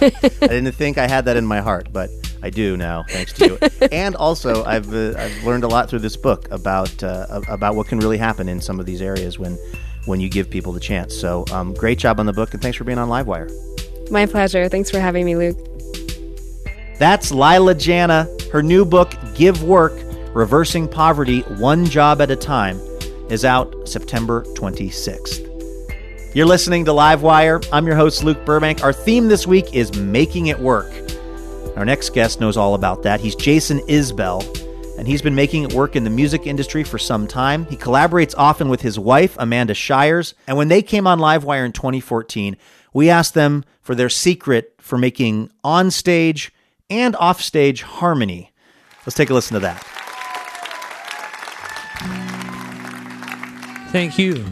I 0.00 0.10
didn't 0.40 0.72
think 0.72 0.98
I 0.98 1.08
had 1.08 1.24
that 1.24 1.36
in 1.36 1.46
my 1.46 1.60
heart, 1.60 1.88
but 1.92 2.10
I 2.42 2.50
do 2.50 2.76
now, 2.76 3.04
thanks 3.08 3.32
to 3.34 3.46
you. 3.46 3.58
and 3.92 4.14
also, 4.16 4.64
I've 4.64 4.92
uh, 4.92 5.14
I've 5.16 5.44
learned 5.44 5.64
a 5.64 5.68
lot 5.68 5.88
through 5.88 6.00
this 6.00 6.16
book 6.16 6.48
about 6.50 7.02
uh, 7.02 7.40
about 7.48 7.74
what 7.74 7.86
can 7.86 7.98
really 7.98 8.18
happen 8.18 8.48
in 8.48 8.60
some 8.60 8.80
of 8.80 8.86
these 8.86 9.00
areas 9.00 9.38
when 9.38 9.58
when 10.06 10.20
you 10.20 10.28
give 10.28 10.50
people 10.50 10.72
the 10.72 10.80
chance. 10.80 11.16
So, 11.16 11.44
um, 11.52 11.74
great 11.74 11.98
job 11.98 12.20
on 12.20 12.26
the 12.26 12.32
book, 12.32 12.52
and 12.52 12.62
thanks 12.62 12.76
for 12.76 12.84
being 12.84 12.98
on 12.98 13.08
Livewire. 13.08 13.50
My 14.10 14.26
pleasure. 14.26 14.68
Thanks 14.68 14.90
for 14.90 15.00
having 15.00 15.24
me, 15.24 15.36
Luke. 15.36 15.58
That's 16.98 17.30
Leila 17.32 17.74
Janah. 17.74 18.50
Her 18.50 18.62
new 18.62 18.84
book, 18.84 19.14
Give 19.34 19.62
Work 19.64 19.92
Reversing 20.32 20.88
Poverty 20.88 21.40
One 21.40 21.86
Job 21.86 22.20
at 22.20 22.30
a 22.30 22.36
Time, 22.36 22.78
is 23.28 23.44
out 23.44 23.88
September 23.88 24.44
26th. 24.54 25.50
You're 26.34 26.46
listening 26.46 26.84
to 26.84 26.90
Livewire. 26.90 27.66
I'm 27.72 27.86
your 27.86 27.96
host, 27.96 28.24
Luke 28.24 28.44
Burbank. 28.44 28.82
Our 28.82 28.92
theme 28.92 29.28
this 29.28 29.46
week 29.46 29.72
is 29.74 29.96
Making 29.96 30.48
It 30.48 30.58
Work. 30.58 30.92
Our 31.76 31.84
next 31.84 32.12
guest 32.12 32.40
knows 32.40 32.56
all 32.56 32.74
about 32.74 33.02
that. 33.04 33.20
He's 33.20 33.34
Jason 33.34 33.78
Isbell, 33.88 34.42
and 34.98 35.06
he's 35.08 35.22
been 35.22 35.34
making 35.34 35.64
it 35.64 35.72
work 35.72 35.96
in 35.96 36.04
the 36.04 36.10
music 36.10 36.46
industry 36.46 36.84
for 36.84 36.98
some 36.98 37.26
time. 37.26 37.66
He 37.66 37.76
collaborates 37.76 38.34
often 38.36 38.68
with 38.68 38.80
his 38.80 38.98
wife, 38.98 39.36
Amanda 39.38 39.74
Shires, 39.74 40.34
and 40.46 40.56
when 40.56 40.68
they 40.68 40.82
came 40.82 41.06
on 41.06 41.18
Livewire 41.18 41.64
in 41.64 41.72
2014, 41.72 42.56
we 42.94 43.10
asked 43.10 43.34
them 43.34 43.64
for 43.82 43.94
their 43.94 44.08
secret 44.08 44.74
for 44.78 44.96
making 44.96 45.50
onstage 45.62 46.50
and 46.88 47.14
offstage 47.16 47.82
harmony. 47.82 48.52
Let's 49.04 49.16
take 49.16 49.28
a 49.28 49.34
listen 49.34 49.54
to 49.54 49.60
that. 49.60 49.82
Thank 53.90 54.18
you. 54.18 54.44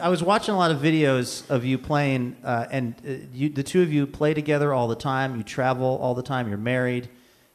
I 0.00 0.08
was 0.08 0.22
watching 0.22 0.54
a 0.54 0.58
lot 0.58 0.70
of 0.70 0.78
videos 0.78 1.48
of 1.50 1.64
you 1.64 1.78
playing, 1.78 2.36
uh, 2.44 2.66
and 2.70 2.94
uh, 3.04 3.26
you, 3.32 3.48
the 3.48 3.62
two 3.62 3.82
of 3.82 3.92
you 3.92 4.06
play 4.06 4.34
together 4.34 4.72
all 4.72 4.88
the 4.88 4.94
time. 4.94 5.36
You 5.36 5.42
travel 5.42 5.98
all 6.02 6.14
the 6.14 6.22
time. 6.22 6.48
You're 6.48 6.58
married. 6.58 7.08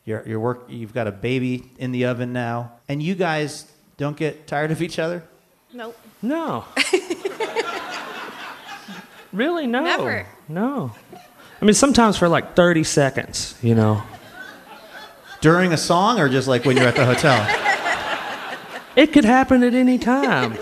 You're, 0.06 0.28
you're 0.28 0.40
work. 0.40 0.66
You've 0.68 0.94
got 0.94 1.08
a 1.08 1.12
baby 1.12 1.72
in 1.78 1.92
the 1.92 2.06
oven 2.06 2.34
now, 2.34 2.74
and 2.90 3.02
you 3.02 3.14
guys 3.14 3.72
don't 3.98 4.18
get 4.18 4.48
tired 4.48 4.72
of 4.72 4.82
each 4.82 4.98
other. 4.98 5.24
Nope. 5.72 5.98
No. 6.22 6.66
really? 9.34 9.68
No. 9.68 9.84
Never. 9.84 10.26
No. 10.48 10.92
I 11.62 11.66
mean, 11.66 11.74
sometimes 11.74 12.18
for 12.18 12.28
like 12.28 12.56
30 12.56 12.84
seconds, 12.84 13.56
you 13.62 13.76
know. 13.76 14.04
During 15.42 15.74
a 15.74 15.78
song, 15.78 16.20
or 16.20 16.30
just 16.30 16.48
like 16.48 16.66
when 16.66 16.78
you're 16.78 16.88
at 16.88 16.96
the 16.96 17.06
hotel? 17.06 17.48
It 18.96 19.14
could 19.14 19.26
happen 19.26 19.64
at 19.64 19.74
any 19.74 19.98
time. 19.98 20.58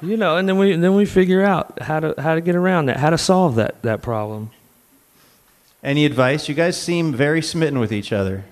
you 0.00 0.16
know, 0.16 0.36
and 0.36 0.48
then 0.48 0.56
we 0.58 0.74
then 0.74 0.94
we 0.94 1.04
figure 1.04 1.44
out 1.44 1.80
how 1.82 2.00
to 2.00 2.14
how 2.20 2.34
to 2.34 2.40
get 2.40 2.56
around 2.56 2.86
that, 2.86 2.96
how 2.96 3.10
to 3.10 3.18
solve 3.18 3.56
that 3.56 3.80
that 3.82 4.00
problem. 4.02 4.50
Any 5.82 6.06
advice? 6.06 6.48
You 6.48 6.54
guys 6.54 6.80
seem 6.80 7.12
very 7.12 7.42
smitten 7.42 7.78
with 7.78 7.92
each 7.92 8.12
other. 8.12 8.44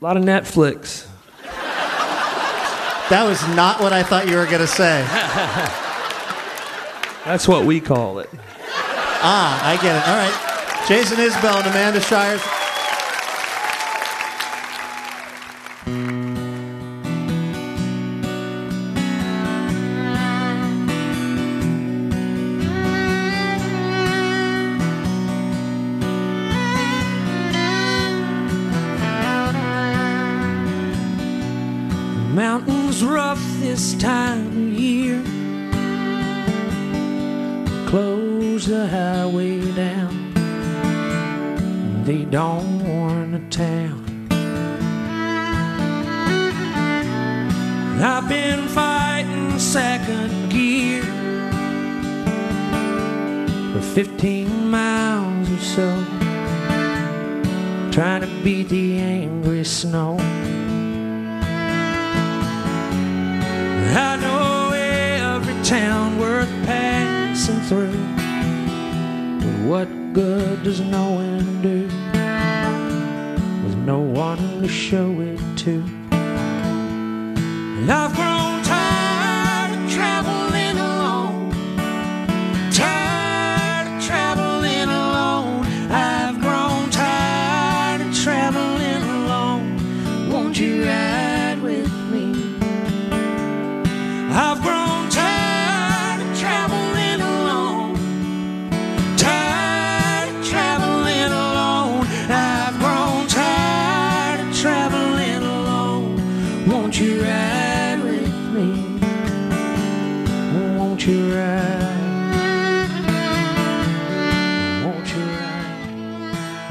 A 0.00 0.04
lot 0.04 0.16
of 0.16 0.24
Netflix. 0.24 1.06
That 3.10 3.24
was 3.24 3.46
not 3.54 3.80
what 3.80 3.92
I 3.92 4.02
thought 4.02 4.26
you 4.26 4.36
were 4.36 4.46
going 4.46 4.60
to 4.60 4.66
say. 4.66 5.06
That's 7.24 7.46
what 7.46 7.64
we 7.64 7.80
call 7.80 8.18
it. 8.18 8.28
Ah, 9.24 9.64
I 9.64 9.76
get 9.80 9.94
it. 9.96 10.08
All 10.08 10.16
right. 10.16 10.86
Jason 10.88 11.18
Isbell 11.18 11.58
and 11.58 11.66
Amanda 11.68 12.00
Shires. 12.00 12.42
Mountains 32.34 33.04
rough 33.04 33.38
this 33.60 33.94
time 33.94 34.51
The 38.64 38.86
highway 38.86 39.72
down. 39.72 40.34
They 42.04 42.24
don't 42.24 42.78
warn 42.86 43.32
the 43.32 43.40
town. 43.50 44.28
I've 48.00 48.28
been 48.28 48.68
fighting 48.68 49.58
second 49.58 50.48
gear 50.48 51.02
for 53.72 53.80
15 53.80 54.70
miles 54.70 55.50
or 55.50 55.58
so, 55.58 56.04
trying 57.90 58.20
to 58.20 58.28
beat 58.44 58.68
the 58.68 58.98
angry 58.98 59.64
snow. 59.64 60.18
I 63.90 64.16
know 64.20 64.70
every 64.72 65.64
town 65.64 66.20
worth 66.20 66.48
passing 66.64 67.58
through. 67.62 68.21
What 69.64 69.88
good 70.12 70.64
does 70.64 70.80
knowing 70.80 71.62
do 71.62 71.84
with 73.64 73.76
no 73.86 74.00
one 74.00 74.60
to 74.60 74.68
show 74.68 75.20
it 75.20 75.38
to? 75.58 75.84
And 76.10 77.88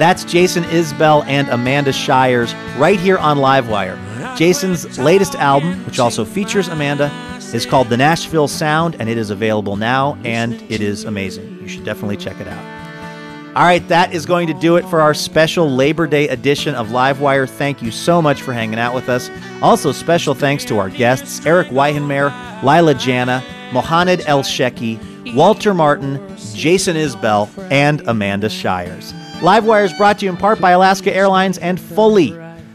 That's 0.01 0.23
Jason 0.23 0.63
Isbell 0.63 1.23
and 1.27 1.47
Amanda 1.49 1.93
Shires 1.93 2.55
right 2.75 2.99
here 2.99 3.19
on 3.19 3.37
Livewire. 3.37 3.95
Jason's 4.35 4.97
latest 4.97 5.35
album, 5.35 5.85
which 5.85 5.99
also 5.99 6.25
features 6.25 6.69
Amanda, 6.69 7.11
is 7.53 7.67
called 7.67 7.87
The 7.89 7.97
Nashville 7.97 8.47
Sound, 8.47 8.95
and 8.99 9.07
it 9.07 9.19
is 9.19 9.29
available 9.29 9.75
now, 9.75 10.17
and 10.23 10.55
it 10.71 10.81
is 10.81 11.03
amazing. 11.03 11.59
You 11.61 11.67
should 11.67 11.85
definitely 11.85 12.17
check 12.17 12.41
it 12.41 12.47
out. 12.47 13.55
All 13.55 13.61
right, 13.61 13.87
that 13.89 14.11
is 14.11 14.25
going 14.25 14.47
to 14.47 14.55
do 14.55 14.77
it 14.77 14.85
for 14.85 15.01
our 15.01 15.13
special 15.13 15.69
Labor 15.69 16.07
Day 16.07 16.29
edition 16.29 16.73
of 16.73 16.87
Livewire. 16.87 17.47
Thank 17.47 17.83
you 17.83 17.91
so 17.91 18.23
much 18.23 18.41
for 18.41 18.53
hanging 18.53 18.79
out 18.79 18.95
with 18.95 19.07
us. 19.07 19.29
Also, 19.61 19.91
special 19.91 20.33
thanks 20.33 20.65
to 20.65 20.79
our 20.79 20.89
guests 20.89 21.45
Erik 21.45 21.67
Weihenmayer, 21.67 22.63
Leila 22.63 22.95
Janah, 22.95 23.43
Mohamed 23.71 24.23
El 24.25 24.41
Sheki, 24.41 25.35
Walter 25.35 25.75
Martin, 25.75 26.35
Jason 26.55 26.95
Isbell, 26.95 27.49
and 27.71 28.01
Amanda 28.07 28.49
Shires. 28.49 29.13
Livewire 29.41 29.83
is 29.83 29.93
brought 29.93 30.19
to 30.19 30.25
you 30.25 30.31
in 30.31 30.37
part 30.37 30.61
by 30.61 30.69
Alaska 30.69 31.11
Airlines 31.11 31.57
and 31.57 31.79
Fully. 31.79 32.29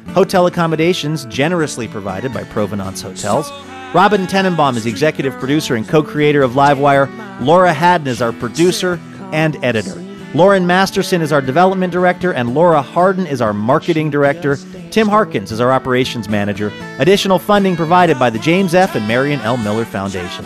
Hotel 0.09 0.49
accommodations 0.49 1.25
generously 1.27 1.87
provided 1.87 2.35
by 2.35 2.43
Provenance 2.43 3.01
Hotels. 3.01 3.53
Robin 3.95 4.27
Tenenbaum 4.27 4.77
is 4.77 4.85
executive 4.85 5.33
producer 5.35 5.77
and 5.77 5.87
co 5.87 6.03
creator 6.03 6.43
of 6.43 6.53
Livewire. 6.53 7.09
Laura 7.41 7.73
Haddon 7.73 8.09
is 8.09 8.21
our 8.21 8.33
producer 8.33 8.99
and 9.33 9.63
editor. 9.65 9.95
Lauren 10.35 10.67
Masterson 10.67 11.23
is 11.23 11.31
our 11.33 11.41
development 11.41 11.93
director, 11.93 12.33
and 12.33 12.53
Laura 12.53 12.83
Harden 12.83 13.29
is 13.29 13.41
our 13.41 13.53
marketing 13.53 14.11
director. 14.11 14.57
Tim 14.91 15.07
Harkins 15.07 15.53
is 15.53 15.61
our 15.61 15.71
operations 15.71 16.29
manager. 16.29 16.73
Additional 16.99 17.39
funding 17.39 17.77
provided 17.77 18.19
by 18.19 18.29
the 18.29 18.41
James 18.41 18.75
F. 18.75 18.97
and 18.97 19.07
Marion 19.07 19.41
L. 19.43 19.57
Miller 19.57 19.85
Foundation. 19.85 20.45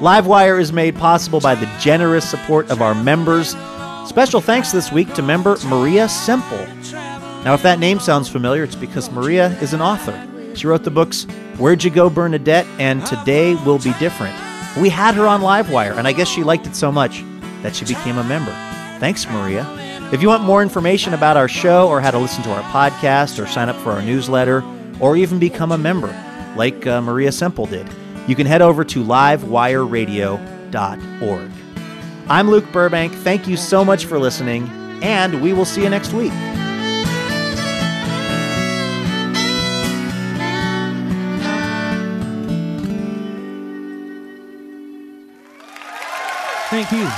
Livewire 0.00 0.60
is 0.60 0.72
made 0.72 0.96
possible 0.96 1.38
by 1.38 1.54
the 1.54 1.72
generous 1.78 2.28
support 2.28 2.68
of 2.68 2.82
our 2.82 2.96
members. 2.96 3.54
Special 4.06 4.40
thanks 4.40 4.70
this 4.70 4.92
week 4.92 5.12
to 5.14 5.22
member 5.22 5.56
Maria 5.66 6.08
Semple. 6.08 6.66
Now, 7.42 7.54
if 7.54 7.62
that 7.62 7.78
name 7.78 7.98
sounds 7.98 8.28
familiar, 8.28 8.62
it's 8.62 8.76
because 8.76 9.10
Maria 9.10 9.48
is 9.60 9.72
an 9.72 9.80
author. 9.80 10.28
She 10.54 10.66
wrote 10.66 10.84
the 10.84 10.90
books 10.90 11.24
Where'd 11.58 11.82
You 11.82 11.90
Go, 11.90 12.10
Bernadette, 12.10 12.66
and 12.78 13.04
Today 13.06 13.54
Will 13.54 13.78
Be 13.78 13.92
Different. 13.98 14.36
We 14.78 14.88
had 14.88 15.14
her 15.14 15.26
on 15.26 15.40
Livewire, 15.40 15.96
and 15.96 16.06
I 16.06 16.12
guess 16.12 16.28
she 16.28 16.42
liked 16.42 16.66
it 16.66 16.76
so 16.76 16.92
much 16.92 17.24
that 17.62 17.74
she 17.74 17.84
became 17.84 18.18
a 18.18 18.24
member. 18.24 18.52
Thanks, 19.00 19.26
Maria. 19.28 19.66
If 20.12 20.22
you 20.22 20.28
want 20.28 20.44
more 20.44 20.62
information 20.62 21.14
about 21.14 21.36
our 21.36 21.48
show 21.48 21.88
or 21.88 22.00
how 22.00 22.10
to 22.10 22.18
listen 22.18 22.42
to 22.44 22.52
our 22.52 22.62
podcast 22.70 23.42
or 23.42 23.46
sign 23.46 23.68
up 23.68 23.76
for 23.76 23.92
our 23.92 24.02
newsletter 24.02 24.62
or 25.00 25.16
even 25.16 25.38
become 25.38 25.72
a 25.72 25.78
member, 25.78 26.14
like 26.56 26.86
uh, 26.86 27.00
Maria 27.00 27.32
Semple 27.32 27.66
did, 27.66 27.88
you 28.28 28.36
can 28.36 28.46
head 28.46 28.62
over 28.62 28.84
to 28.84 29.02
livewireradio.org. 29.02 31.50
I'm 32.26 32.48
Luke 32.48 32.70
Burbank. 32.72 33.12
Thank 33.12 33.46
you 33.46 33.56
so 33.56 33.84
much 33.84 34.06
for 34.06 34.18
listening, 34.18 34.68
and 35.02 35.42
we 35.42 35.52
will 35.52 35.66
see 35.66 35.82
you 35.82 35.90
next 35.90 36.12
week. 36.14 36.32
Thank 46.70 46.90
you. 46.90 47.08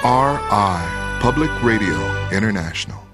PRI, 0.00 1.18
Public 1.20 1.50
Radio 1.62 2.30
International. 2.30 3.09